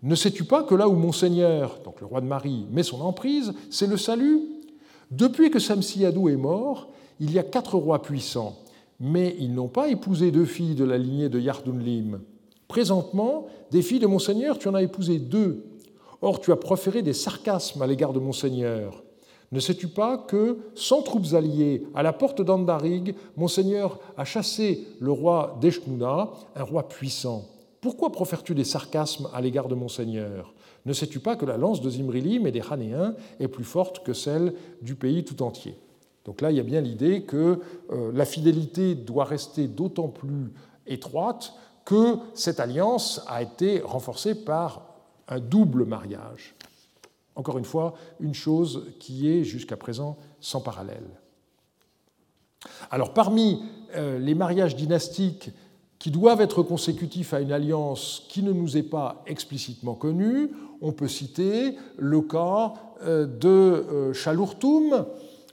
Ne 0.03 0.15
sais-tu 0.15 0.45
pas 0.45 0.63
que 0.63 0.75
là 0.75 0.89
où 0.89 0.95
mon 0.95 1.13
Seigneur, 1.13 1.81
donc 1.85 2.01
le 2.01 2.07
roi 2.07 2.21
de 2.21 2.27
Marie, 2.27 2.67
met 2.71 2.83
son 2.83 3.01
emprise, 3.01 3.53
c'est 3.71 3.87
le 3.87 3.97
salut? 3.97 4.41
Depuis 5.11 5.51
que 5.51 5.59
Samsiadou 5.59 6.29
est 6.29 6.37
mort, 6.37 6.89
il 7.19 7.33
y 7.33 7.39
a 7.39 7.43
quatre 7.43 7.77
rois 7.77 8.03
puissants 8.03 8.57
mais 9.01 9.37
ils 9.39 9.55
n'ont 9.55 9.69
pas 9.69 9.89
épousé 9.89 10.31
deux 10.31 10.45
filles 10.45 10.75
de 10.75 10.85
la 10.85 10.99
lignée 10.99 11.29
de 11.29 11.39
Yardunlim. 11.39 12.21
Présentement, 12.67 13.47
des 13.71 13.83
filles 13.83 14.01
de 14.01 14.07
Monseigneur, 14.07 14.59
tu 14.59 14.69
en 14.69 14.75
as 14.75 14.83
épousé 14.83 15.19
deux. 15.19 15.65
Or, 16.21 16.41
tu 16.41 16.51
as 16.53 16.57
proféré 16.57 17.03
des 17.03 17.13
sarcasmes 17.13 17.81
à 17.83 17.87
l'égard 17.87 18.13
de 18.13 18.19
Monseigneur. 18.19 19.05
Ne 19.51 19.61
sais-tu 19.61 19.89
pas 19.89 20.19
que, 20.19 20.59
sans 20.75 21.03
troupes 21.03 21.33
alliées, 21.33 21.85
à 21.95 22.03
la 22.03 22.13
porte 22.13 22.43
d'Andarig, 22.43 23.15
Monseigneur 23.37 23.99
a 24.17 24.25
chassé 24.25 24.87
le 25.01 25.11
roi 25.11 25.57
d'Eshnouna, 25.61 26.31
un 26.55 26.63
roi 26.63 26.89
puissant? 26.89 27.45
Pourquoi 27.81 28.11
profères-tu 28.11 28.55
des 28.55 28.65
sarcasmes 28.65 29.29
à 29.33 29.41
l'égard 29.41 29.69
de 29.69 29.75
Monseigneur? 29.75 30.53
Ne 30.85 30.93
sais-tu 30.93 31.21
pas 31.21 31.37
que 31.37 31.47
la 31.47 31.57
lance 31.57 31.81
de 31.81 31.89
Zimrilim 31.89 32.47
et 32.47 32.53
des 32.53 32.63
Hanéens 32.69 33.15
est 33.41 33.49
plus 33.49 33.65
forte 33.65 34.05
que 34.05 34.13
celle 34.13 34.55
du 34.83 34.97
pays 34.97 35.25
tout 35.25 35.43
entier? 35.43 35.77
Donc 36.25 36.41
là, 36.41 36.51
il 36.51 36.57
y 36.57 36.61
a 36.61 36.65
bien 36.65 36.81
l'idée 36.81 37.23
que 37.23 37.61
euh, 37.91 38.13
la 38.13 38.25
fidélité 38.25 38.95
doit 38.95 39.25
rester 39.25 39.67
d'autant 39.67 40.09
plus 40.09 40.53
étroite 40.87 41.55
que 41.85 42.17
cette 42.35 42.61
alliance 42.61 43.23
a 43.29 43.43
été 43.43 43.81
renforcée 43.81 44.35
par 44.35 44.88
un 45.29 45.41
double 45.41 45.85
mariage. 45.85 46.55
Encore 47.37 47.59
une 47.59 47.65
fois, 47.65 47.95
une 48.21 48.35
chose 48.35 48.87
qui 48.99 49.31
est 49.31 49.45
jusqu'à 49.45 49.77
présent 49.77 50.17
sans 50.41 50.61
parallèle. 50.61 51.09
Alors 52.91 53.15
parmi 53.15 53.63
euh, 53.95 54.19
les 54.19 54.35
mariages 54.35 54.75
dynastiques 54.75 55.51
qui 55.99 56.11
doivent 56.11 56.41
être 56.41 56.63
consécutifs 56.63 57.35
à 57.35 57.41
une 57.41 57.53
alliance 57.53 58.27
qui 58.29 58.43
ne 58.43 58.53
nous 58.53 58.77
est 58.77 58.83
pas 58.83 59.23
explicitement 59.27 59.95
connue, 59.95 60.51
on 60.81 60.93
peut 60.93 61.09
citer 61.09 61.77
le 61.97 62.21
cas 62.21 62.75
euh, 63.03 63.27
de 63.27 64.13
Chalourtoum, 64.13 65.07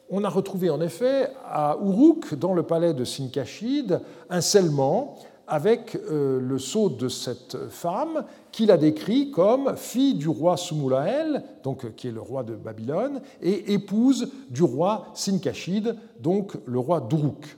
on 0.10 0.24
a 0.24 0.30
retrouvé 0.30 0.70
en 0.70 0.82
effet 0.82 1.30
à 1.46 1.78
Uruk, 1.82 2.36
dans 2.36 2.54
le 2.54 2.64
palais 2.64 2.94
de 2.94 3.04
Sinkashid, 3.04 4.02
un 4.30 4.42
scellement 4.42 5.18
avec 5.48 5.96
euh, 5.96 6.40
le 6.40 6.60
sceau 6.60 6.90
de 6.90 7.08
cette 7.08 7.70
femme 7.70 8.26
qu'il 8.52 8.72
a 8.72 8.78
décrit 8.78 9.32
comme 9.32 9.76
fille 9.76 10.16
du 10.16 10.30
roi 10.30 10.58
Sumulael, 10.58 11.44
donc, 11.64 11.96
qui 11.96 12.08
est 12.08 12.12
le 12.12 12.22
roi 12.22 12.44
de 12.44 12.56
Babylone, 12.56 13.22
et 13.42 13.74
épouse 13.74 14.32
du 14.50 14.64
roi 14.64 15.08
Sinkashid, 15.14 15.96
donc 16.20 16.54
le 16.66 16.80
roi 16.80 17.02
d'Uruk. 17.02 17.58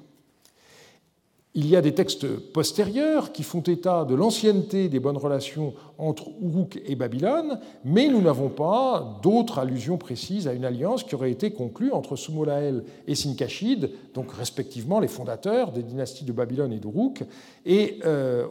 Il 1.60 1.66
y 1.66 1.76
a 1.76 1.82
des 1.82 1.96
textes 1.96 2.28
postérieurs 2.28 3.32
qui 3.32 3.42
font 3.42 3.62
état 3.62 4.06
de 4.06 4.14
l'ancienneté 4.14 4.90
des 4.90 5.00
bonnes 5.00 5.18
relations 5.18 5.74
entre 5.98 6.30
Uruk 6.40 6.80
et 6.86 6.96
Babylone, 6.96 7.60
mais 7.84 8.10
nous 8.10 8.22
n'avons 8.22 8.50
pas 8.50 9.20
d'autres 9.24 9.58
allusions 9.58 9.98
précises 9.98 10.48
à 10.48 10.54
une 10.54 10.66
alliance 10.66 11.04
qui 11.04 11.16
aurait 11.16 11.32
été 11.32 11.50
conclue 11.50 11.92
entre 11.92 12.16
Sumolael 12.16 12.84
et 13.08 13.16
Sinkashid, 13.16 13.90
donc 14.14 14.34
respectivement 14.34 15.00
les 15.00 15.08
fondateurs 15.08 15.72
des 15.72 15.82
dynasties 15.82 16.26
de 16.26 16.32
Babylone 16.32 16.74
et 16.74 16.78
d'Uruk. 16.78 17.24
Et 17.66 18.02
euh, 18.06 18.46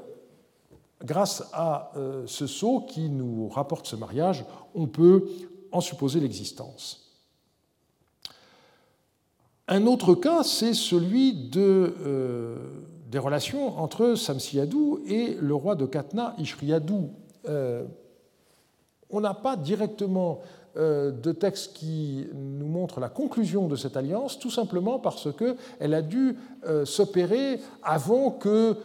grâce 1.04 1.48
à 1.52 1.92
euh, 1.96 2.24
ce 2.26 2.48
sceau 2.48 2.80
qui 2.80 3.08
nous 3.08 3.46
rapporte 3.50 3.86
ce 3.86 3.94
mariage, 3.94 4.44
on 4.74 4.88
peut 4.88 5.28
en 5.70 5.80
supposer 5.80 6.18
l'existence. 6.18 7.06
Un 9.68 9.86
autre 9.86 10.16
cas, 10.16 10.42
c'est 10.42 10.74
celui 10.74 11.32
de 11.34 11.94
euh, 12.04 12.56
des 13.10 13.18
relations 13.18 13.78
entre 13.78 14.14
Samsiadou 14.14 15.00
et 15.06 15.36
le 15.40 15.54
roi 15.54 15.74
de 15.74 15.86
Katna, 15.86 16.34
Ishriadou. 16.38 17.10
Euh, 17.48 17.84
on 19.10 19.20
n'a 19.20 19.34
pas 19.34 19.56
directement 19.56 20.40
euh, 20.76 21.12
de 21.12 21.30
texte 21.30 21.74
qui 21.74 22.26
nous 22.34 22.66
montre 22.66 22.98
la 22.98 23.08
conclusion 23.08 23.68
de 23.68 23.76
cette 23.76 23.96
alliance, 23.96 24.40
tout 24.40 24.50
simplement 24.50 24.98
parce 24.98 25.28
qu'elle 25.32 25.94
a 25.94 26.02
dû 26.02 26.36
euh, 26.66 26.84
s'opérer 26.84 27.60
avant 27.82 28.30
que 28.30 28.76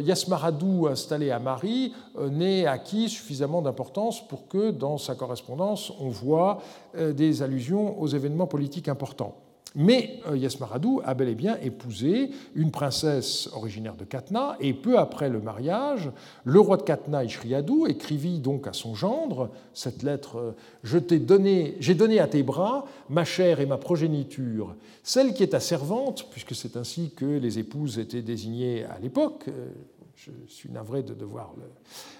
Yasmaradou, 0.00 0.88
installé 0.88 1.30
à 1.30 1.38
Marie, 1.38 1.94
n'ait 2.20 2.66
acquis 2.66 3.08
suffisamment 3.08 3.62
d'importance 3.62 4.28
pour 4.28 4.46
que 4.46 4.70
dans 4.72 4.98
sa 4.98 5.14
correspondance 5.14 5.90
on 5.98 6.10
voit 6.10 6.58
des 6.94 7.42
allusions 7.42 7.98
aux 7.98 8.06
événements 8.06 8.46
politiques 8.46 8.88
importants. 8.88 9.36
Mais 9.76 10.18
euh, 10.28 10.36
Yasmaradou 10.36 11.00
a 11.04 11.14
bel 11.14 11.28
et 11.28 11.34
bien 11.34 11.56
épousé 11.62 12.30
une 12.54 12.72
princesse 12.72 13.48
originaire 13.54 13.94
de 13.94 14.04
Katna, 14.04 14.56
et 14.58 14.74
peu 14.74 14.98
après 14.98 15.28
le 15.28 15.40
mariage, 15.40 16.10
le 16.44 16.58
roi 16.58 16.76
de 16.76 16.82
Katna, 16.82 17.22
Ishriadou, 17.22 17.86
écrivit 17.86 18.40
donc 18.40 18.66
à 18.66 18.72
son 18.72 18.94
gendre 18.94 19.50
cette 19.72 20.02
lettre 20.02 20.36
euh, 20.36 20.52
Je 20.82 20.98
t'ai 20.98 21.20
donné, 21.20 21.76
j'ai 21.78 21.94
donné 21.94 22.18
à 22.18 22.26
tes 22.26 22.42
bras 22.42 22.84
ma 23.08 23.24
chair 23.24 23.60
et 23.60 23.66
ma 23.66 23.76
progéniture, 23.76 24.74
celle 25.04 25.34
qui 25.34 25.44
est 25.44 25.48
ta 25.48 25.60
servante, 25.60 26.26
puisque 26.30 26.54
c'est 26.54 26.76
ainsi 26.76 27.12
que 27.14 27.24
les 27.24 27.58
épouses 27.60 27.98
étaient 27.98 28.22
désignées 28.22 28.84
à 28.84 28.98
l'époque. 28.98 29.44
Euh, 29.48 29.68
je 30.16 30.32
suis 30.48 30.70
navré 30.70 31.02
de 31.02 31.14
devoir 31.14 31.54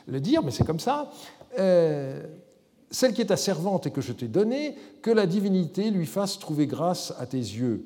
le, 0.06 0.20
dire, 0.20 0.42
mais 0.42 0.50
c'est 0.52 0.64
comme 0.64 0.80
ça 0.80 1.10
celle 2.90 3.14
qui 3.14 3.22
est 3.22 3.26
ta 3.26 3.36
servante 3.36 3.86
et 3.86 3.90
que 3.90 4.00
je 4.00 4.12
t'ai 4.12 4.28
donnée, 4.28 4.74
que 5.02 5.10
la 5.10 5.26
divinité 5.26 5.90
lui 5.90 6.06
fasse 6.06 6.38
trouver 6.38 6.66
grâce 6.66 7.14
à 7.18 7.26
tes 7.26 7.38
yeux. 7.38 7.84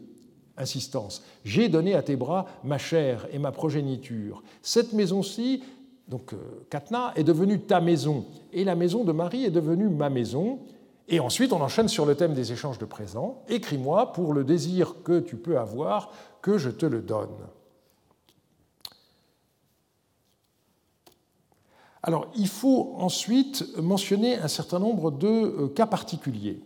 Insistance. 0.57 1.23
J'ai 1.45 1.69
donné 1.69 1.95
à 1.95 2.03
tes 2.03 2.15
bras 2.15 2.47
ma 2.63 2.79
chair 2.79 3.27
et 3.33 3.39
ma 3.39 3.51
progéniture. 3.51 4.43
Cette 4.63 4.93
maison-ci, 4.93 5.65
donc 6.07 6.33
euh, 6.33 6.37
Katna, 6.71 7.13
est 7.17 7.25
devenue 7.25 7.61
ta 7.61 7.81
maison, 7.81 8.25
et 8.53 8.63
la 8.63 8.77
maison 8.77 9.03
de 9.03 9.11
Marie 9.11 9.45
est 9.45 9.51
devenue 9.51 9.89
ma 9.89 10.11
maison. 10.11 10.61
Et 11.09 11.19
ensuite, 11.19 11.53
on 11.53 11.61
enchaîne 11.61 11.89
sur 11.89 12.07
le 12.07 12.15
thème 12.15 12.35
des 12.35 12.53
échanges 12.53 12.79
de 12.79 12.85
présents. 12.85 13.43
Écris-moi 13.49 14.13
pour 14.13 14.33
le 14.33 14.45
désir 14.45 15.03
que 15.03 15.19
tu 15.19 15.37
peux 15.37 15.59
avoir, 15.59 16.13
que 16.41 16.57
je 16.57 16.71
te 16.71 16.87
le 16.87 17.03
donne. 17.03 17.37
Alors, 22.07 22.27
il 22.37 22.49
faut 22.49 22.97
ensuite 22.99 23.79
mentionner 23.79 24.37
un 24.37 24.49
certain 24.49 24.79
nombre 24.79 25.11
de 25.11 25.27
euh, 25.27 25.69
cas 25.69 25.87
particuliers. 25.87 26.61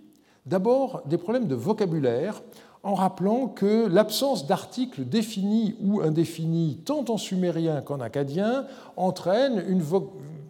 D'abord, 0.47 1.03
des 1.07 1.17
problèmes 1.17 1.47
de 1.47 1.55
vocabulaire, 1.55 2.43
en 2.83 2.95
rappelant 2.95 3.47
que 3.47 3.87
l'absence 3.87 4.49
d'articles 4.49 5.05
définis 5.05 5.77
ou 5.81 6.01
indéfinis, 6.01 6.81
tant 6.85 7.05
en 7.09 7.19
sumérien 7.19 7.83
qu'en 7.83 8.01
acadien, 8.01 8.67
entraîne 8.97 9.65
une 9.69 9.83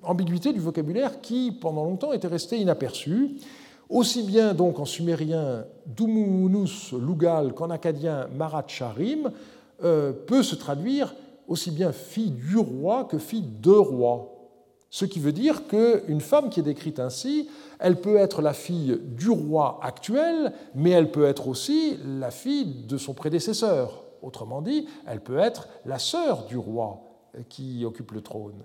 ambiguïté 0.03 0.55
du 0.55 0.61
vocabulaire 0.61 1.21
qui, 1.21 1.53
pendant 1.53 1.85
longtemps, 1.85 2.15
était 2.15 2.27
restée 2.27 2.57
inaperçue. 2.57 3.37
Aussi 3.91 4.23
bien 4.23 4.55
donc 4.55 4.79
en 4.79 4.87
sumérien 4.87 5.67
Dumumunus 5.85 6.95
Lugal 6.95 7.53
qu'en 7.53 7.69
acadien 7.69 8.27
Marat 8.35 8.65
Charim 8.67 9.33
euh, 9.85 10.13
peut 10.13 10.43
se 10.43 10.55
traduire 10.55 11.15
aussi 11.47 11.71
bien 11.73 11.93
fille 11.93 12.31
du 12.31 12.57
roi 12.57 13.05
que 13.05 13.19
fille 13.19 13.51
de 13.61 13.71
roi. 13.71 14.38
Ce 14.91 15.05
qui 15.05 15.21
veut 15.21 15.33
dire 15.33 15.67
qu'une 15.67 16.21
femme 16.21 16.49
qui 16.49 16.61
est 16.61 16.63
décrite 16.63 16.99
ainsi, 16.99 17.49
elle 17.79 18.01
peut 18.01 18.17
être 18.17 18.41
la 18.41 18.55
fille 18.55 18.99
du 19.03 19.31
roi 19.31 19.79
actuel, 19.83 20.53
mais 20.75 20.91
elle 20.91 21.11
peut 21.11 21.27
être 21.27 21.49
aussi 21.49 21.99
la 22.05 22.31
fille 22.31 22.87
de 22.87 22.97
son 22.97 23.13
prédécesseur. 23.13 24.05
Autrement 24.23 24.63
dit, 24.63 24.87
elle 25.07 25.21
peut 25.21 25.39
être 25.39 25.69
la 25.85 25.99
sœur 25.99 26.47
du 26.47 26.57
roi 26.57 27.01
qui 27.49 27.85
occupe 27.85 28.13
le 28.13 28.23
trône. 28.23 28.63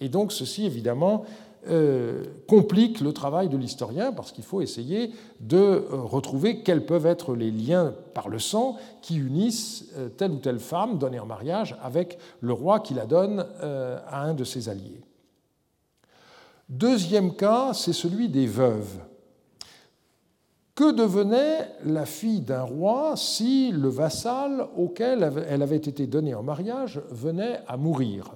Et 0.00 0.08
donc 0.08 0.32
ceci, 0.32 0.64
évidemment, 0.64 1.24
euh, 1.68 2.24
complique 2.46 3.00
le 3.00 3.14
travail 3.14 3.48
de 3.48 3.56
l'historien 3.56 4.12
parce 4.12 4.32
qu'il 4.32 4.44
faut 4.44 4.60
essayer 4.60 5.12
de 5.40 5.56
euh, 5.56 5.86
retrouver 5.90 6.62
quels 6.62 6.84
peuvent 6.84 7.06
être 7.06 7.34
les 7.34 7.50
liens 7.50 7.94
par 8.12 8.28
le 8.28 8.38
sang 8.38 8.76
qui 9.00 9.16
unissent 9.16 9.86
euh, 9.96 10.10
telle 10.10 10.32
ou 10.32 10.38
telle 10.38 10.58
femme 10.58 10.98
donnée 10.98 11.18
en 11.18 11.26
mariage 11.26 11.74
avec 11.82 12.18
le 12.40 12.52
roi 12.52 12.80
qui 12.80 12.92
la 12.92 13.06
donne 13.06 13.46
à 13.62 14.22
un 14.22 14.34
de 14.34 14.44
ses 14.44 14.68
alliés. 14.68 15.00
Deuxième 16.68 17.34
cas, 17.36 17.72
c'est 17.74 17.92
celui 17.92 18.28
des 18.28 18.46
veuves. 18.46 18.98
Que 20.74 20.92
devenait 20.92 21.68
la 21.84 22.06
fille 22.06 22.40
d'un 22.40 22.62
roi 22.62 23.14
si 23.16 23.70
le 23.70 23.88
vassal 23.88 24.66
auquel 24.76 25.30
elle 25.48 25.62
avait 25.62 25.76
été 25.76 26.06
donnée 26.06 26.34
en 26.34 26.42
mariage 26.42 27.00
venait 27.10 27.60
à 27.68 27.76
mourir? 27.76 28.34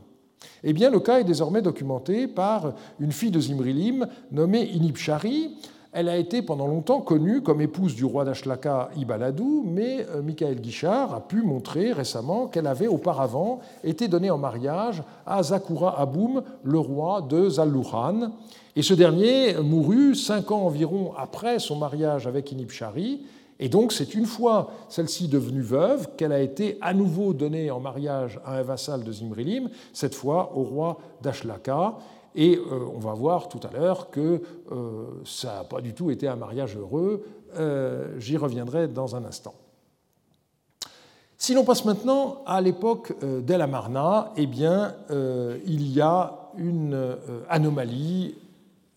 Eh 0.63 0.73
bien, 0.73 0.91
le 0.91 1.01
cas 1.01 1.19
est 1.19 1.25
désormais 1.25 1.63
documenté 1.63 2.29
par 2.29 2.75
une 3.01 3.13
fille 3.13 3.31
de 3.31 3.41
Zimrilim 3.41 4.07
nommée 4.31 4.67
Inibshari, 4.67 5.57
elle 5.93 6.09
a 6.09 6.17
été 6.17 6.43
pendant 6.43 6.67
longtemps 6.67 7.01
connue 7.01 7.43
comme 7.43 7.61
épouse 7.61 7.95
du 7.95 8.05
roi 8.05 8.25
d'Ashlaka 8.25 8.91
Ibaladou, 8.97 9.65
mais 9.67 10.07
euh, 10.11 10.23
Michael 10.23 10.61
Guichard 10.61 11.15
a 11.15 11.21
pu 11.21 11.43
montrer 11.43 11.93
récemment 11.93 12.47
qu'elle 12.47 12.67
avait 12.67 12.89
auparavant 12.89 13.61
été 13.83 14.07
donnée 14.07 14.31
en 14.31 14.39
mariage 14.39 15.03
à 15.27 15.43
Zakura 15.43 15.99
Aboum, 15.99 16.43
le 16.63 16.79
roi 16.79 17.23
de 17.23 17.49
Zallouhan. 17.49 18.33
Et 18.77 18.83
ce 18.83 18.95
dernier 18.95 19.55
mourut 19.55 20.15
cinq 20.15 20.51
ans 20.51 20.67
environ 20.67 21.13
après 21.17 21.59
son 21.59 21.77
mariage 21.77 22.27
avec 22.27 22.53
Inibshari. 22.53 23.23
Et 23.59 23.69
donc, 23.69 23.93
c'est 23.93 24.15
une 24.15 24.27
fois 24.27 24.71
celle-ci 24.89 25.27
devenue 25.27 25.63
veuve 25.63 26.11
qu'elle 26.17 26.33
a 26.33 26.41
été 26.41 26.79
à 26.81 26.95
nouveau 26.95 27.33
donnée 27.33 27.73
en 27.73 27.81
mariage 27.81 28.39
à 28.45 28.59
un 28.59 28.63
vassal 28.63 29.03
de 29.03 29.11
Zimrilim, 29.11 29.69
cette 29.93 30.15
fois 30.15 30.53
au 30.55 30.63
roi 30.63 30.99
d'Ashlaka. 31.23 31.95
Et 32.41 32.57
euh, 32.57 32.87
on 32.95 33.01
va 33.01 33.15
voir 33.15 33.49
tout 33.49 33.59
à 33.69 33.77
l'heure 33.77 34.11
que 34.11 34.41
euh, 34.71 35.07
ça 35.25 35.57
n'a 35.57 35.65
pas 35.65 35.81
du 35.81 35.93
tout 35.93 36.13
été 36.13 36.29
un 36.29 36.37
mariage 36.37 36.77
heureux. 36.77 37.27
Euh, 37.57 38.17
j'y 38.21 38.37
reviendrai 38.37 38.87
dans 38.87 39.17
un 39.17 39.25
instant. 39.25 39.57
Si 41.37 41.53
l'on 41.53 41.65
passe 41.65 41.85
maintenant 41.85 42.43
à 42.47 42.61
l'époque 42.61 43.13
d'El 43.23 43.61
Amarna, 43.61 44.33
eh 44.37 44.47
bien, 44.47 44.97
il 45.09 45.89
y 45.89 46.01
a 46.01 46.51
une 46.57 47.17
anomalie, 47.49 48.35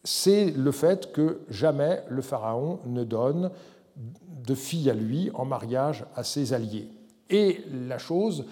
c'est 0.04 0.50
le 0.50 0.72
fait 0.72 1.12
que 1.12 1.42
jamais 1.52 2.02
le 2.10 2.24
pharaon 2.24 2.80
ne 2.88 3.04
donne 3.04 3.52
de 3.96 4.56
fille 4.56 4.90
à 4.90 4.96
lui 4.96 5.30
en 5.36 5.46
mariage 5.46 6.04
à 6.16 6.24
ses 6.24 6.54
alliés. 6.54 6.90
Et 7.30 7.64
la 7.88 8.00
chose 8.00 8.46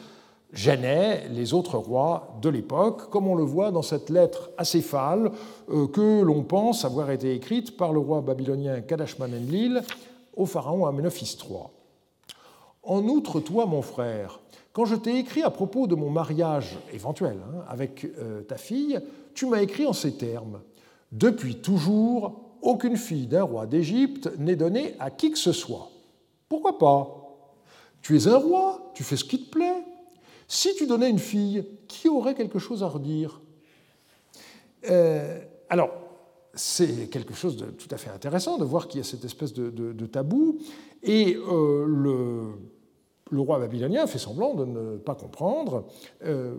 gênait 0.53 1.27
les 1.29 1.53
autres 1.53 1.77
rois 1.77 2.35
de 2.41 2.49
l'époque, 2.49 3.09
comme 3.09 3.27
on 3.27 3.35
le 3.35 3.43
voit 3.43 3.71
dans 3.71 3.81
cette 3.81 4.09
lettre 4.09 4.49
acéphale 4.57 5.31
euh, 5.69 5.87
que 5.87 6.21
l'on 6.21 6.43
pense 6.43 6.85
avoir 6.85 7.11
été 7.11 7.33
écrite 7.33 7.77
par 7.77 7.93
le 7.93 7.99
roi 7.99 8.21
babylonien 8.21 8.81
Kadashman 8.81 9.33
Enlil 9.33 9.81
au 10.35 10.45
pharaon 10.45 10.85
Amenophis 10.85 11.37
III. 11.39 11.63
En 12.83 13.03
outre, 13.03 13.39
toi, 13.39 13.65
mon 13.65 13.81
frère, 13.81 14.39
quand 14.73 14.85
je 14.85 14.95
t'ai 14.95 15.19
écrit 15.19 15.43
à 15.43 15.49
propos 15.49 15.87
de 15.87 15.95
mon 15.95 16.09
mariage 16.09 16.77
éventuel 16.93 17.37
hein, 17.45 17.63
avec 17.67 18.05
euh, 18.05 18.41
ta 18.41 18.57
fille, 18.57 18.99
tu 19.33 19.45
m'as 19.45 19.61
écrit 19.61 19.85
en 19.85 19.93
ces 19.93 20.13
termes. 20.13 20.61
Depuis 21.11 21.55
toujours, 21.55 22.55
aucune 22.61 22.97
fille 22.97 23.27
d'un 23.27 23.43
roi 23.43 23.65
d'Égypte 23.65 24.31
n'est 24.37 24.55
donnée 24.55 24.95
à 24.99 25.11
qui 25.11 25.31
que 25.31 25.37
ce 25.37 25.51
soit. 25.51 25.89
Pourquoi 26.47 26.77
pas? 26.77 27.15
Tu 28.01 28.17
es 28.17 28.27
un 28.27 28.37
roi, 28.37 28.91
tu 28.93 29.03
fais 29.03 29.15
ce 29.17 29.23
qui 29.23 29.45
te 29.45 29.51
plaît, 29.51 29.83
si 30.49 30.75
tu 30.75 30.87
donnais 30.87 31.09
une 31.09 31.19
fille, 31.19 31.63
qui 31.87 32.09
aurait 32.09 32.33
quelque 32.33 32.59
chose 32.59 32.83
à 32.83 32.87
redire? 32.87 33.39
Euh, 34.89 35.39
Alors, 35.69 35.91
c'est 36.55 37.09
quelque 37.09 37.35
chose 37.35 37.55
de 37.55 37.65
tout 37.65 37.87
à 37.91 37.97
fait 37.97 38.09
intéressant 38.09 38.57
de 38.57 38.65
voir 38.65 38.87
qu'il 38.87 38.97
y 38.97 39.01
a 39.01 39.03
cette 39.05 39.23
espèce 39.23 39.53
de, 39.53 40.05
tabou. 40.07 40.57
Et 41.03 41.37
euh, 41.37 41.85
le, 43.31 43.39
roi 43.39 43.59
babylonien 43.59 44.07
fait 44.07 44.17
semblant 44.17 44.55
de 44.55 44.65
ne 44.65 44.97
pas 44.97 45.13
comprendre. 45.13 45.85
Euh, 46.25 46.55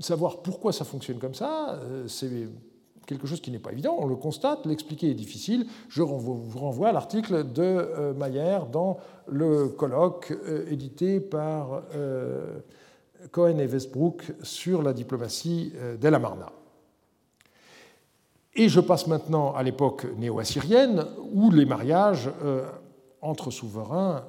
savoir 0.00 0.40
pourquoi 0.40 0.72
ça 0.72 0.86
fonctionne 0.86 1.18
comme 1.18 1.34
ça, 1.34 1.78
c'est 2.06 2.48
quelque 3.06 3.26
chose 3.26 3.40
qui 3.40 3.50
n'est 3.50 3.58
pas 3.58 3.72
évident, 3.72 3.96
on 3.98 4.06
le 4.06 4.16
constate, 4.16 4.66
l'expliquer 4.66 5.10
est 5.10 5.14
difficile. 5.14 5.66
Je 5.88 6.02
vous 6.02 6.58
renvoie 6.58 6.88
à 6.88 6.92
l'article 6.92 7.52
de 7.52 7.62
euh, 7.62 8.14
Mayer 8.14 8.58
dans 8.70 8.98
le 9.26 9.68
colloque 9.68 10.30
euh, 10.30 10.70
édité 10.70 11.20
par 11.20 11.82
euh, 11.94 12.60
Cohen 13.30 13.58
et 13.58 13.66
Westbrook 13.66 14.32
sur 14.42 14.82
la 14.82 14.92
diplomatie 14.92 15.72
d'El 16.00 16.14
Amarna. 16.14 16.50
Et 18.54 18.68
je 18.68 18.80
passe 18.80 19.06
maintenant 19.06 19.54
à 19.54 19.62
l'époque 19.62 20.06
néo-assyrienne 20.18 21.06
où 21.32 21.50
les 21.50 21.64
mariages 21.64 22.28
entre 23.22 23.50
souverains 23.50 24.24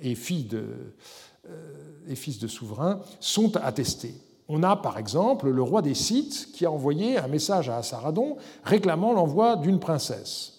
et, 0.00 0.12
et 0.12 0.14
fils 0.14 0.48
de 2.38 2.46
souverains 2.46 3.00
sont 3.18 3.56
attestés. 3.56 4.14
On 4.48 4.62
a 4.62 4.76
par 4.76 4.98
exemple 4.98 5.48
le 5.48 5.62
roi 5.62 5.82
des 5.82 5.94
Scythes 5.94 6.52
qui 6.52 6.66
a 6.66 6.70
envoyé 6.70 7.18
un 7.18 7.26
message 7.26 7.68
à 7.68 7.78
Assaradon 7.78 8.36
réclamant 8.62 9.12
l'envoi 9.12 9.56
d'une 9.56 9.80
princesse. 9.80 10.56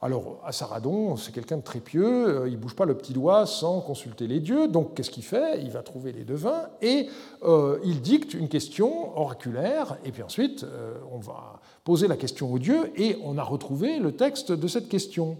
Alors, 0.00 0.40
Assaradon, 0.44 1.16
c'est 1.16 1.32
quelqu'un 1.32 1.56
de 1.56 1.62
très 1.62 1.80
pieux, 1.80 2.42
euh, 2.42 2.48
il 2.48 2.52
ne 2.52 2.58
bouge 2.58 2.76
pas 2.76 2.84
le 2.84 2.96
petit 2.96 3.12
doigt 3.12 3.46
sans 3.46 3.80
consulter 3.80 4.28
les 4.28 4.38
dieux, 4.38 4.68
donc 4.68 4.94
qu'est-ce 4.94 5.10
qu'il 5.10 5.24
fait? 5.24 5.60
Il 5.60 5.70
va 5.70 5.82
trouver 5.82 6.12
les 6.12 6.22
devins 6.22 6.68
et 6.80 7.08
euh, 7.42 7.80
il 7.82 8.00
dicte 8.00 8.32
une 8.34 8.48
question 8.48 9.18
oraculaire, 9.18 9.96
et 10.04 10.12
puis 10.12 10.22
ensuite, 10.22 10.62
euh, 10.62 10.94
on 11.10 11.18
va 11.18 11.60
poser 11.82 12.06
la 12.06 12.16
question 12.16 12.52
aux 12.52 12.60
dieux, 12.60 12.92
et 12.94 13.18
on 13.24 13.38
a 13.38 13.42
retrouvé 13.42 13.98
le 13.98 14.12
texte 14.12 14.52
de 14.52 14.68
cette 14.68 14.88
question. 14.88 15.36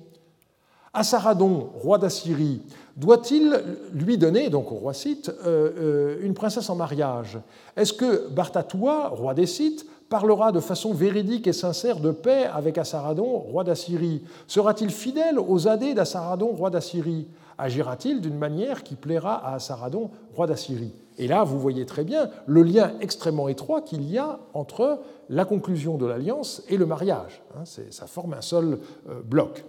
Assaradon, 0.94 1.70
roi 1.74 1.98
d'Assyrie, 1.98 2.62
doit-il 2.96 3.62
lui 3.92 4.18
donner, 4.18 4.50
donc 4.50 4.72
au 4.72 4.76
roi 4.76 4.92
Scythe, 4.92 5.28
euh, 5.28 5.70
euh, 5.78 6.18
une 6.22 6.34
princesse 6.34 6.68
en 6.70 6.76
mariage? 6.76 7.38
Est-ce 7.76 7.92
que 7.92 8.28
Bartatoua, 8.28 9.08
roi 9.08 9.34
des 9.34 9.46
Scythes, 9.46 9.86
parlera 10.08 10.52
de 10.52 10.60
façon 10.60 10.94
véridique 10.94 11.46
et 11.46 11.52
sincère 11.52 12.00
de 12.00 12.10
paix 12.10 12.46
avec 12.52 12.78
Assaradon, 12.78 13.38
roi 13.38 13.62
d'Assyrie? 13.62 14.22
Sera-t-il 14.46 14.90
fidèle 14.90 15.38
aux 15.38 15.68
adés 15.68 15.94
d'Assaradon, 15.94 16.48
roi 16.48 16.70
d'Assyrie? 16.70 17.28
Agira-t-il 17.58 18.20
d'une 18.20 18.38
manière 18.38 18.82
qui 18.82 18.94
plaira 18.94 19.34
à 19.34 19.54
Assaradon, 19.54 20.10
roi 20.34 20.46
d'Assyrie? 20.46 20.92
Et 21.18 21.26
là, 21.26 21.44
vous 21.44 21.58
voyez 21.58 21.84
très 21.84 22.04
bien 22.04 22.30
le 22.46 22.62
lien 22.62 22.92
extrêmement 23.00 23.48
étroit 23.48 23.82
qu'il 23.82 24.08
y 24.08 24.16
a 24.16 24.38
entre 24.54 25.00
la 25.28 25.44
conclusion 25.44 25.98
de 25.98 26.06
l'alliance 26.06 26.62
et 26.68 26.76
le 26.76 26.86
mariage. 26.86 27.42
Hein, 27.56 27.64
ça 27.64 28.06
forme 28.06 28.34
un 28.34 28.40
seul 28.40 28.78
euh, 29.08 29.20
bloc. 29.24 29.64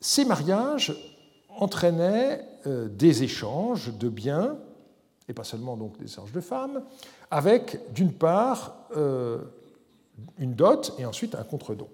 Ces 0.00 0.24
mariages 0.24 0.94
entraînaient 1.48 2.44
euh, 2.66 2.88
des 2.88 3.22
échanges 3.22 3.92
de 3.96 4.08
biens, 4.08 4.56
et 5.28 5.32
pas 5.32 5.44
seulement 5.44 5.76
donc 5.76 5.98
des 5.98 6.06
échanges 6.06 6.32
de 6.32 6.40
femmes, 6.40 6.82
avec 7.30 7.92
d'une 7.92 8.12
part 8.12 8.88
euh, 8.96 9.38
une 10.38 10.54
dot 10.54 10.94
et 10.98 11.04
ensuite 11.04 11.34
un 11.34 11.44
contre-don. 11.44 11.88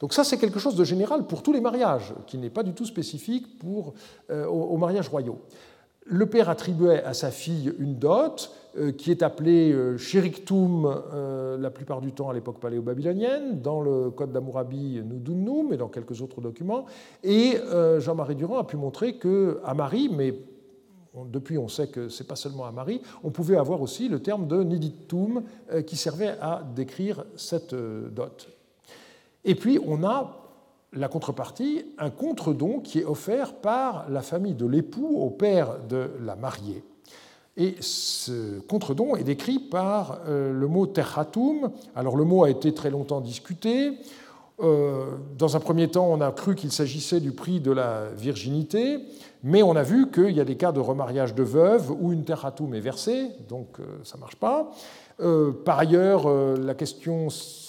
Donc 0.00 0.12
ça, 0.12 0.24
c'est 0.24 0.38
quelque 0.38 0.58
chose 0.58 0.74
de 0.74 0.84
général 0.84 1.26
pour 1.26 1.42
tous 1.42 1.52
les 1.52 1.60
mariages, 1.60 2.12
qui 2.26 2.38
n'est 2.38 2.50
pas 2.50 2.62
du 2.62 2.74
tout 2.74 2.84
spécifique 2.84 3.58
pour, 3.58 3.94
euh, 4.30 4.46
aux 4.46 4.76
mariages 4.76 5.08
royaux. 5.08 5.40
Le 6.04 6.26
père 6.26 6.50
attribuait 6.50 7.02
à 7.04 7.14
sa 7.14 7.30
fille 7.30 7.72
une 7.78 7.96
dot 7.96 8.52
qui 8.96 9.10
est 9.10 9.22
appelée 9.22 9.74
Shiriktum 9.98 10.86
euh, 10.86 11.58
la 11.58 11.70
plupart 11.70 12.00
du 12.00 12.12
temps 12.12 12.30
à 12.30 12.34
l'époque 12.34 12.58
paléo-babylonienne, 12.60 13.60
dans 13.60 13.80
le 13.80 14.10
Code 14.10 14.32
d'Amourabi 14.32 15.00
Nudunnum 15.04 15.72
et 15.72 15.76
dans 15.76 15.88
quelques 15.88 16.20
autres 16.20 16.40
documents. 16.40 16.86
Et 17.22 17.56
euh, 17.56 18.00
Jean-Marie 18.00 18.34
Durand 18.34 18.58
a 18.58 18.64
pu 18.64 18.76
montrer 18.76 19.18
qu'à 19.18 19.74
Marie, 19.74 20.08
mais 20.08 20.34
depuis 21.26 21.58
on 21.58 21.68
sait 21.68 21.88
que 21.88 22.08
ce 22.08 22.22
n'est 22.22 22.26
pas 22.26 22.36
seulement 22.36 22.64
à 22.64 22.72
Marie, 22.72 23.00
on 23.22 23.30
pouvait 23.30 23.56
avoir 23.56 23.80
aussi 23.80 24.08
le 24.08 24.20
terme 24.20 24.48
de 24.48 24.62
Nidittum 24.62 25.42
qui 25.86 25.96
servait 25.96 26.34
à 26.40 26.64
décrire 26.74 27.24
cette 27.36 27.74
dot. 27.74 28.48
Et 29.44 29.54
puis 29.54 29.78
on 29.86 30.02
a 30.02 30.40
la 30.92 31.08
contrepartie, 31.08 31.84
un 31.98 32.10
contre-don 32.10 32.80
qui 32.80 33.00
est 33.00 33.04
offert 33.04 33.54
par 33.54 34.08
la 34.10 34.22
famille 34.22 34.54
de 34.54 34.66
l'époux 34.66 35.18
au 35.18 35.30
père 35.30 35.78
de 35.88 36.10
la 36.20 36.34
mariée. 36.36 36.82
Et 37.56 37.76
ce 37.80 38.58
contre-don 38.60 39.14
est 39.14 39.22
décrit 39.22 39.60
par 39.60 40.18
euh, 40.26 40.52
le 40.52 40.66
mot 40.66 40.86
terratum. 40.86 41.70
Alors 41.94 42.16
le 42.16 42.24
mot 42.24 42.44
a 42.44 42.50
été 42.50 42.74
très 42.74 42.90
longtemps 42.90 43.20
discuté. 43.20 43.92
Euh, 44.60 45.06
dans 45.38 45.56
un 45.56 45.60
premier 45.60 45.88
temps, 45.88 46.06
on 46.06 46.20
a 46.20 46.30
cru 46.32 46.56
qu'il 46.56 46.72
s'agissait 46.72 47.20
du 47.20 47.32
prix 47.32 47.60
de 47.60 47.70
la 47.70 48.08
virginité, 48.16 48.98
mais 49.42 49.62
on 49.62 49.76
a 49.76 49.82
vu 49.82 50.10
qu'il 50.10 50.30
y 50.30 50.40
a 50.40 50.44
des 50.44 50.56
cas 50.56 50.72
de 50.72 50.80
remariage 50.80 51.34
de 51.34 51.42
veuves 51.42 51.90
où 51.90 52.12
une 52.12 52.24
terratum 52.24 52.74
est 52.74 52.80
versée, 52.80 53.30
donc 53.48 53.78
euh, 53.78 53.84
ça 54.04 54.16
ne 54.16 54.20
marche 54.20 54.36
pas. 54.36 54.70
par 55.64 55.78
ailleurs, 55.78 56.28
la 56.56 56.74
question 56.74 57.28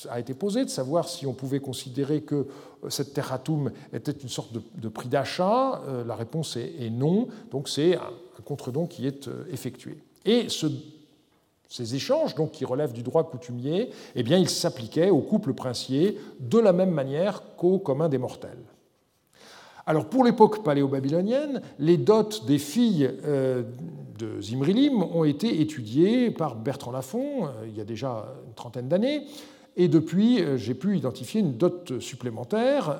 a 0.09 0.19
été 0.19 0.33
posée 0.33 0.65
de 0.65 0.69
savoir 0.69 1.07
si 1.07 1.27
on 1.27 1.33
pouvait 1.33 1.59
considérer 1.59 2.21
que 2.21 2.47
cette 2.89 3.13
terratum 3.13 3.71
était 3.93 4.11
une 4.11 4.29
sorte 4.29 4.51
de, 4.53 4.89
prix 4.89 5.09
d'achat. 5.09 5.81
la 6.07 6.15
réponse 6.15 6.57
est, 6.57 6.89
non, 6.89 7.27
donc 7.51 7.69
c'est 7.69 7.99
un, 8.39 8.41
contre-don 8.43 8.85
qui 8.85 9.07
est 9.07 9.29
effectué. 9.51 9.97
Et 10.25 10.49
ce 10.49 10.67
ces 11.69 11.95
échanges, 11.95 12.35
donc, 12.35 12.51
qui 12.51 12.65
relèvent 12.65 12.93
du 12.93 13.03
droit 13.03 13.23
coutumier, 13.23 13.89
eh 14.15 14.23
bien, 14.23 14.37
ils 14.37 14.49
s'appliquaient 14.49 15.09
au 15.09 15.19
couple 15.19 15.53
princier 15.53 16.17
de 16.39 16.59
la 16.59 16.73
même 16.73 16.91
manière 16.91 17.41
qu'au 17.57 17.79
commun 17.79 18.07
des 18.07 18.17
mortels. 18.17 18.63
Alors, 19.85 20.05
pour 20.05 20.23
l'époque 20.23 20.63
paléo-babylonienne, 20.63 21.61
les 21.79 21.97
dots 21.97 22.29
des 22.47 22.57
filles 22.57 23.09
euh, 23.25 23.63
de 24.17 24.41
Zimrilim 24.41 25.03
ont 25.03 25.25
été 25.25 25.61
étudiées 25.61 26.31
par 26.31 26.55
Bertrand 26.55 26.91
Lafont 26.91 27.49
il 27.67 27.75
y 27.75 27.81
a 27.81 27.83
déjà 27.83 28.33
une 28.47 28.53
trentaine 28.53 28.87
d'années, 28.87 29.25
et 29.75 29.87
depuis 29.87 30.41
j'ai 30.55 30.73
pu 30.73 30.97
identifier 30.97 31.41
une 31.41 31.57
dot 31.57 31.99
supplémentaire 31.99 32.97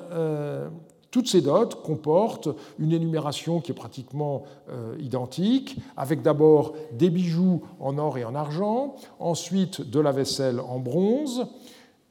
toutes 1.10 1.28
ces 1.28 1.40
dots 1.40 1.68
comportent 1.84 2.48
une 2.78 2.92
énumération 2.92 3.60
qui 3.60 3.72
est 3.72 3.74
pratiquement 3.74 4.42
euh, 4.68 4.96
identique, 5.00 5.78
avec 5.96 6.22
d'abord 6.22 6.74
des 6.92 7.10
bijoux 7.10 7.62
en 7.80 7.98
or 7.98 8.18
et 8.18 8.24
en 8.24 8.34
argent, 8.34 8.96
ensuite 9.18 9.80
de 9.88 10.00
la 10.00 10.12
vaisselle 10.12 10.60
en 10.60 10.78
bronze, 10.78 11.46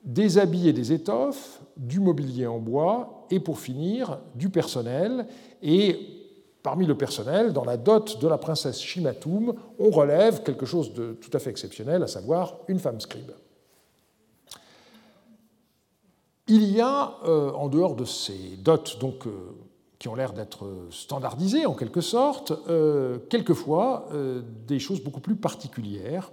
des 0.04 0.38
habits 0.38 0.70
et 0.70 0.74
des 0.74 0.94
étoffes, 0.94 1.62
du 1.78 2.00
mobilier 2.00 2.48
en 2.48 2.60
bois, 2.60 3.26
et 3.32 3.40
pour 3.40 3.60
finir, 3.60 4.20
du 4.36 4.50
personnel. 4.50 5.26
Et 5.62 5.98
parmi 6.64 6.86
le 6.86 6.96
personnel, 6.96 7.54
dans 7.54 7.66
la 7.66 7.78
dot 7.78 8.20
de 8.22 8.28
la 8.28 8.38
princesse 8.38 8.80
Shimatoum, 8.80 9.54
on 9.80 9.90
relève 9.90 10.44
quelque 10.44 10.66
chose 10.66 10.94
de 10.94 11.14
tout 11.14 11.32
à 11.34 11.40
fait 11.40 11.50
exceptionnel, 11.50 12.04
à 12.04 12.08
savoir 12.08 12.58
une 12.68 12.80
femme 12.80 13.00
scribe. 13.00 13.32
Il 16.48 16.72
y 16.72 16.80
a, 16.80 17.16
euh, 17.26 17.52
en 17.54 17.70
dehors 17.70 17.96
de 17.96 18.06
ces 18.06 18.58
dots 18.60 18.78
donc, 19.00 19.26
euh, 19.26 19.32
qui 19.98 20.08
ont 20.10 20.16
l'air 20.16 20.32
d'être 20.32 20.68
standardisées 20.92 21.66
en 21.66 21.74
quelque 21.74 22.02
sorte, 22.02 22.54
euh, 22.70 23.18
quelquefois 23.30 24.10
des 24.68 24.78
choses 24.78 25.02
beaucoup 25.02 25.22
plus 25.22 25.36
particulières. 25.36 26.32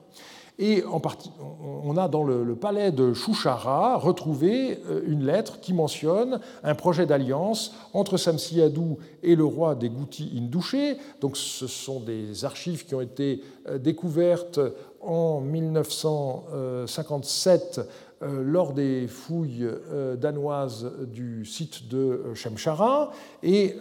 Et 0.58 0.84
en 0.84 1.00
partie, 1.00 1.30
on 1.62 1.96
a 1.96 2.08
dans 2.08 2.24
le, 2.24 2.54
palais 2.54 2.92
de 2.92 3.14
Chouchara 3.14 3.96
retrouvé 3.96 4.78
une 5.06 5.24
lettre 5.24 5.60
qui 5.60 5.72
mentionne 5.72 6.40
un 6.62 6.74
projet 6.74 7.06
d'alliance 7.06 7.74
entre 7.94 8.18
Samsiadou 8.18 8.98
et 9.22 9.34
le 9.34 9.46
roi 9.46 9.74
des 9.74 9.88
Gouti 9.88 10.30
Indouché. 10.36 10.98
Donc 11.22 11.38
ce 11.38 11.66
sont 11.66 12.00
des 12.00 12.44
archives 12.44 12.84
qui 12.84 12.94
ont 12.94 13.00
été 13.00 13.42
découvertes 13.80 14.60
en 15.02 15.40
1957 15.40 17.78
euh, 17.78 17.84
lors 18.22 18.72
des 18.72 19.06
fouilles 19.08 19.66
euh, 19.66 20.16
danoises 20.16 20.90
du 21.08 21.44
site 21.44 21.88
de 21.88 21.98
euh, 21.98 22.34
Shemshara 22.34 23.12
et 23.42 23.76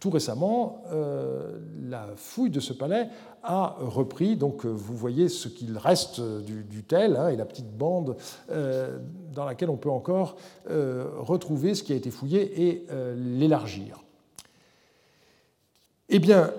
tout 0.00 0.10
récemment, 0.10 0.82
la 1.88 2.08
fouille 2.16 2.50
de 2.50 2.60
ce 2.60 2.74
palais 2.74 3.08
a 3.42 3.74
repris. 3.80 4.36
Donc, 4.36 4.66
vous 4.66 4.94
voyez 4.94 5.30
ce 5.30 5.48
qu'il 5.48 5.78
reste 5.78 6.20
du, 6.20 6.82
tel 6.82 7.16
hein, 7.16 7.28
et 7.28 7.36
la 7.36 7.46
petite 7.46 7.74
bande 7.74 8.14
dans 8.50 9.44
laquelle 9.46 9.70
on 9.70 9.78
peut 9.78 9.88
encore 9.88 10.36
retrouver 10.68 11.74
ce 11.74 11.82
qui 11.82 11.94
a 11.94 11.96
été 11.96 12.10
fouillé 12.10 12.68
et 12.68 12.86
l'élargir. 13.16 14.04
Eh 16.10 16.18
bien, 16.18 16.50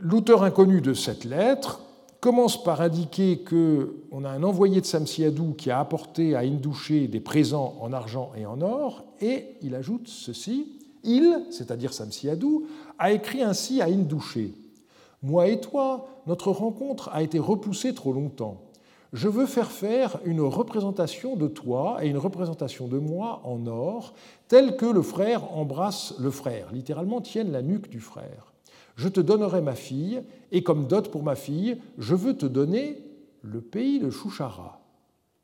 l'auteur 0.00 0.44
inconnu 0.44 0.80
de 0.80 0.94
cette 0.94 1.24
lettre 1.24 1.80
commence 2.26 2.60
par 2.60 2.80
indiquer 2.80 3.44
qu'on 3.44 4.24
a 4.24 4.30
un 4.30 4.42
envoyé 4.42 4.80
de 4.80 4.86
Samsiadou 4.86 5.54
qui 5.56 5.70
a 5.70 5.78
apporté 5.78 6.34
à 6.34 6.40
Indouché 6.40 7.06
des 7.06 7.20
présents 7.20 7.76
en 7.80 7.92
argent 7.92 8.32
et 8.36 8.44
en 8.44 8.62
or, 8.62 9.04
et 9.20 9.54
il 9.62 9.76
ajoute 9.76 10.08
ceci. 10.08 10.72
Il, 11.04 11.44
c'est-à-dire 11.52 11.92
Samsiadou, 11.92 12.66
a 12.98 13.12
écrit 13.12 13.44
ainsi 13.44 13.80
à 13.80 13.84
Indouché 13.84 14.54
Moi 15.22 15.46
et 15.46 15.60
toi, 15.60 16.08
notre 16.26 16.50
rencontre 16.50 17.10
a 17.12 17.22
été 17.22 17.38
repoussée 17.38 17.94
trop 17.94 18.12
longtemps. 18.12 18.60
Je 19.12 19.28
veux 19.28 19.46
faire 19.46 19.70
faire 19.70 20.18
une 20.24 20.40
représentation 20.40 21.36
de 21.36 21.46
toi 21.46 21.98
et 22.02 22.08
une 22.08 22.18
représentation 22.18 22.88
de 22.88 22.98
moi 22.98 23.40
en 23.44 23.68
or, 23.68 24.14
telle 24.48 24.76
que 24.76 24.86
le 24.86 25.02
frère 25.02 25.56
embrasse 25.56 26.14
le 26.18 26.32
frère, 26.32 26.72
littéralement 26.72 27.20
tienne 27.20 27.52
la 27.52 27.62
nuque 27.62 27.88
du 27.88 28.00
frère 28.00 28.55
je 28.96 29.08
te 29.08 29.20
donnerai 29.20 29.60
ma 29.60 29.74
fille, 29.74 30.22
et 30.50 30.62
comme 30.62 30.86
dot 30.86 31.10
pour 31.10 31.22
ma 31.22 31.36
fille, 31.36 31.78
je 31.98 32.14
veux 32.14 32.36
te 32.36 32.46
donner 32.46 32.98
le 33.42 33.60
pays 33.60 34.00
de 34.00 34.10
Chouchara. 34.10 34.80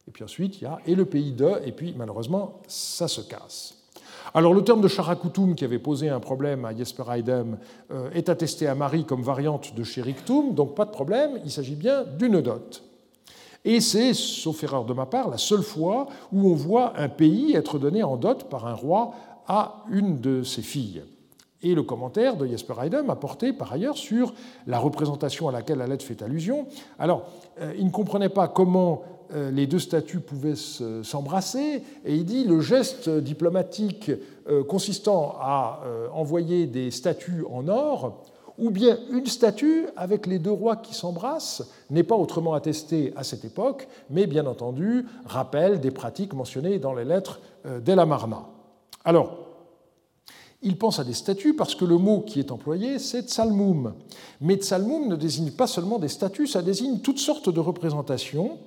Et 0.09 0.11
puis 0.11 0.24
ensuite, 0.24 0.61
il 0.61 0.64
y 0.64 0.66
a 0.66 0.78
et 0.86 0.94
le 0.94 1.05
pays 1.05 1.32
de, 1.32 1.50
et 1.64 1.72
puis 1.72 1.94
malheureusement, 1.96 2.61
ça 2.66 3.07
se 3.09 3.20
casse. 3.20 3.78
Alors 4.34 4.55
le 4.55 4.64
terme 4.64 4.80
de 4.80 4.88
Charakoutoum, 4.88 5.55
qui 5.55 5.64
avait 5.64 5.78
posé 5.78 6.09
un 6.09 6.20
problème 6.20 6.64
à 6.64 6.74
Jesper 6.74 7.05
Heidem, 7.11 7.59
euh, 7.90 8.11
est 8.12 8.28
attesté 8.28 8.66
à 8.66 8.74
Marie 8.74 9.05
comme 9.05 9.22
variante 9.22 9.74
de 9.74 9.84
Sheriktoum, 9.84 10.55
donc 10.55 10.74
pas 10.74 10.86
de 10.86 10.90
problème, 10.90 11.40
il 11.44 11.50
s'agit 11.50 11.74
bien 11.74 12.05
d'une 12.05 12.40
dot. 12.40 12.82
Et 13.64 13.80
c'est, 13.80 14.14
sauf 14.14 14.62
erreur 14.64 14.84
de 14.84 14.92
ma 14.92 15.07
part, 15.07 15.28
la 15.28 15.38
seule 15.38 15.62
fois 15.62 16.09
où 16.32 16.50
on 16.50 16.55
voit 16.55 16.98
un 16.98 17.09
pays 17.09 17.55
être 17.55 17.78
donné 17.78 18.03
en 18.03 18.16
dot 18.16 18.44
par 18.44 18.66
un 18.66 18.74
roi 18.74 19.12
à 19.46 19.84
une 19.90 20.20
de 20.20 20.42
ses 20.42 20.62
filles 20.62 21.03
et 21.62 21.74
le 21.74 21.82
commentaire 21.82 22.36
de 22.36 22.46
Jesper 22.46 22.74
Heidem 22.82 23.10
a 23.10 23.16
porté 23.16 23.52
par 23.52 23.72
ailleurs 23.72 23.96
sur 23.96 24.34
la 24.66 24.78
représentation 24.78 25.48
à 25.48 25.52
laquelle 25.52 25.78
la 25.78 25.86
lettre 25.86 26.04
fait 26.04 26.22
allusion. 26.22 26.66
Alors, 26.98 27.26
euh, 27.60 27.72
il 27.78 27.86
ne 27.86 27.90
comprenait 27.90 28.28
pas 28.28 28.48
comment 28.48 29.02
euh, 29.32 29.50
les 29.50 29.66
deux 29.66 29.78
statues 29.78 30.20
pouvaient 30.20 30.56
s'embrasser, 31.02 31.82
et 32.04 32.14
il 32.14 32.24
dit 32.24 32.44
le 32.44 32.60
geste 32.60 33.08
diplomatique 33.08 34.10
euh, 34.48 34.64
consistant 34.64 35.36
à 35.40 35.80
envoyer 36.12 36.66
des 36.66 36.90
statues 36.90 37.44
en 37.50 37.68
or, 37.68 38.24
ou 38.58 38.70
bien 38.70 38.98
une 39.10 39.26
statue 39.26 39.86
avec 39.96 40.26
les 40.26 40.38
deux 40.38 40.50
rois 40.50 40.76
qui 40.76 40.94
s'embrassent, 40.94 41.70
n'est 41.90 42.02
pas 42.02 42.16
autrement 42.16 42.54
attesté 42.54 43.12
à 43.16 43.24
cette 43.24 43.44
époque, 43.44 43.88
mais 44.10 44.26
bien 44.26 44.46
entendu 44.46 45.06
rappelle 45.24 45.80
des 45.80 45.90
pratiques 45.90 46.34
mentionnées 46.34 46.78
dans 46.78 46.92
les 46.92 47.04
lettres 47.04 47.40
d'El 47.80 47.98
Amarna. 47.98 48.42
Alors, 49.04 49.41
il 50.62 50.78
pense 50.78 50.98
à 50.98 51.04
des 51.04 51.12
statues 51.12 51.54
parce 51.54 51.74
que 51.74 51.84
le 51.84 51.98
mot 51.98 52.20
qui 52.20 52.38
est 52.38 52.52
employé, 52.52 52.98
c'est 52.98 53.22
tsalmoum. 53.22 53.94
Mais 54.40 54.54
tsalmoum 54.56 55.08
ne 55.08 55.16
désigne 55.16 55.50
pas 55.50 55.66
seulement 55.66 55.98
des 55.98 56.08
statues, 56.08 56.46
ça 56.46 56.62
désigne 56.62 57.00
toutes 57.00 57.18
sortes 57.18 57.48
de 57.48 57.60
représentations, 57.60 58.58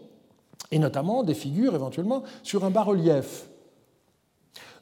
et 0.72 0.80
notamment 0.80 1.24
des 1.24 1.34
figures 1.34 1.74
éventuellement 1.74 2.24
sur 2.44 2.66
un 2.66 2.70
bas-relief. 2.70 3.48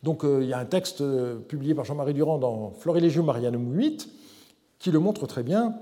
Donc 0.02 0.24
euh, 0.24 0.40
il 0.42 0.50
y 0.50 0.54
a 0.54 0.60
un 0.60 0.66
texte 0.66 1.02
euh, 1.02 1.38
publié 1.40 1.76
par 1.76 1.86
Jean-Marie 1.86 2.14
Durand 2.14 2.38
dans 2.38 2.72
Florilegium 2.72 3.26
Marianum 3.26 3.76
8 3.76 4.10
qui 4.80 4.92
le 4.92 5.00
montre 5.00 5.28
très 5.28 5.44
bien, 5.44 5.76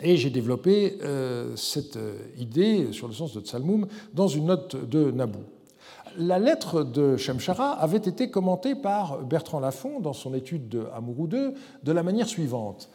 et 0.00 0.16
j'ai 0.16 0.30
développé 0.30 0.98
euh, 1.02 1.56
cette 1.56 1.98
idée 2.38 2.92
sur 2.92 3.08
le 3.08 3.14
sens 3.14 3.32
de 3.34 3.40
tsalmoum 3.40 3.88
dans 4.14 4.28
une 4.28 4.46
note 4.46 4.76
de 4.88 5.10
Nabou. 5.10 5.40
La 6.18 6.40
lettre 6.40 6.82
de 6.82 7.16
Shemshara 7.16 7.70
avait 7.72 7.98
été 7.98 8.30
commentée 8.30 8.74
par 8.74 9.22
Bertrand 9.22 9.60
Lafont 9.60 10.00
dans 10.00 10.12
son 10.12 10.34
étude 10.34 10.68
de 10.68 10.86
Amourou 10.94 11.28
II 11.32 11.54
de 11.84 11.92
la 11.92 12.02
manière 12.02 12.28
suivante. 12.28 12.88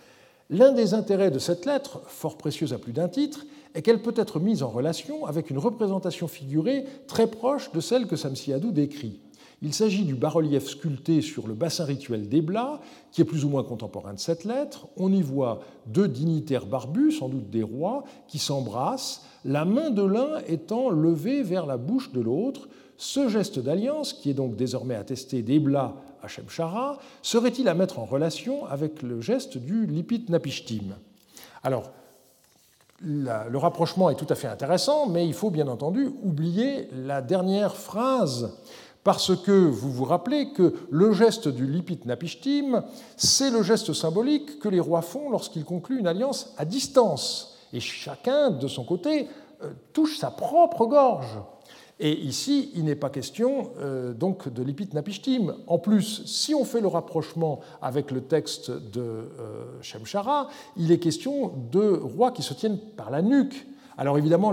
L'un 0.49 0.73
des 0.73 0.93
intérêts 0.93 1.31
de 1.31 1.39
cette 1.39 1.65
lettre, 1.65 2.01
fort 2.07 2.37
précieuse 2.37 2.73
à 2.73 2.77
plus 2.77 2.91
d'un 2.91 3.07
titre, 3.07 3.45
est 3.73 3.81
qu'elle 3.81 4.01
peut 4.01 4.13
être 4.17 4.39
mise 4.39 4.63
en 4.63 4.69
relation 4.69 5.25
avec 5.25 5.49
une 5.49 5.57
représentation 5.57 6.27
figurée 6.27 6.85
très 7.07 7.27
proche 7.27 7.71
de 7.71 7.79
celle 7.79 8.07
que 8.07 8.17
Samsiadou 8.17 8.71
décrit. 8.71 9.21
Il 9.61 9.73
s'agit 9.73 10.03
du 10.03 10.15
bas-relief 10.15 10.67
sculpté 10.67 11.21
sur 11.21 11.47
le 11.47 11.53
bassin 11.53 11.85
rituel 11.85 12.27
d'Ebla, 12.27 12.81
qui 13.11 13.21
est 13.21 13.25
plus 13.25 13.45
ou 13.45 13.49
moins 13.49 13.63
contemporain 13.63 14.13
de 14.13 14.19
cette 14.19 14.43
lettre. 14.43 14.87
On 14.97 15.11
y 15.11 15.21
voit 15.21 15.61
deux 15.87 16.09
dignitaires 16.09 16.65
barbus, 16.65 17.13
sans 17.13 17.29
doute 17.29 17.49
des 17.49 17.63
rois, 17.63 18.03
qui 18.27 18.37
s'embrassent, 18.37 19.23
la 19.45 19.63
main 19.63 19.89
de 19.89 20.03
l'un 20.03 20.39
étant 20.47 20.89
levée 20.89 21.41
vers 21.43 21.65
la 21.65 21.77
bouche 21.77 22.11
de 22.11 22.19
l'autre, 22.19 22.67
ce 22.97 23.27
geste 23.27 23.59
d'alliance, 23.59 24.13
qui 24.13 24.29
est 24.29 24.33
donc 24.33 24.55
désormais 24.55 24.95
attesté 24.95 25.41
d'Ebla 25.41 25.93
à 26.21 26.27
Shemshara, 26.27 26.97
serait-il 27.21 27.67
à 27.67 27.73
mettre 27.73 27.99
en 27.99 28.05
relation 28.05 28.65
avec 28.65 29.01
le 29.01 29.21
geste 29.21 29.57
du 29.57 29.85
Lipit 29.85 30.25
Napishtim? 30.29 30.95
Alors, 31.63 31.91
le 33.01 33.57
rapprochement 33.57 34.09
est 34.09 34.15
tout 34.15 34.27
à 34.29 34.35
fait 34.35 34.47
intéressant, 34.47 35.07
mais 35.07 35.27
il 35.27 35.33
faut 35.33 35.49
bien 35.49 35.67
entendu 35.67 36.11
oublier 36.23 36.87
la 36.93 37.21
dernière 37.21 37.75
phrase, 37.75 38.57
parce 39.03 39.35
que 39.35 39.51
vous 39.51 39.91
vous 39.91 40.05
rappelez 40.05 40.51
que 40.53 40.73
le 40.89 41.11
geste 41.11 41.47
du 41.47 41.67
Lipit 41.67 41.99
Napishtim, 42.05 42.83
c'est 43.17 43.51
le 43.51 43.61
geste 43.61 43.93
symbolique 43.93 44.59
que 44.59 44.69
les 44.69 44.79
rois 44.79 45.01
font 45.01 45.29
lorsqu'ils 45.29 45.65
concluent 45.65 45.99
une 45.99 46.07
alliance 46.07 46.53
à 46.57 46.65
distance, 46.65 47.57
et 47.73 47.79
chacun, 47.79 48.49
de 48.51 48.67
son 48.67 48.83
côté, 48.83 49.27
euh, 49.63 49.71
touche 49.93 50.17
sa 50.17 50.31
propre 50.31 50.85
gorge. 50.85 51.37
Et 51.99 52.11
ici, 52.11 52.71
il 52.75 52.83
n'est 52.83 52.95
pas 52.95 53.09
question 53.09 53.71
euh, 53.79 54.13
donc 54.13 54.49
de 54.49 54.61
l'Ipit 54.61 54.89
Napishtim. 54.93 55.55
En 55.67 55.77
plus, 55.77 56.23
si 56.25 56.53
on 56.53 56.65
fait 56.65 56.81
le 56.81 56.87
rapprochement 56.87 57.61
avec 57.81 58.11
le 58.11 58.21
texte 58.21 58.69
de 58.69 59.01
euh, 59.01 59.63
Shemshara, 59.81 60.49
il 60.75 60.91
est 60.91 60.99
question 60.99 61.53
de 61.71 61.87
rois 61.87 62.31
qui 62.31 62.43
se 62.43 62.53
tiennent 62.53 62.79
par 62.97 63.11
la 63.11 63.21
nuque. 63.21 63.65
Alors 63.97 64.17
évidemment, 64.17 64.51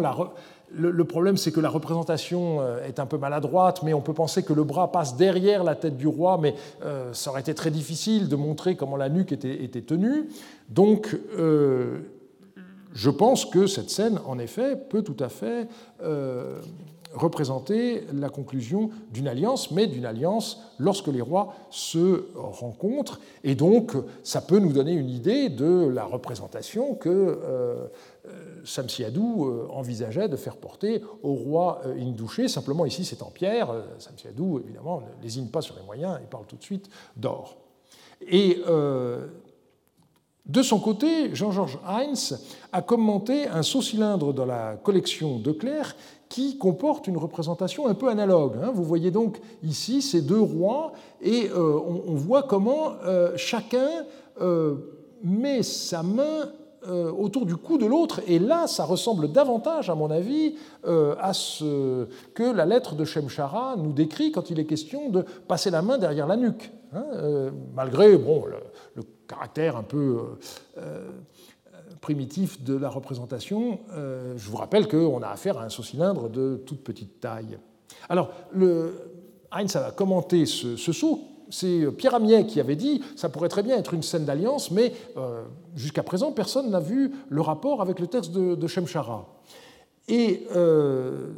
le, 0.70 1.04
problème, 1.04 1.36
c'est 1.36 1.50
que 1.50 1.58
la 1.58 1.68
représentation 1.68 2.60
euh, 2.60 2.86
est 2.86 3.00
un 3.00 3.06
peu 3.06 3.18
maladroite, 3.18 3.82
mais 3.82 3.92
on 3.92 4.02
peut 4.02 4.14
penser 4.14 4.44
que 4.44 4.52
le 4.52 4.62
bras 4.62 4.92
passe 4.92 5.16
derrière 5.16 5.64
la 5.64 5.74
tête 5.74 5.96
du 5.96 6.06
roi, 6.06 6.38
mais 6.40 6.54
ça 7.12 7.30
aurait 7.30 7.40
été 7.40 7.54
très 7.54 7.72
difficile 7.72 8.28
de 8.28 8.36
montrer 8.36 8.76
comment 8.76 8.96
la 8.96 9.08
nuque 9.08 9.32
était 9.32 9.82
tenue. 9.82 10.28
Donc, 10.68 11.16
je 12.94 13.10
pense 13.10 13.46
que 13.46 13.66
cette 13.66 13.90
scène, 13.90 14.20
en 14.26 14.38
effet, 14.38 14.76
peut 14.76 15.02
tout 15.02 15.16
à 15.18 15.28
fait 15.28 15.66
représenter 17.14 18.06
la 18.12 18.28
conclusion 18.28 18.90
d'une 19.12 19.28
alliance, 19.28 19.70
mais 19.70 19.86
d'une 19.86 20.04
alliance 20.04 20.60
lorsque 20.78 21.08
les 21.08 21.20
rois 21.20 21.54
se 21.70 22.26
rencontrent. 22.34 23.20
Et 23.44 23.54
donc, 23.54 23.92
ça 24.22 24.40
peut 24.40 24.58
nous 24.58 24.72
donner 24.72 24.92
une 24.92 25.10
idée 25.10 25.48
de 25.48 25.88
la 25.88 26.04
représentation 26.04 26.94
que 26.94 27.08
euh, 27.08 27.86
Samsiadou 28.64 29.46
euh, 29.46 29.68
envisageait 29.70 30.28
de 30.28 30.36
faire 30.36 30.56
porter 30.56 31.02
au 31.22 31.34
roi 31.34 31.82
euh, 31.86 32.00
Indouché. 32.00 32.48
Simplement, 32.48 32.86
ici, 32.86 33.04
c'est 33.04 33.22
en 33.22 33.30
pierre. 33.30 33.72
Samsiadou, 33.98 34.60
évidemment, 34.60 35.00
ne 35.00 35.22
lésine 35.22 35.50
pas 35.50 35.62
sur 35.62 35.76
les 35.76 35.82
moyens 35.82 36.18
et 36.22 36.26
parle 36.26 36.46
tout 36.46 36.56
de 36.56 36.62
suite 36.62 36.88
d'or. 37.16 37.56
Et 38.26 38.62
de 40.46 40.62
son 40.62 40.80
côté, 40.80 41.34
Jean-Georges 41.34 41.78
Heinz 41.86 42.40
a 42.72 42.82
commenté 42.82 43.46
un 43.46 43.62
saut-cylindre 43.62 44.32
dans 44.32 44.44
la 44.44 44.76
collection 44.76 45.38
de 45.38 45.52
Clerc 45.52 45.94
qui 46.32 46.56
comporte 46.56 47.08
une 47.08 47.18
représentation 47.18 47.88
un 47.88 47.92
peu 47.92 48.08
analogue. 48.08 48.54
Hein. 48.62 48.70
Vous 48.72 48.84
voyez 48.84 49.10
donc 49.10 49.38
ici 49.62 50.00
ces 50.00 50.22
deux 50.22 50.40
rois 50.40 50.92
et 51.20 51.50
euh, 51.50 51.78
on, 51.86 52.14
voit 52.14 52.44
comment 52.44 52.92
euh, 53.04 53.34
chacun 53.36 54.06
euh, 54.40 54.76
met 55.22 55.62
sa 55.62 56.02
main 56.02 56.50
autour 57.16 57.46
du 57.46 57.54
cou 57.54 57.78
de 57.78 57.86
l'autre. 57.86 58.22
Et 58.26 58.40
là, 58.40 58.66
ça 58.66 58.84
ressemble 58.84 59.30
davantage, 59.30 59.88
à 59.88 59.94
mon 59.94 60.10
avis, 60.10 60.56
à 60.84 61.32
ce 61.32 62.08
que 62.34 62.42
la 62.42 62.66
lettre 62.66 62.96
de 62.96 63.04
Shemshara 63.04 63.76
nous 63.76 63.92
décrit 63.92 64.32
quand 64.32 64.50
il 64.50 64.58
est 64.58 64.64
question 64.64 65.08
de 65.08 65.24
passer 65.46 65.70
la 65.70 65.80
main 65.80 65.96
derrière 65.96 66.26
la 66.26 66.36
nuque. 66.36 66.72
Hein, 66.92 67.04
malgré 67.72 68.18
bon, 68.18 68.46
le, 68.96 69.02
caractère 69.28 69.76
un 69.76 69.84
peu 69.84 70.22
primitif 72.02 72.62
de 72.62 72.74
la 72.74 72.90
représentation, 72.90 73.78
euh, 73.92 74.34
je 74.36 74.50
vous 74.50 74.56
rappelle 74.58 74.88
qu'on 74.88 75.22
a 75.22 75.28
affaire 75.28 75.56
à 75.56 75.64
un 75.64 75.68
saut-cylindre 75.70 76.28
de 76.28 76.60
toute 76.66 76.82
petite 76.82 77.20
taille. 77.20 77.58
Alors, 78.10 78.30
le, 78.52 78.92
Heinz 79.52 79.76
a 79.76 79.92
commenté 79.92 80.44
ce, 80.44 80.76
saut. 80.76 81.20
C'est 81.48 81.86
Pierre 81.96 82.16
Amiet 82.16 82.46
qui 82.46 82.60
avait 82.60 82.76
dit 82.76 83.02
ça 83.14 83.28
pourrait 83.28 83.48
très 83.48 83.62
bien 83.62 83.78
être 83.78 83.94
une 83.94 84.02
scène 84.02 84.24
d'alliance, 84.24 84.70
mais 84.70 84.92
euh, 85.16 85.44
jusqu'à 85.76 86.02
présent, 86.02 86.32
personne 86.32 86.70
n'a 86.70 86.80
vu 86.80 87.12
le 87.28 87.40
rapport 87.40 87.80
avec 87.80 88.00
le 88.00 88.08
texte 88.08 88.32
de, 88.32 88.56
de 88.56 88.66
Shemshara. 88.66 89.28
Et 90.08 90.46
euh, 90.56 91.28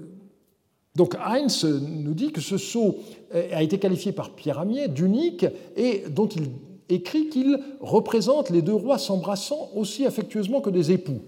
donc 0.97 1.15
Heinz 1.17 1.65
nous 1.65 2.15
dit 2.15 2.33
que 2.33 2.41
ce 2.41 2.57
saut 2.57 2.97
a 3.33 3.63
été 3.63 3.79
qualifié 3.79 4.13
par 4.13 4.31
Pierre 4.31 4.61
Amiet 4.61 4.89
d'unique 4.89 5.45
et 5.77 6.05
dont 6.09 6.29
il 6.29 6.49
écrit 6.89 7.29
qu'il 7.29 7.59
représente 7.81 8.51
les 8.51 8.63
deux 8.63 8.75
rois 8.75 8.99
s'embrassant 8.99 9.71
aussi 9.75 10.07
affectueusement 10.07 10.61
que 10.61 10.71
des 10.71 10.93
époux. 10.93 11.21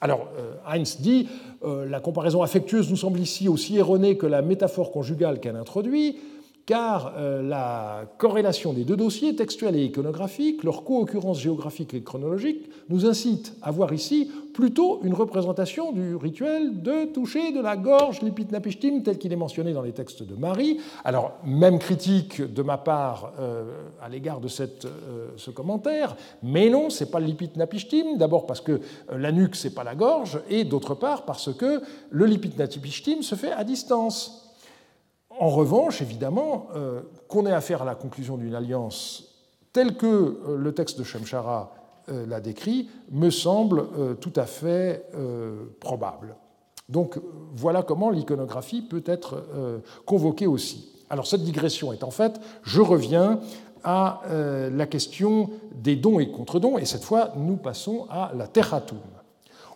Alors, 0.00 0.28
euh, 0.38 0.54
Heinz 0.66 1.00
dit 1.00 1.28
euh, 1.64 1.88
la 1.88 2.00
comparaison 2.00 2.42
affectueuse 2.42 2.90
nous 2.90 2.96
semble 2.96 3.20
ici 3.20 3.48
aussi 3.48 3.78
erronée 3.78 4.16
que 4.16 4.26
la 4.26 4.42
métaphore 4.42 4.90
conjugale 4.90 5.40
qu'elle 5.40 5.56
introduit 5.56 6.18
car 6.66 7.14
euh, 7.18 7.42
la 7.42 8.06
corrélation 8.16 8.72
des 8.72 8.84
deux 8.84 8.96
dossiers, 8.96 9.36
textuels 9.36 9.76
et 9.76 9.84
iconographiques, 9.84 10.64
leur 10.64 10.82
co-occurrence 10.84 11.40
géographique 11.40 11.92
et 11.92 12.02
chronologique, 12.02 12.70
nous 12.88 13.04
incite 13.04 13.54
à 13.60 13.70
voir 13.70 13.92
ici 13.92 14.30
plutôt 14.54 15.00
une 15.02 15.14
représentation 15.14 15.92
du 15.92 16.14
rituel 16.14 16.82
de 16.82 17.06
toucher 17.12 17.52
de 17.52 17.60
la 17.60 17.76
gorge 17.76 18.22
l'ipitnapishtim 18.22 19.02
tel 19.02 19.18
qu'il 19.18 19.32
est 19.32 19.36
mentionné 19.36 19.72
dans 19.72 19.82
les 19.82 19.92
textes 19.92 20.22
de 20.22 20.34
Marie. 20.36 20.78
Alors, 21.04 21.32
même 21.44 21.78
critique 21.78 22.40
de 22.40 22.62
ma 22.62 22.78
part 22.78 23.32
euh, 23.38 23.64
à 24.00 24.08
l'égard 24.08 24.40
de 24.40 24.48
cette, 24.48 24.86
euh, 24.86 25.28
ce 25.36 25.50
commentaire, 25.50 26.16
mais 26.42 26.70
non, 26.70 26.88
c'est 26.88 27.10
pas 27.10 27.20
l'ipitnapishtim, 27.20 28.16
d'abord 28.16 28.46
parce 28.46 28.60
que 28.60 28.80
la 29.14 29.32
nuque, 29.32 29.56
c'est 29.56 29.74
pas 29.74 29.84
la 29.84 29.94
gorge, 29.94 30.40
et 30.48 30.64
d'autre 30.64 30.94
part 30.94 31.24
parce 31.24 31.52
que 31.52 31.82
le 32.10 32.24
lipitnapishtim 32.24 33.22
se 33.22 33.34
fait 33.34 33.52
à 33.52 33.64
distance. 33.64 34.43
En 35.38 35.48
revanche, 35.48 36.00
évidemment, 36.00 36.68
euh, 36.74 37.00
qu'on 37.28 37.46
ait 37.46 37.52
affaire 37.52 37.82
à 37.82 37.84
la 37.84 37.94
conclusion 37.94 38.36
d'une 38.36 38.54
alliance 38.54 39.24
telle 39.72 39.96
que 39.96 40.06
euh, 40.06 40.56
le 40.56 40.72
texte 40.72 40.98
de 40.98 41.04
Shemshara 41.04 41.72
euh, 42.08 42.26
l'a 42.26 42.40
décrit, 42.40 42.88
me 43.10 43.30
semble 43.30 43.86
tout 44.20 44.32
à 44.36 44.44
fait 44.44 45.06
probable. 45.80 46.36
Donc 46.88 47.18
voilà 47.56 47.82
comment 47.82 48.10
l'iconographie 48.10 48.82
peut 48.82 49.02
être 49.06 49.42
convoquée 50.04 50.46
aussi. 50.46 50.92
Alors 51.08 51.26
cette 51.26 51.42
digression 51.42 51.92
est 51.92 52.04
en 52.04 52.10
fait, 52.10 52.40
je 52.62 52.82
reviens 52.82 53.40
à 53.82 54.20
la 54.28 54.86
question 54.86 55.50
des 55.74 55.96
dons 55.96 56.18
et 56.18 56.30
contre-dons, 56.30 56.76
et 56.76 56.84
cette 56.84 57.04
fois 57.04 57.32
nous 57.36 57.56
passons 57.56 58.06
à 58.10 58.32
la 58.36 58.46
terratum. 58.46 58.98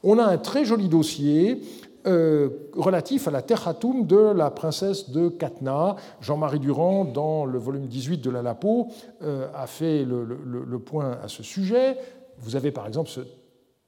On 0.03 0.19
a 0.19 0.25
un 0.25 0.39
très 0.39 0.65
joli 0.65 0.89
dossier 0.89 1.63
euh, 2.09 2.49
relatif 2.75 3.29
à 3.29 3.31
la 3.31 3.43
terratum 3.43 4.07
de 4.07 4.17
la 4.17 4.51
princesse 4.51 5.11
de 5.11 5.29
Katna. 5.29 5.97
Jean-Marie 6.21 6.59
Durand, 6.59 7.05
dans 7.05 7.45
le 7.45 7.59
volume 7.59 7.87
18 7.87 8.19
de 8.19 8.31
la 8.31 8.41
Lapo, 8.41 8.89
euh, 9.23 9.49
a 9.55 9.67
fait 9.67 10.05
le, 10.05 10.79
point 10.79 11.19
à 11.23 11.29
ce 11.29 11.43
sujet. 11.43 11.99
Vous 12.39 12.57
avez 12.57 12.71
par 12.73 12.87
exemple 12.87 13.11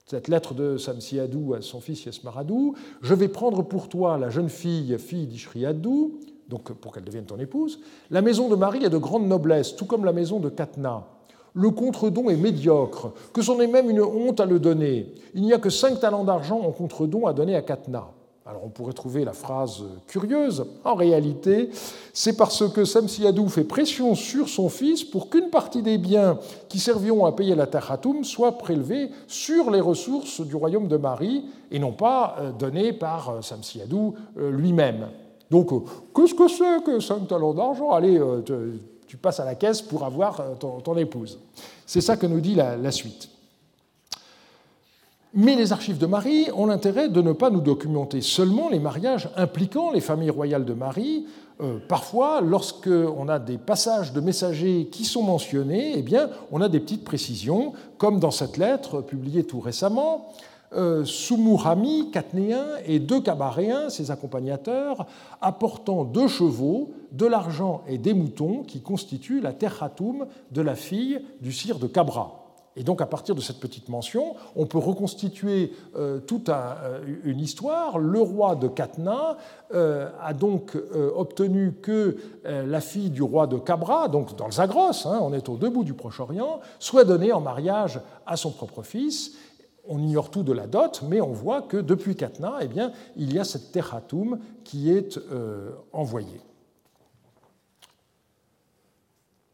cette 0.04 0.28
lettre 0.28 0.54
de 0.54 0.76
Samsiadou 0.76 1.54
à 1.54 1.62
son 1.62 1.80
fils 1.80 2.04
Yesmaradou. 2.04 2.74
Je 3.00 3.14
vais 3.14 3.28
prendre 3.28 3.62
pour 3.62 3.88
toi 3.88 4.18
la 4.18 4.28
jeune 4.28 4.50
fille, 4.50 4.98
fille 4.98 5.26
d'Ishriadou, 5.26 6.20
donc 6.48 6.72
pour 6.72 6.92
qu'elle 6.92 7.04
devienne 7.04 7.26
ton 7.26 7.38
épouse. 7.38 7.80
La 8.10 8.20
maison 8.20 8.48
de 8.48 8.56
Marie 8.56 8.84
est 8.84 8.90
de 8.90 8.98
grande 8.98 9.26
noblesse, 9.26 9.76
tout 9.76 9.86
comme 9.86 10.04
la 10.04 10.12
maison 10.12 10.40
de 10.40 10.50
Katna 10.50 11.06
le 11.54 11.70
contre-don 11.70 12.30
est 12.30 12.36
médiocre, 12.36 13.12
que 13.32 13.42
c'en 13.42 13.60
est 13.60 13.66
même 13.66 13.90
une 13.90 14.02
honte 14.02 14.40
à 14.40 14.46
le 14.46 14.58
donner. 14.58 15.12
Il 15.34 15.42
n'y 15.42 15.52
a 15.52 15.58
que 15.58 15.70
cinq 15.70 16.00
talents 16.00 16.24
d'argent 16.24 16.60
en 16.60 16.70
contre-don 16.70 17.26
à 17.26 17.32
donner 17.32 17.56
à 17.56 17.62
Katna. 17.62 18.08
Alors 18.46 18.62
on 18.64 18.68
pourrait 18.68 18.94
trouver 18.94 19.24
la 19.24 19.32
phrase 19.32 19.84
curieuse. 20.08 20.64
En 20.84 20.94
réalité, 20.94 21.70
c'est 22.12 22.36
parce 22.36 22.68
que 22.68 22.84
Samsiadou 22.84 23.48
fait 23.48 23.64
pression 23.64 24.14
sur 24.14 24.48
son 24.48 24.68
fils 24.68 25.04
pour 25.04 25.28
qu'une 25.28 25.50
partie 25.50 25.82
des 25.82 25.98
biens 25.98 26.38
qui 26.68 26.80
serviront 26.80 27.26
à 27.26 27.32
payer 27.32 27.54
la 27.54 27.66
Tarhatum 27.66 28.24
soit 28.24 28.58
prélevée 28.58 29.10
sur 29.28 29.70
les 29.70 29.80
ressources 29.80 30.40
du 30.40 30.56
royaume 30.56 30.88
de 30.88 30.96
Marie 30.96 31.44
et 31.70 31.78
non 31.78 31.92
pas 31.92 32.36
euh, 32.40 32.50
donnée 32.50 32.92
par 32.92 33.30
euh, 33.30 33.42
Samsiadou 33.42 34.14
euh, 34.38 34.50
lui-même. 34.50 35.08
Donc, 35.50 35.70
qu'est-ce 36.14 36.34
que 36.34 36.48
c'est 36.48 36.82
que 36.84 36.98
cinq 36.98 37.28
talents 37.28 37.54
d'argent? 37.54 37.90
Allez, 37.90 38.20
tu 39.10 39.16
passes 39.16 39.40
à 39.40 39.44
la 39.44 39.56
caisse 39.56 39.82
pour 39.82 40.04
avoir 40.04 40.38
euh, 40.38 40.54
ton, 40.54 40.96
épouse. 40.96 41.40
C'est 41.84 42.00
ça 42.00 42.16
que 42.16 42.26
nous 42.26 42.40
dit 42.40 42.54
la, 42.54 42.92
suite. 42.92 43.28
Mais 45.34 45.56
les 45.56 45.72
archives 45.72 45.98
de 45.98 46.06
Marie 46.06 46.46
ont 46.54 46.66
l'intérêt 46.66 47.08
de 47.08 47.20
ne 47.20 47.32
pas 47.32 47.50
nous 47.50 47.60
documenter 47.60 48.20
seulement 48.20 48.68
les 48.68 48.78
mariages 48.78 49.28
impliquant 49.36 49.90
les 49.90 50.00
familles 50.00 50.30
royales 50.30 50.64
de 50.64 50.74
Marie. 50.74 51.26
Euh, 51.60 51.80
parfois, 51.88 52.40
lorsqu'on 52.40 53.28
a 53.28 53.40
des 53.40 53.58
passages 53.58 54.12
de 54.12 54.20
messagers 54.20 54.86
qui 54.92 55.04
sont 55.04 55.24
mentionnés, 55.24 55.94
eh 55.96 56.02
bien, 56.02 56.30
on 56.52 56.60
a 56.60 56.68
des 56.68 56.78
petites 56.78 57.04
précisions, 57.04 57.72
comme 57.98 58.20
dans 58.20 58.30
cette 58.30 58.58
lettre 58.58 59.00
publiée 59.00 59.42
tout 59.42 59.58
récemment. 59.58 60.32
Euh, 60.72 61.04
Sumurami, 61.04 62.12
Katnéen 62.12 62.64
et 62.86 63.00
deux 63.00 63.20
Cabaréens, 63.20 63.90
ses 63.90 64.12
accompagnateurs, 64.12 65.06
apportant 65.40 66.04
deux 66.04 66.28
chevaux, 66.28 66.92
de 67.10 67.26
l'argent 67.26 67.82
et 67.88 67.98
des 67.98 68.14
moutons 68.14 68.62
qui 68.62 68.80
constituent 68.80 69.40
la 69.40 69.52
terratum 69.52 70.26
de 70.52 70.62
la 70.62 70.76
fille 70.76 71.24
du 71.40 71.50
sire 71.52 71.80
de 71.80 71.88
Cabra. 71.88 72.36
Et 72.76 72.84
donc, 72.84 73.00
à 73.00 73.06
partir 73.06 73.34
de 73.34 73.40
cette 73.40 73.58
petite 73.58 73.88
mention, 73.88 74.36
on 74.54 74.64
peut 74.64 74.78
reconstituer 74.78 75.72
euh, 75.96 76.20
toute 76.20 76.48
euh, 76.48 77.00
une 77.24 77.40
histoire. 77.40 77.98
Le 77.98 78.20
roi 78.20 78.54
de 78.54 78.68
Katna 78.68 79.36
a 79.72 80.34
donc 80.34 80.76
obtenu 81.16 81.74
que 81.80 82.16
la 82.44 82.80
fille 82.80 83.10
du 83.10 83.22
roi 83.22 83.46
de 83.46 83.56
Cabra, 83.56 84.08
donc 84.08 84.34
dans 84.36 84.46
le 84.46 84.52
Zagros, 84.52 85.06
hein, 85.06 85.20
on 85.22 85.32
est 85.32 85.48
au 85.48 85.56
debout 85.56 85.84
du 85.84 85.94
Proche-Orient, 85.94 86.58
soit 86.80 87.04
donnée 87.04 87.32
en 87.32 87.40
mariage 87.40 88.00
à 88.26 88.36
son 88.36 88.50
propre 88.50 88.82
fils 88.82 89.32
on 89.90 89.98
ignore 89.98 90.30
tout 90.30 90.44
de 90.44 90.52
la 90.52 90.66
dot, 90.66 91.02
mais 91.06 91.20
on 91.20 91.32
voit 91.32 91.62
que 91.62 91.76
depuis 91.76 92.14
Katna, 92.14 92.60
eh 92.62 92.68
il 93.16 93.34
y 93.34 93.38
a 93.38 93.44
cette 93.44 93.72
terratum 93.72 94.38
qui 94.64 94.90
est 94.90 95.18
euh, 95.18 95.70
envoyée. 95.92 96.40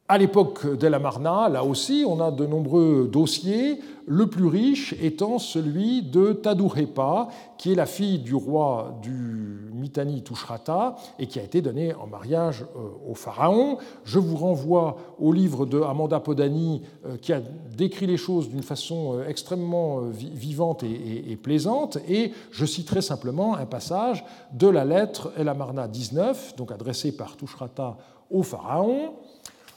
À 0.09 0.19
l'époque 0.19 0.77
d'El-Amarna, 0.77 1.49
là 1.49 1.65
aussi, 1.65 2.05
on 2.07 2.21
a 2.21 2.31
de 2.31 2.47
nombreux 2.47 3.11
dossiers, 3.13 3.81
le 4.07 4.29
plus 4.29 4.47
riche 4.47 4.95
étant 5.03 5.41
celui 5.41 6.01
de 6.01 6.33
Tadourepa, 6.33 7.27
qui 7.59 7.73
est 7.73 7.75
la 7.75 7.87
fille 7.87 8.21
du 8.21 8.33
roi 8.33 9.01
du 9.03 9.69
Mitanni 9.73 10.23
Tushrata 10.23 10.95
et 11.19 11.27
qui 11.27 11.41
a 11.41 11.43
été 11.43 11.61
donnée 11.61 11.93
en 11.93 12.07
mariage 12.07 12.65
euh, 12.77 13.11
au 13.11 13.17
pharaon. 13.17 13.79
Je 14.05 14.21
vous 14.21 14.37
renvoie 14.37 14.97
au 15.19 15.33
livre 15.33 15.67
de 15.67 15.81
Amanda 15.81 16.21
Podani, 16.21 16.83
euh, 17.05 17.17
qui 17.17 17.33
a 17.33 17.41
décrit 17.77 18.07
les 18.07 18.17
choses 18.17 18.49
d'une 18.49 18.63
façon 18.63 19.15
euh, 19.19 19.29
extrêmement 19.29 20.03
vivante 20.13 20.85
et 20.85 21.35
plaisante, 21.35 21.99
et 22.09 22.31
je 22.53 22.65
citerai 22.65 23.03
simplement 23.03 23.57
un 23.57 23.67
passage 23.67 24.25
de 24.53 24.69
la 24.69 24.85
lettre 24.85 25.33
El-Amarna 25.37 25.89
19, 25.89 26.55
donc 26.55 26.71
adressée 26.71 27.11
par 27.11 27.37
Tushrata 27.37 27.97
au 28.31 28.45
pharaon. 28.45 29.15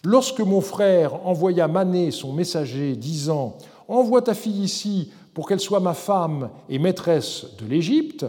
Lorsque 0.04 0.40
mon 0.40 0.62
frère 0.62 1.26
envoya 1.28 1.68
Mané 1.68 2.12
son 2.12 2.32
messager 2.32 2.96
disant 2.96 3.58
Envoie 3.88 4.22
ta 4.22 4.34
fille 4.34 4.64
ici 4.64 5.12
pour 5.34 5.48
qu'elle 5.48 5.60
soit 5.60 5.80
ma 5.80 5.94
femme 5.94 6.50
et 6.70 6.80
maîtresse 6.80 7.48
de 7.60 7.66
l'Égypte, 7.66 8.26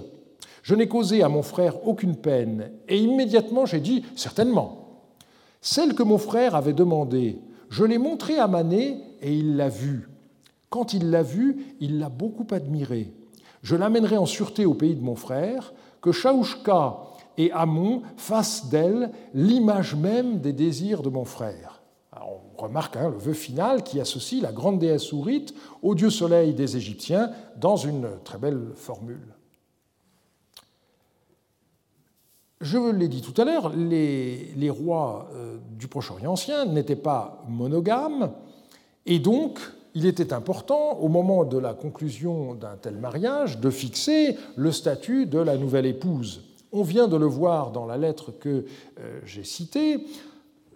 Je 0.63 0.75
n'ai 0.75 0.89
causé 0.89 1.23
à 1.23 1.29
mon 1.29 1.43
frère 1.43 1.87
aucune 1.87 2.17
peine, 2.17 2.71
et 2.89 2.99
immédiatement 2.99 3.67
j'ai 3.67 3.81
dit 3.81 4.05
Certainement. 4.17 5.03
Celle 5.61 5.95
que 5.95 6.03
mon 6.03 6.19
frère 6.19 6.55
avait 6.55 6.73
demandée, 6.73 7.39
je 7.69 7.85
l'ai 7.85 7.99
montrée 7.99 8.39
à 8.39 8.49
Mané, 8.49 8.99
et 9.23 9.33
il 9.33 9.57
l'a 9.57 9.69
vue. 9.69 10.09
Quand 10.71 10.93
il 10.93 11.11
l'a 11.11 11.23
vue, 11.23 11.77
il 11.81 11.99
l'a 11.99 12.09
beaucoup 12.09 12.47
admirée. 12.51 13.13
Je 13.63 13.77
l'amènerai 13.77 14.17
en 14.17 14.27
sûreté 14.27 14.67
au 14.67 14.75
pays 14.75 14.95
de 14.95 15.03
mon 15.03 15.17
frère, 15.17 15.73
que 16.01 16.13
Shaouchka 16.13 16.99
et 17.41 17.51
Amon 17.53 18.03
fassent 18.19 18.69
d'elle 18.69 19.11
l'image 19.33 19.95
même 19.95 20.41
des 20.41 20.53
désirs 20.53 21.01
de 21.01 21.09
mon 21.09 21.25
frère. 21.25 21.81
on 22.15 22.63
remarque 22.63 22.97
hein, 22.97 23.09
le 23.09 23.17
vœu 23.17 23.33
final 23.33 23.83
qui 23.83 23.99
associe 23.99 24.43
la 24.43 24.53
grande 24.53 24.79
déesse 24.79 25.11
Ourite 25.15 25.55
au 25.81 25.95
dieu 25.95 26.11
soleil 26.11 26.53
des 26.53 26.77
Égyptiens 26.77 27.31
dans 27.57 27.77
une 27.77 28.09
très 28.25 28.37
belle 28.37 28.73
formule. 28.75 29.35
Je 32.61 32.77
l'ai 32.93 33.09
dit 33.09 33.23
tout 33.23 33.41
à 33.41 33.47
l'heure, 33.47 33.71
les, 33.75 34.53
les, 34.55 34.69
rois 34.69 35.31
euh, 35.33 35.57
du 35.79 35.89
Proche-Orient 35.89 36.33
ancien 36.33 36.67
n'étaient 36.67 36.95
pas 36.95 37.43
monogames, 37.49 38.33
et 39.07 39.19
donc 39.19 39.61
il 39.95 40.05
était 40.05 40.35
important, 40.35 40.99
au 41.01 41.09
moment 41.09 41.45
de 41.45 41.57
la 41.57 41.73
conclusion 41.73 42.55
d'un 42.55 42.77
tel 42.77 42.97
mariage, 42.97 43.61
de 43.61 43.71
fixer 43.71 44.37
le 44.57 44.73
statut 44.73 45.25
de 45.25 45.39
la 45.39 45.57
nouvelle 45.57 45.87
épouse. 45.87 46.50
On 46.73 46.83
vient 46.83 47.09
de 47.09 47.17
le 47.17 47.27
voir 47.27 47.73
dans 47.73 47.87
la 47.87 47.97
lettre 47.97 48.33
que 48.33 48.65
euh, 48.99 49.21
j'ai 49.25 49.45
citée. 49.45 50.07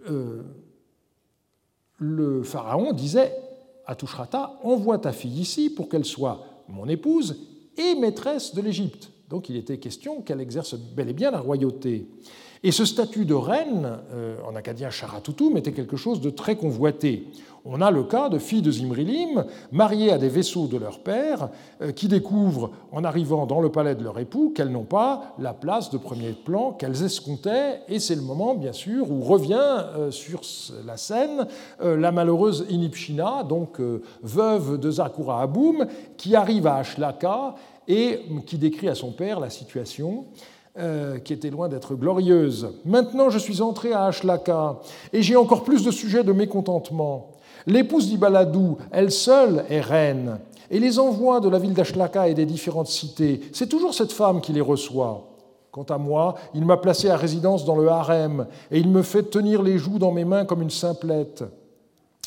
Euh, 0.09 0.43
le 1.97 2.43
pharaon 2.43 2.93
disait 2.93 3.33
à 3.85 3.95
Tushrata 3.95 4.59
Envoie 4.63 4.97
ta 4.97 5.11
fille 5.11 5.39
ici 5.39 5.69
pour 5.69 5.87
qu'elle 5.87 6.05
soit 6.05 6.43
mon 6.67 6.87
épouse 6.87 7.37
et 7.77 7.95
maîtresse 7.95 8.53
de 8.53 8.61
l'Égypte. 8.61 9.11
Donc 9.29 9.49
il 9.49 9.55
était 9.55 9.77
question 9.77 10.21
qu'elle 10.21 10.41
exerce 10.41 10.75
bel 10.75 11.09
et 11.09 11.13
bien 11.13 11.31
la 11.31 11.39
royauté. 11.39 12.07
Et 12.65 12.71
ce 12.71 12.83
statut 12.83 13.25
de 13.25 13.35
reine, 13.35 13.99
euh, 14.11 14.37
en 14.43 14.55
acadien 14.55 14.89
Charatoutoum, 14.89 15.55
était 15.55 15.71
quelque 15.71 15.97
chose 15.97 16.19
de 16.19 16.31
très 16.31 16.55
convoité. 16.55 17.27
On 17.63 17.79
a 17.79 17.91
le 17.91 18.03
cas 18.03 18.27
de 18.27 18.39
filles 18.39 18.63
de 18.63 18.71
Zimrilim, 18.71 19.45
mariées 19.71 20.11
à 20.11 20.17
des 20.17 20.29
vaisseaux 20.29 20.65
de 20.65 20.77
leur 20.77 20.97
père, 20.97 21.49
euh, 21.83 21.91
qui 21.91 22.07
découvrent, 22.07 22.71
en 22.91 23.03
arrivant 23.03 23.45
dans 23.45 23.61
le 23.61 23.69
palais 23.69 23.93
de 23.93 24.03
leur 24.03 24.17
époux, 24.17 24.51
qu'elles 24.55 24.71
n'ont 24.71 24.83
pas 24.83 25.35
la 25.37 25.53
place 25.53 25.91
de 25.91 25.99
premier 25.99 26.31
plan 26.31 26.71
qu'elles 26.71 27.03
escomptaient, 27.03 27.81
et 27.87 27.99
c'est 27.99 28.15
le 28.15 28.23
moment, 28.23 28.55
bien 28.55 28.73
sûr, 28.73 29.11
où 29.11 29.21
revient 29.21 29.59
euh, 29.61 30.09
sur 30.09 30.41
la 30.87 30.97
scène 30.97 31.45
la 31.83 32.11
malheureuse 32.11 32.65
Inipshina, 32.69 33.43
donc 33.43 33.79
veuve 34.23 34.79
de 34.79 34.89
Zakura 34.89 35.43
Aboum, 35.43 35.85
qui 36.17 36.35
arrive 36.35 36.65
à 36.65 36.77
Ashlaka 36.77 37.53
et 37.87 38.21
qui 38.47 38.57
décrit 38.57 38.89
à 38.89 38.95
son 38.95 39.11
père 39.11 39.39
la 39.39 39.51
situation. 39.51 40.25
Qui 41.23 41.33
était 41.33 41.49
loin 41.49 41.69
d'être 41.69 41.95
glorieuse. 41.95 42.69
Maintenant, 42.83 43.29
je 43.29 43.39
suis 43.39 43.61
entré 43.61 43.93
à 43.93 44.05
Ashlaka 44.05 44.79
et 45.13 45.21
j'ai 45.21 45.35
encore 45.35 45.63
plus 45.63 45.83
de 45.83 45.91
sujets 45.91 46.23
de 46.23 46.33
mécontentement. 46.33 47.31
L'épouse 47.65 48.07
d'Ibaladou, 48.07 48.77
elle 48.91 49.11
seule, 49.11 49.65
est 49.69 49.81
reine. 49.81 50.39
Et 50.69 50.79
les 50.79 50.99
envois 50.99 51.39
de 51.39 51.49
la 51.49 51.59
ville 51.59 51.73
d'Ashlaka 51.73 52.27
et 52.27 52.33
des 52.33 52.45
différentes 52.45 52.87
cités, 52.87 53.41
c'est 53.53 53.69
toujours 53.69 53.93
cette 53.93 54.11
femme 54.11 54.41
qui 54.41 54.51
les 54.51 54.61
reçoit. 54.61 55.29
Quant 55.71 55.83
à 55.83 55.97
moi, 55.97 56.35
il 56.53 56.65
m'a 56.65 56.77
placé 56.77 57.09
à 57.09 57.17
résidence 57.17 57.65
dans 57.65 57.75
le 57.75 57.87
harem, 57.87 58.47
et 58.71 58.79
il 58.79 58.89
me 58.89 59.01
fait 59.01 59.23
tenir 59.23 59.61
les 59.61 59.77
joues 59.77 59.99
dans 59.99 60.11
mes 60.11 60.25
mains 60.25 60.45
comme 60.45 60.61
une 60.61 60.69
simplette. 60.69 61.43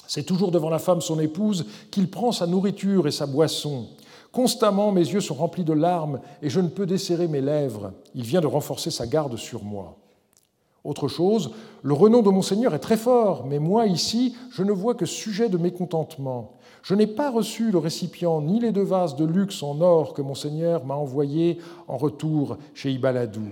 C'est 0.07 0.25
toujours 0.25 0.51
devant 0.51 0.71
la 0.71 0.79
femme, 0.79 1.01
son 1.01 1.19
épouse, 1.19 1.67
qu'il 1.91 2.11
prend 2.11 2.33
sa 2.33 2.47
nourriture 2.47 3.07
et 3.07 3.11
sa 3.11 3.27
boisson. 3.27 3.87
Constamment, 4.33 4.93
mes 4.93 5.01
yeux 5.01 5.21
sont 5.21 5.35
remplis 5.35 5.65
de 5.65 5.73
larmes, 5.73 6.21
et 6.43 6.51
je 6.51 6.61
ne 6.61 6.69
peux 6.69 6.87
desserrer 6.87 7.29
mes 7.29 7.41
lèvres. 7.41 7.93
Il 8.15 8.23
vient 8.23 8.41
de 8.41 8.47
renforcer 8.47 8.91
sa 8.91 9.07
garde 9.07 9.37
sur 9.37 9.65
moi. 9.65 9.97
Autre 10.85 11.09
chose, 11.09 11.51
le 11.83 11.93
renom 11.93 12.23
de 12.23 12.31
Monseigneur 12.31 12.75
est 12.75 12.79
très 12.79 12.97
fort, 12.97 13.45
mais 13.47 13.59
moi 13.59 13.87
ici, 13.87 14.35
je 14.51 14.63
ne 14.63 14.73
vois 14.73 14.95
que 14.95 15.07
sujet 15.07 15.49
de 15.49 15.59
mécontentement. 15.59 16.53
Je 16.83 16.95
n'ai 16.95 17.07
pas 17.07 17.31
reçu 17.31 17.71
le 17.71 17.79
récipient 17.79 18.41
ni 18.41 18.61
les 18.61 18.73
deux 18.73 18.85
vases 18.85 19.17
de 19.17 19.25
luxe 19.25 19.63
en 19.63 19.81
or 19.81 20.15
que 20.15 20.23
Monseigneur 20.23 20.85
m'a 20.85 20.95
envoyés 20.95 21.59
en 21.89 21.97
retour 21.97 22.57
chez 22.75 22.91
Ibaladou. 22.91 23.49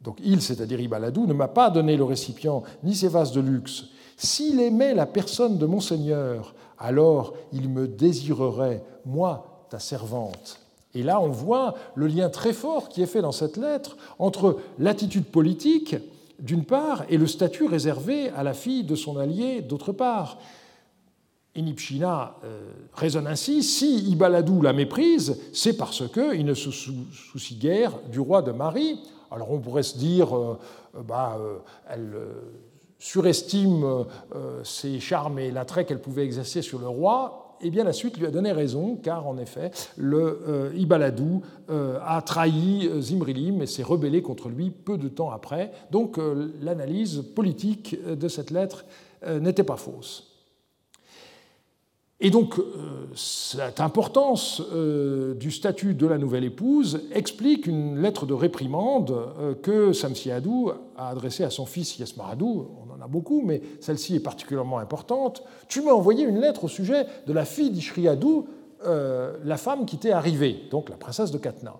Donc 0.00 0.18
il, 0.22 0.42
c'est-à-dire 0.42 0.80
Ibaladou, 0.80 1.26
ne 1.26 1.32
m'a 1.32 1.48
pas 1.48 1.70
donné 1.70 1.96
le 1.96 2.04
récipient 2.04 2.62
ni 2.82 2.94
ces 2.94 3.08
vases 3.08 3.32
de 3.32 3.40
luxe. 3.40 3.84
S'il 4.16 4.60
aimait 4.60 4.94
la 4.94 5.06
personne 5.06 5.56
de 5.56 5.66
Monseigneur, 5.66 6.54
alors 6.78 7.32
il 7.52 7.68
me 7.70 7.88
désirerait, 7.88 8.84
moi, 9.06 9.53
servante. 9.78 10.60
Et 10.94 11.02
là, 11.02 11.20
on 11.20 11.28
voit 11.28 11.74
le 11.94 12.06
lien 12.06 12.28
très 12.28 12.52
fort 12.52 12.88
qui 12.88 13.02
est 13.02 13.06
fait 13.06 13.22
dans 13.22 13.32
cette 13.32 13.56
lettre 13.56 13.96
entre 14.18 14.58
l'attitude 14.78 15.26
politique 15.26 15.96
d'une 16.38 16.64
part, 16.64 17.04
et 17.08 17.16
le 17.16 17.26
statut 17.26 17.66
réservé 17.66 18.28
à 18.30 18.42
la 18.42 18.54
fille 18.54 18.84
de 18.84 18.94
son 18.94 19.16
allié, 19.16 19.62
d'autre 19.62 19.92
part. 19.92 20.38
Inipshina 21.54 22.36
euh, 22.44 22.72
raisonne 22.92 23.28
ainsi 23.28 23.62
si 23.62 24.10
Ibaladou 24.10 24.60
la 24.60 24.72
méprise, 24.72 25.40
c'est 25.52 25.76
parce 25.76 26.02
qu'il 26.10 26.44
ne 26.44 26.54
se 26.54 26.70
soucie 26.70 27.54
guère 27.54 27.92
du 28.10 28.18
roi 28.18 28.42
de 28.42 28.50
Marie. 28.50 29.00
Alors 29.30 29.52
on 29.52 29.60
pourrait 29.60 29.84
se 29.84 29.96
dire, 29.96 30.36
euh, 30.36 30.58
euh, 30.96 31.02
bah, 31.02 31.38
elle 31.88 32.14
surestime 32.98 34.06
ses 34.62 34.98
charmes 34.98 35.38
et 35.38 35.50
l'attrait 35.50 35.84
qu'elle 35.84 36.00
pouvait 36.00 36.24
exercer 36.24 36.62
sur 36.62 36.78
le 36.78 36.88
roi, 36.88 37.43
eh 37.64 37.70
bien, 37.70 37.82
la 37.82 37.94
suite 37.94 38.18
lui 38.18 38.26
a 38.26 38.30
donné 38.30 38.52
raison, 38.52 38.96
car 39.02 39.26
en 39.26 39.38
effet, 39.38 39.70
le 39.96 40.42
euh, 40.46 40.70
Ibaladou 40.76 41.40
euh, 41.70 41.98
a 42.04 42.20
trahi 42.20 42.86
euh, 42.86 43.00
Zimrilim 43.00 43.62
et 43.62 43.66
s'est 43.66 43.82
rebellé 43.82 44.20
contre 44.20 44.50
lui 44.50 44.70
peu 44.70 44.98
de 44.98 45.08
temps 45.08 45.30
après. 45.30 45.72
Donc, 45.90 46.18
l'analyse 46.60 47.24
politique 47.34 47.96
de 48.06 48.28
cette 48.28 48.50
lettre 48.50 48.84
n'était 49.40 49.64
pas 49.64 49.76
fausse. 49.76 50.33
Et 52.24 52.30
donc, 52.30 52.58
cette 53.14 53.80
importance 53.80 54.60
du 55.36 55.50
statut 55.50 55.94
de 55.94 56.06
la 56.06 56.18
nouvelle 56.18 56.44
épouse 56.44 57.02
explique 57.12 57.66
une 57.66 58.00
lettre 58.00 58.24
de 58.24 58.32
réprimande 58.32 59.14
que 59.62 59.92
Samsiadou 59.92 60.72
a 60.96 61.10
adressée 61.10 61.44
à 61.44 61.50
son 61.50 61.66
fils 61.66 61.98
Yasmaradou, 61.98 62.66
beaucoup, 63.08 63.42
mais 63.42 63.62
celle-ci 63.80 64.16
est 64.16 64.20
particulièrement 64.20 64.78
importante. 64.78 65.42
Tu 65.68 65.82
m'as 65.82 65.92
envoyé 65.92 66.24
une 66.24 66.40
lettre 66.40 66.64
au 66.64 66.68
sujet 66.68 67.06
de 67.26 67.32
la 67.32 67.44
fille 67.44 67.70
d'Ishriadou, 67.70 68.46
euh, 68.86 69.36
la 69.44 69.56
femme 69.56 69.86
qui 69.86 69.98
t'est 69.98 70.12
arrivée, 70.12 70.62
donc 70.70 70.88
la 70.88 70.96
princesse 70.96 71.30
de 71.30 71.38
Katna. 71.38 71.74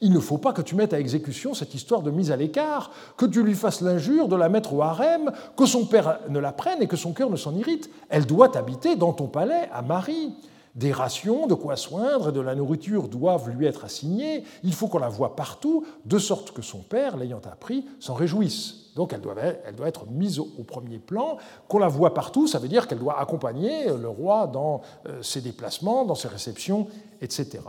Il 0.00 0.12
ne 0.12 0.20
faut 0.20 0.38
pas 0.38 0.52
que 0.52 0.62
tu 0.62 0.74
mettes 0.74 0.92
à 0.92 1.00
exécution 1.00 1.54
cette 1.54 1.74
histoire 1.74 2.02
de 2.02 2.10
mise 2.10 2.30
à 2.30 2.36
l'écart, 2.36 2.90
que 3.16 3.26
tu 3.26 3.42
lui 3.42 3.54
fasses 3.54 3.80
l'injure 3.80 4.28
de 4.28 4.36
la 4.36 4.48
mettre 4.48 4.74
au 4.74 4.82
harem, 4.82 5.32
que 5.56 5.66
son 5.66 5.86
père 5.86 6.20
ne 6.28 6.38
la 6.38 6.52
prenne 6.52 6.82
et 6.82 6.86
que 6.86 6.96
son 6.96 7.12
cœur 7.12 7.30
ne 7.30 7.36
s'en 7.36 7.54
irrite. 7.54 7.90
Elle 8.08 8.26
doit 8.26 8.56
habiter 8.56 8.96
dans 8.96 9.12
ton 9.12 9.26
palais 9.26 9.68
à 9.72 9.82
Marie. 9.82 10.32
Des 10.76 10.92
rations, 10.92 11.48
de 11.48 11.54
quoi 11.54 11.74
soindre 11.74 12.28
et 12.28 12.32
de 12.32 12.40
la 12.40 12.54
nourriture 12.54 13.08
doivent 13.08 13.50
lui 13.50 13.66
être 13.66 13.84
assignées. 13.84 14.44
Il 14.62 14.72
faut 14.72 14.86
qu'on 14.86 14.98
la 14.98 15.08
voie 15.08 15.34
partout, 15.34 15.84
de 16.04 16.18
sorte 16.18 16.52
que 16.52 16.62
son 16.62 16.78
père, 16.78 17.16
l'ayant 17.16 17.40
appris, 17.50 17.84
s'en 17.98 18.14
réjouisse. 18.14 18.92
Donc 18.94 19.12
elle 19.12 19.20
doit, 19.20 19.34
elle 19.66 19.74
doit 19.74 19.88
être 19.88 20.06
mise 20.06 20.38
au, 20.38 20.44
premier 20.66 20.98
plan. 20.98 21.38
Qu'on 21.68 21.78
la 21.78 21.88
voit 21.88 22.14
partout, 22.14 22.46
ça 22.46 22.58
veut 22.58 22.68
dire 22.68 22.86
qu'elle 22.86 22.98
doit 23.00 23.20
accompagner 23.20 23.86
le 23.86 24.08
roi 24.08 24.46
dans 24.46 24.82
euh, 25.08 25.22
ses 25.22 25.40
déplacements, 25.40 26.04
dans 26.04 26.14
ses 26.14 26.28
réceptions, 26.28 26.86
etc. 27.20 27.60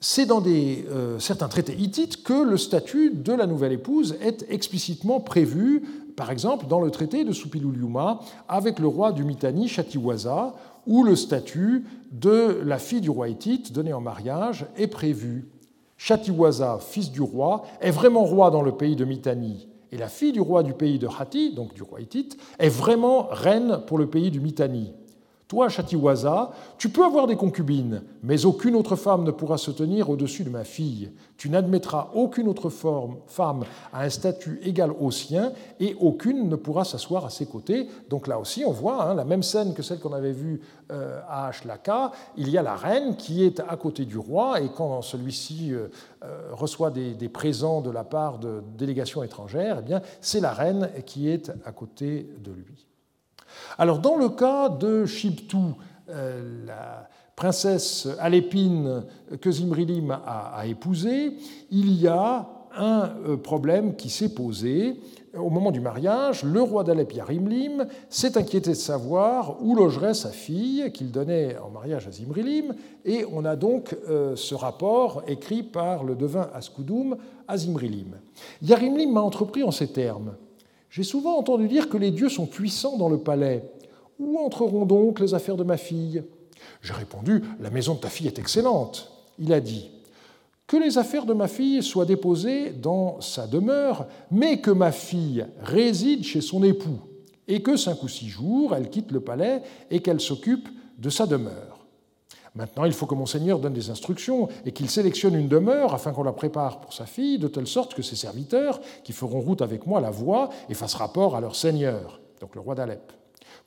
C'est 0.00 0.26
dans 0.26 0.42
euh, 0.46 1.18
certains 1.18 1.48
traités 1.48 1.74
hittites 1.74 2.22
que 2.22 2.44
le 2.44 2.58
statut 2.58 3.12
de 3.14 3.32
la 3.32 3.46
nouvelle 3.46 3.72
épouse 3.72 4.16
est 4.20 4.44
explicitement 4.50 5.20
prévu 5.20 5.82
par 6.16 6.30
exemple 6.30 6.66
dans 6.66 6.80
le 6.80 6.90
traité 6.90 7.24
de 7.24 7.32
Supiluliuma 7.32 8.20
avec 8.48 8.78
le 8.78 8.88
roi 8.88 9.12
du 9.12 9.24
Mitanni, 9.24 9.68
Chatiwaza, 9.68 10.54
où 10.86 11.04
le 11.04 11.14
statut 11.14 11.84
de 12.10 12.60
la 12.64 12.78
fille 12.78 13.00
du 13.00 13.10
roi 13.10 13.28
hittite 13.28 13.72
donnée 13.72 13.92
en 13.92 14.00
mariage 14.00 14.66
est 14.76 14.86
prévu. 14.86 15.48
Chatiwaza, 15.98 16.78
fils 16.80 17.10
du 17.10 17.20
roi, 17.20 17.64
est 17.80 17.90
vraiment 17.90 18.24
roi 18.24 18.50
dans 18.50 18.62
le 18.62 18.72
pays 18.72 18.96
de 18.96 19.04
Mitanni. 19.04 19.68
Et 19.92 19.98
la 19.98 20.08
fille 20.08 20.32
du 20.32 20.40
roi 20.40 20.62
du 20.62 20.72
pays 20.72 20.98
de 20.98 21.08
Hati, 21.08 21.54
donc 21.54 21.74
du 21.74 21.82
roi 21.82 22.00
hittite, 22.00 22.36
est 22.58 22.68
vraiment 22.68 23.28
reine 23.30 23.80
pour 23.86 23.98
le 23.98 24.08
pays 24.08 24.30
du 24.30 24.40
Mitanni. 24.40 24.92
Toi, 25.48 25.68
Chatiwaza, 25.68 26.50
tu 26.76 26.88
peux 26.88 27.04
avoir 27.04 27.28
des 27.28 27.36
concubines, 27.36 28.02
mais 28.24 28.44
aucune 28.44 28.74
autre 28.74 28.96
femme 28.96 29.22
ne 29.22 29.30
pourra 29.30 29.58
se 29.58 29.70
tenir 29.70 30.10
au-dessus 30.10 30.42
de 30.42 30.50
ma 30.50 30.64
fille. 30.64 31.12
Tu 31.36 31.50
n'admettras 31.50 32.08
aucune 32.14 32.48
autre 32.48 32.68
femme 32.68 33.62
à 33.92 34.02
un 34.02 34.10
statut 34.10 34.58
égal 34.64 34.90
au 34.98 35.12
sien, 35.12 35.52
et 35.78 35.94
aucune 36.00 36.48
ne 36.48 36.56
pourra 36.56 36.84
s'asseoir 36.84 37.24
à 37.24 37.30
ses 37.30 37.46
côtés. 37.46 37.86
Donc 38.10 38.26
là 38.26 38.40
aussi, 38.40 38.64
on 38.66 38.72
voit 38.72 39.04
hein, 39.04 39.14
la 39.14 39.24
même 39.24 39.44
scène 39.44 39.72
que 39.72 39.82
celle 39.82 40.00
qu'on 40.00 40.14
avait 40.14 40.32
vue 40.32 40.62
euh, 40.90 41.20
à 41.28 41.46
Ashlaka. 41.46 42.10
Il 42.36 42.50
y 42.50 42.58
a 42.58 42.62
la 42.62 42.74
reine 42.74 43.14
qui 43.14 43.44
est 43.44 43.60
à 43.60 43.76
côté 43.76 44.04
du 44.04 44.18
roi, 44.18 44.60
et 44.60 44.68
quand 44.68 45.00
celui-ci 45.00 45.72
euh, 45.72 45.86
euh, 46.24 46.48
reçoit 46.54 46.90
des, 46.90 47.14
des, 47.14 47.28
présents 47.28 47.82
de 47.82 47.90
la 47.90 48.02
part 48.02 48.40
de 48.40 48.64
délégations 48.76 49.22
étrangères, 49.22 49.76
eh 49.78 49.82
bien, 49.82 50.02
c'est 50.20 50.40
la 50.40 50.52
reine 50.52 50.90
qui 51.06 51.28
est 51.28 51.52
à 51.64 51.70
côté 51.70 52.28
de 52.42 52.50
lui. 52.50 52.86
Alors, 53.78 53.98
dans 53.98 54.16
le 54.16 54.28
cas 54.30 54.68
de 54.68 55.04
Shibtu, 55.04 55.56
euh, 56.08 56.64
la 56.66 57.08
princesse 57.34 58.08
Alépine 58.18 59.04
que 59.40 59.50
Zimrilim 59.50 60.10
a, 60.10 60.66
épousée, 60.66 61.36
il 61.70 61.92
y 61.92 62.08
a 62.08 62.48
un 62.74 63.10
problème 63.42 63.96
qui 63.96 64.08
s'est 64.08 64.34
posé 64.34 64.96
au 65.38 65.50
moment 65.50 65.70
du 65.70 65.80
mariage, 65.80 66.44
le 66.44 66.62
roi 66.62 66.84
d'Alep 66.84 67.12
Yarimlim 67.12 67.86
s'est 68.08 68.38
inquiété 68.38 68.70
de 68.70 68.74
savoir 68.74 69.62
où 69.62 69.74
logerait 69.74 70.14
sa 70.14 70.30
fille 70.30 70.90
qu'il 70.92 71.10
donnait 71.10 71.56
en 71.58 71.70
mariage 71.70 72.06
à 72.08 72.10
Zimrilim, 72.10 72.74
et 73.04 73.24
on 73.32 73.44
a 73.44 73.56
donc 73.56 73.96
euh, 74.08 74.36
ce 74.36 74.54
rapport 74.54 75.22
écrit 75.26 75.62
par 75.62 76.04
le 76.04 76.14
devin 76.14 76.48
Askoudoum 76.54 77.16
à 77.46 77.56
Zimrilim. 77.56 78.16
Yarimlim 78.62 79.12
m'a 79.12 79.20
entrepris 79.20 79.62
en 79.62 79.70
ces 79.70 79.88
termes. 79.88 80.36
J'ai 80.96 81.02
souvent 81.02 81.36
entendu 81.36 81.68
dire 81.68 81.90
que 81.90 81.98
les 81.98 82.10
dieux 82.10 82.30
sont 82.30 82.46
puissants 82.46 82.96
dans 82.96 83.10
le 83.10 83.18
palais. 83.18 83.70
Où 84.18 84.38
entreront 84.38 84.86
donc 84.86 85.20
les 85.20 85.34
affaires 85.34 85.58
de 85.58 85.62
ma 85.62 85.76
fille? 85.76 86.22
J'ai 86.80 86.94
répondu 86.94 87.42
La 87.60 87.68
maison 87.68 87.96
de 87.96 87.98
ta 87.98 88.08
fille 88.08 88.28
est 88.28 88.38
excellente. 88.38 89.12
Il 89.38 89.52
a 89.52 89.60
dit 89.60 89.90
que 90.66 90.78
les 90.78 90.96
affaires 90.96 91.26
de 91.26 91.34
ma 91.34 91.48
fille 91.48 91.82
soient 91.82 92.06
déposées 92.06 92.70
dans 92.70 93.20
sa 93.20 93.46
demeure, 93.46 94.06
mais 94.30 94.62
que 94.62 94.70
ma 94.70 94.90
fille 94.90 95.44
réside 95.60 96.24
chez 96.24 96.40
son 96.40 96.64
époux, 96.64 96.98
et 97.46 97.60
que 97.60 97.76
cinq 97.76 98.02
ou 98.02 98.08
six 98.08 98.28
jours, 98.28 98.74
elle 98.74 98.88
quitte 98.88 99.12
le 99.12 99.20
palais 99.20 99.60
et 99.90 100.00
qu'elle 100.00 100.18
s'occupe 100.18 100.70
de 100.98 101.10
sa 101.10 101.26
demeure. 101.26 101.75
Maintenant, 102.56 102.86
il 102.86 102.92
faut 102.92 103.04
que 103.04 103.14
mon 103.14 103.26
Seigneur 103.26 103.58
donne 103.58 103.74
des 103.74 103.90
instructions 103.90 104.48
et 104.64 104.72
qu'il 104.72 104.88
sélectionne 104.88 105.34
une 105.34 105.48
demeure 105.48 105.92
afin 105.92 106.12
qu'on 106.12 106.22
la 106.22 106.32
prépare 106.32 106.80
pour 106.80 106.94
sa 106.94 107.04
fille, 107.04 107.38
de 107.38 107.48
telle 107.48 107.66
sorte 107.66 107.94
que 107.94 108.00
ses 108.02 108.16
serviteurs, 108.16 108.80
qui 109.04 109.12
feront 109.12 109.40
route 109.40 109.60
avec 109.60 109.86
moi, 109.86 110.00
la 110.00 110.10
voient 110.10 110.48
et 110.70 110.74
fassent 110.74 110.94
rapport 110.94 111.36
à 111.36 111.40
leur 111.42 111.54
Seigneur, 111.54 112.18
donc 112.40 112.54
le 112.54 112.62
roi 112.62 112.74
d'Alep. 112.74 113.12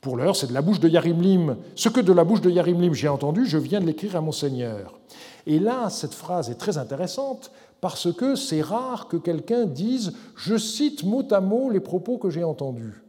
Pour 0.00 0.16
l'heure, 0.16 0.34
c'est 0.34 0.48
de 0.48 0.54
la 0.54 0.62
bouche 0.62 0.80
de 0.80 0.88
Yarimlim. 0.88 1.56
Ce 1.76 1.88
que 1.88 2.00
de 2.00 2.12
la 2.12 2.24
bouche 2.24 2.40
de 2.40 2.50
Yarimlim 2.50 2.92
j'ai 2.92 3.08
entendu, 3.08 3.46
je 3.46 3.58
viens 3.58 3.80
de 3.80 3.86
l'écrire 3.86 4.16
à 4.16 4.20
mon 4.20 4.32
Seigneur. 4.32 4.98
Et 5.46 5.60
là, 5.60 5.88
cette 5.88 6.14
phrase 6.14 6.50
est 6.50 6.56
très 6.56 6.76
intéressante 6.76 7.52
parce 7.80 8.12
que 8.12 8.34
c'est 8.34 8.60
rare 8.60 9.08
que 9.08 9.16
quelqu'un 9.16 9.66
dise 9.66 10.14
Je 10.36 10.56
cite 10.56 11.04
mot 11.04 11.24
à 11.30 11.40
mot 11.40 11.70
les 11.70 11.80
propos 11.80 12.18
que 12.18 12.30
j'ai 12.30 12.44
entendus. 12.44 13.02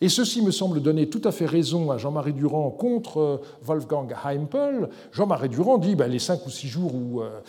Et 0.00 0.08
ceci 0.08 0.42
me 0.42 0.52
semble 0.52 0.80
donner 0.80 1.08
tout 1.08 1.22
à 1.24 1.32
fait 1.32 1.46
raison 1.46 1.90
à 1.90 1.98
Jean-Marie 1.98 2.32
Durand 2.32 2.70
contre 2.70 3.18
euh, 3.18 3.42
Wolfgang 3.62 4.14
Heimpel. 4.24 4.88
Jean-Marie 5.10 5.48
Durand 5.48 5.78
dit 5.78 5.96
ben, 5.96 6.08
les 6.08 6.20
cinq 6.20 6.46
ou 6.46 6.50
six 6.50 6.68
jours 6.68 6.94
où 6.94 7.20
euh, 7.20 7.40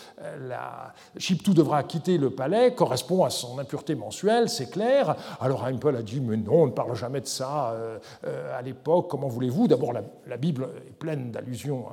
la 0.47 0.93
Chiptou 1.17 1.53
devra 1.53 1.83
quitter 1.83 2.17
le 2.17 2.31
palais 2.31 2.73
correspond 2.73 3.23
à 3.23 3.29
son 3.29 3.59
impureté 3.59 3.93
mensuelle, 3.93 4.49
c'est 4.49 4.71
clair. 4.71 5.15
Alors 5.39 5.63
Heimpel 5.63 5.95
a 5.95 6.01
dit 6.01 6.21
mais 6.21 6.37
non, 6.37 6.63
on 6.63 6.65
ne 6.67 6.71
parle 6.71 6.95
jamais 6.95 7.21
de 7.21 7.27
ça 7.27 7.73
euh, 7.73 8.57
à 8.57 8.63
l'époque, 8.63 9.07
comment 9.09 9.27
voulez-vous? 9.27 9.67
D'abord, 9.67 9.93
la, 9.93 10.37
Bible 10.37 10.69
est 10.87 10.93
pleine 10.93 11.31
d'allusions 11.31 11.85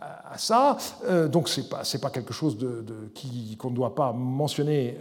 à, 0.00 0.38
ça, 0.38 0.76
donc 1.32 1.48
ce 1.48 1.60
n'est 1.60 2.00
pas, 2.00 2.10
quelque 2.10 2.32
chose 2.32 2.56
de, 2.56 2.84
qu'on 3.58 3.70
ne 3.70 3.74
doit 3.74 3.94
pas 3.94 4.12
mentionner 4.12 4.96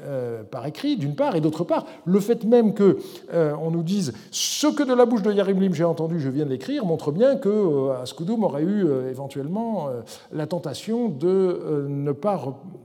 par 0.49 0.65
écrit, 0.65 0.97
d'une 0.97 1.15
part, 1.15 1.35
et 1.35 1.41
d'autre 1.41 1.63
part, 1.63 1.85
le 2.05 2.19
fait 2.19 2.43
même 2.43 2.73
qu'on 2.73 2.95
on 3.31 3.69
nous 3.69 3.83
dise 3.83 4.13
ce 4.31 4.67
que 4.67 4.83
de 4.83 4.93
la 4.97 5.05
bouche 5.05 5.21
de 5.21 5.31
Yarimlim, 5.31 5.73
j'ai 5.73 5.83
entendu, 5.83 6.19
je 6.19 6.29
viens 6.29 6.45
de 6.45 6.49
l'écrire, 6.49 6.85
montre 6.85 7.11
bien 7.11 7.35
que 7.35 7.49
euh, 7.49 8.01
Askoudoum 8.01 8.43
aurait 8.43 8.63
eu 8.63 8.85
euh, 8.85 9.09
éventuellement 9.09 9.87
euh, 9.87 10.01
la 10.31 10.47
tentation 10.47 11.07
de 11.07 11.85
ne 11.87 12.11
pas 12.11 12.41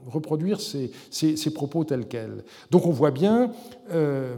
reproduire 0.07 0.61
ses, 0.61 0.91
propos 1.55 1.85
tels 1.85 2.07
quels. 2.07 2.45
Donc 2.71 2.87
on 2.87 2.91
voit 2.91 3.11
bien 3.11 3.51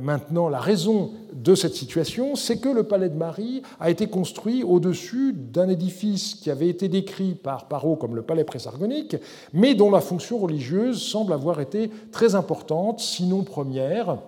maintenant 0.03 0.49
la 0.49 0.59
raison 0.59 1.13
de 1.33 1.55
cette 1.55 1.75
situation, 1.75 2.35
c'est 2.35 2.59
que 2.59 2.69
le 2.69 2.83
palais 2.83 3.09
de 3.09 3.17
Marie 3.17 3.63
a 3.79 3.91
été 3.91 4.09
construit 4.09 4.65
au-dessus 4.65 5.33
d'un 5.33 5.69
édifice 5.69 6.35
qui 6.35 6.51
avait 6.51 6.69
été 6.69 6.89
décrit 6.89 7.35
par 7.35 7.69
Parot 7.69 7.97
comme 7.97 8.17
le 8.17 8.23
palais 8.23 8.45
présargonique, 8.45 9.17
mais 9.53 9.75
dont 9.75 9.91
la 9.91 10.01
fonction 10.01 10.39
religieuse 10.39 11.01
semble 11.01 11.33
avoir 11.33 11.61
été 11.61 11.91
très 12.11 12.35
importante, 12.35 13.01
sinon 13.01 13.43
première. 13.43 14.19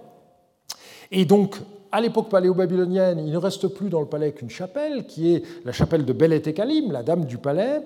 Et 1.10 1.24
donc, 1.24 1.56
à 1.96 2.00
l'époque 2.02 2.28
paléo-babylonienne, 2.28 3.18
il 3.24 3.32
ne 3.32 3.38
reste 3.38 3.68
plus 3.68 3.88
dans 3.88 4.00
le 4.00 4.06
palais 4.06 4.32
qu'une 4.32 4.50
chapelle, 4.50 5.06
qui 5.06 5.32
est 5.32 5.42
la 5.64 5.72
chapelle 5.72 6.04
de 6.04 6.12
Belet 6.12 6.42
et 6.44 6.54
la 6.90 7.02
dame 7.02 7.24
du 7.24 7.38
palais, 7.38 7.80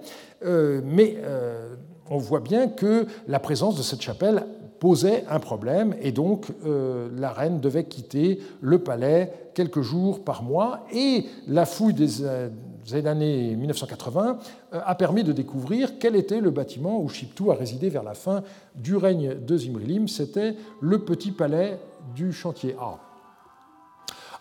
euh, 0.44 0.80
mais 0.84 1.16
euh, 1.22 1.76
on 2.10 2.18
voit 2.18 2.40
bien 2.40 2.66
que 2.66 3.06
la 3.28 3.38
présence 3.38 3.76
de 3.76 3.82
cette 3.82 4.02
chapelle 4.02 4.44
posait 4.80 5.22
un 5.30 5.38
problème, 5.38 5.94
et 6.02 6.10
donc 6.10 6.46
euh, 6.66 7.08
la 7.16 7.30
reine 7.30 7.60
devait 7.60 7.84
quitter 7.84 8.40
le 8.60 8.80
palais 8.80 9.32
quelques 9.54 9.82
jours 9.82 10.24
par 10.24 10.42
mois, 10.42 10.80
et 10.92 11.26
la 11.46 11.64
fouille 11.64 11.94
des, 11.94 12.24
années 13.06 13.54
1980 13.54 14.38
a 14.72 14.94
permis 14.96 15.22
de 15.22 15.30
découvrir 15.30 16.00
quel 16.00 16.16
était 16.16 16.40
le 16.40 16.50
bâtiment 16.50 17.00
où 17.00 17.08
Chiptou 17.08 17.52
a 17.52 17.54
résidé 17.54 17.90
vers 17.90 18.02
la 18.02 18.14
fin 18.14 18.42
du 18.74 18.96
règne 18.96 19.36
de 19.36 19.56
Zimrilim, 19.56 20.08
c'était 20.08 20.56
le 20.80 20.98
petit 20.98 21.30
palais 21.30 21.78
du 22.16 22.32
chantier 22.32 22.74
A. 22.80 22.98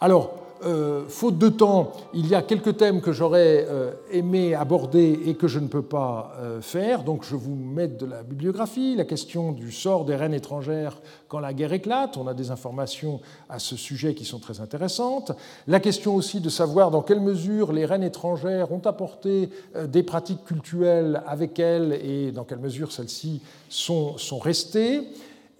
Alors, 0.02 0.39
euh, 0.66 1.06
faute 1.08 1.38
de 1.38 1.47
temps, 1.47 1.93
il 2.14 2.28
y 2.28 2.36
a 2.36 2.41
quelques 2.41 2.76
thèmes 2.76 3.00
que 3.00 3.14
j'aurais 3.14 3.66
euh, 3.70 3.91
aimé 4.12 4.56
aborder 4.56 5.20
et 5.26 5.36
que 5.36 5.47
je 5.47 5.60
ne 5.60 5.68
peux 5.68 5.82
pas 5.82 6.34
euh, 6.39 6.62
faire. 6.62 7.04
Donc 7.04 7.24
je 7.24 7.36
vous 7.36 7.56
mets 7.56 7.88
de 7.88 8.06
la 8.06 8.24
bibliographie, 8.24 8.95
la 8.97 9.06
question 9.06 9.54
du 9.54 9.72
sort 9.72 10.04
des 10.04 10.18
reines 10.18 10.34
étrangères 10.34 11.02
quand 11.30 11.39
la 11.39 11.54
guerre 11.54 11.72
éclate. 11.72 12.18
On 12.18 12.28
a 12.28 12.34
des 12.34 12.52
informations 12.52 13.22
à 13.47 13.58
ce 13.60 13.78
sujet 13.78 14.14
qui 14.16 14.26
sont 14.26 14.39
très 14.39 14.60
intéressantes. 14.60 15.32
La 15.68 15.80
question 15.80 16.16
aussi 16.16 16.41
de 16.41 16.50
savoir 16.50 16.91
dans 16.91 17.04
quelle 17.04 17.22
mesure 17.22 17.72
les 17.72 17.86
reines 17.86 18.04
étrangères 18.04 18.74
ont 18.74 18.86
apporté 18.86 19.50
des 19.88 20.04
pratiques 20.04 20.43
culturelles 20.43 21.22
avec 21.26 21.58
elles 21.60 21.93
et 22.04 22.32
dans 22.32 22.43
quelle 22.43 22.60
mesure 22.60 22.91
celles-ci 22.91 23.41
sont 23.70 24.39
restées. 24.41 25.08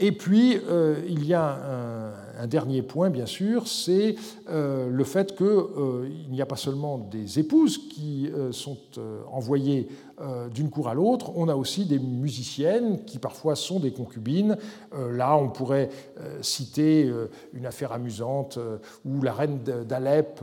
Et 0.02 0.14
puis, 0.14 0.58
euh, 0.70 0.95
il 1.10 1.26
y 1.26 1.34
a 1.34 1.60
un, 2.39 2.47
dernier 2.47 2.82
point, 2.82 3.10
bien 3.10 3.26
sûr, 3.26 3.68
c'est 3.68 4.16
euh, 4.50 4.89
le 4.89 5.04
fait 5.04 5.36
qu'il 5.36 5.45
euh, 5.45 6.08
n'y 6.30 6.41
a 6.41 6.45
pas 6.45 6.56
seulement 6.56 6.97
des 6.97 7.38
épouses 7.38 7.78
qui 7.89 8.32
sont 8.52 8.78
envoyées 9.30 9.89
d'une 10.54 10.70
cour 10.70 10.89
à 10.89 10.93
l'autre, 10.93 11.32
on 11.36 11.47
a 11.47 11.56
aussi 11.56 11.86
des 11.86 12.00
musiciennes 12.00 13.06
qui 13.06 13.20
parfois 13.20 13.56
sont 13.56 13.80
des 13.80 13.91
concubines. 13.91 14.58
là, 14.91 15.38
on 15.38 15.50
pourrait 15.50 15.89
citer 16.41 17.10
une 17.54 17.66
affaire 17.66 17.93
amusante 17.93 18.60
où 19.06 19.22
la 19.22 19.32
reine 19.32 19.60
d'Alep 19.88 20.41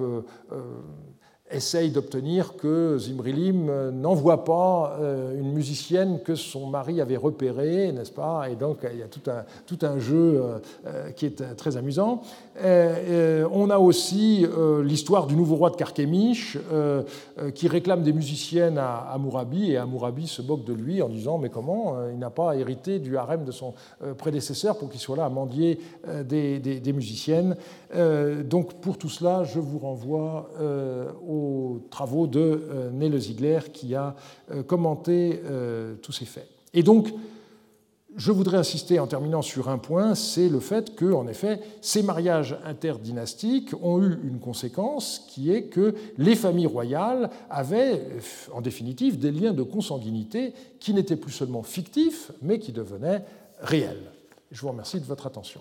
essaye 1.51 1.91
d'obtenir 1.91 2.57
que 2.57 2.99
Zimrilim 2.99 3.91
n'envoie 3.91 4.45
pas 4.45 4.97
euh, 5.01 5.39
une 5.39 5.53
musicienne 5.53 6.19
que 6.25 6.35
son 6.35 6.67
mari 6.67 7.01
avait 7.01 7.17
repérée, 7.17 7.93
n'est-ce 7.93 8.11
pas? 8.11 8.49
Et 8.51 8.57
donc 8.57 8.79
il 8.93 8.99
y 8.99 9.03
a 9.03 9.07
tout 9.07 9.31
un, 9.31 9.45
tout 9.65 9.79
un 9.83 9.99
jeu 9.99 10.17
euh, 10.17 10.59
euh, 10.87 11.11
qui 11.11 11.27
est 11.27 11.55
très 11.57 11.77
amusant. 11.77 12.23
On 12.59 13.71
a 13.71 13.79
aussi 13.79 14.47
l'histoire 14.83 15.27
du 15.27 15.37
nouveau 15.37 15.57
roi 15.57 15.71
de 15.71 15.77
Carchemish 15.77 16.59
qui 17.55 17.69
réclame 17.69 18.03
des 18.03 18.15
musiciennes 18.15 18.79
à 18.79 19.11
Amourabi 19.13 19.73
et 19.73 19.77
Amourabi 19.77 20.27
se 20.27 20.41
moque 20.41 20.65
de 20.65 20.73
lui 20.73 21.03
en 21.03 21.09
disant 21.09 21.37
mais 21.37 21.51
comment 21.51 21.97
il 22.11 22.19
n'a 22.19 22.31
pas 22.31 22.57
hérité 22.57 22.99
du 22.99 23.19
harem 23.19 23.45
de 23.45 23.53
son 23.53 23.75
prédécesseur 24.17 24.79
pour 24.79 24.89
qu'il 24.89 25.01
soit 25.01 25.17
là 25.17 25.27
à 25.27 25.29
mendier 25.29 25.79
des, 26.25 26.59
des 26.59 26.93
musiciennes. 26.93 27.57
Donc 27.95 28.80
pour 28.80 28.99
tout 28.99 29.09
cela, 29.09 29.45
je 29.45 29.61
vous 29.61 29.78
renvoie 29.78 30.51
au 31.26 31.57
aux 31.76 31.89
travaux 31.91 32.26
de 32.26 32.41
euh, 32.41 32.91
Nele 32.91 33.18
Ziegler 33.18 33.61
qui 33.72 33.95
a 33.95 34.14
euh, 34.51 34.62
commenté 34.62 35.41
euh, 35.45 35.95
tous 35.97 36.12
ces 36.12 36.24
faits. 36.24 36.49
Et 36.74 36.82
donc, 36.82 37.12
je 38.16 38.32
voudrais 38.32 38.57
insister 38.57 38.99
en 38.99 39.07
terminant 39.07 39.43
sur 39.43 39.68
un 39.68 39.76
point, 39.76 40.14
c'est 40.14 40.49
le 40.49 40.61
fait 40.61 40.95
que, 40.95 41.12
en 41.12 41.28
effet, 41.28 41.61
ces 41.82 42.03
mariages 42.03 42.57
interdynastiques 42.64 43.74
ont 43.82 44.03
eu 44.03 44.18
une 44.24 44.39
conséquence 44.39 45.22
qui 45.28 45.53
est 45.53 45.64
que 45.64 45.95
les 46.16 46.34
familles 46.34 46.66
royales 46.66 47.28
avaient, 47.51 48.01
en 48.53 48.62
définitive, 48.62 49.18
des 49.18 49.32
liens 49.32 49.53
de 49.53 49.62
consanguinité 49.62 50.55
qui 50.80 50.95
n'étaient 50.95 51.16
plus 51.16 51.32
seulement 51.32 51.62
fictifs, 51.62 52.32
mais 52.41 52.59
qui 52.59 52.72
devenaient 52.72 53.22
réels. 53.61 54.11
Je 54.51 54.62
vous 54.62 54.68
remercie 54.68 54.99
de 54.99 55.05
votre 55.05 55.26
attention. 55.26 55.61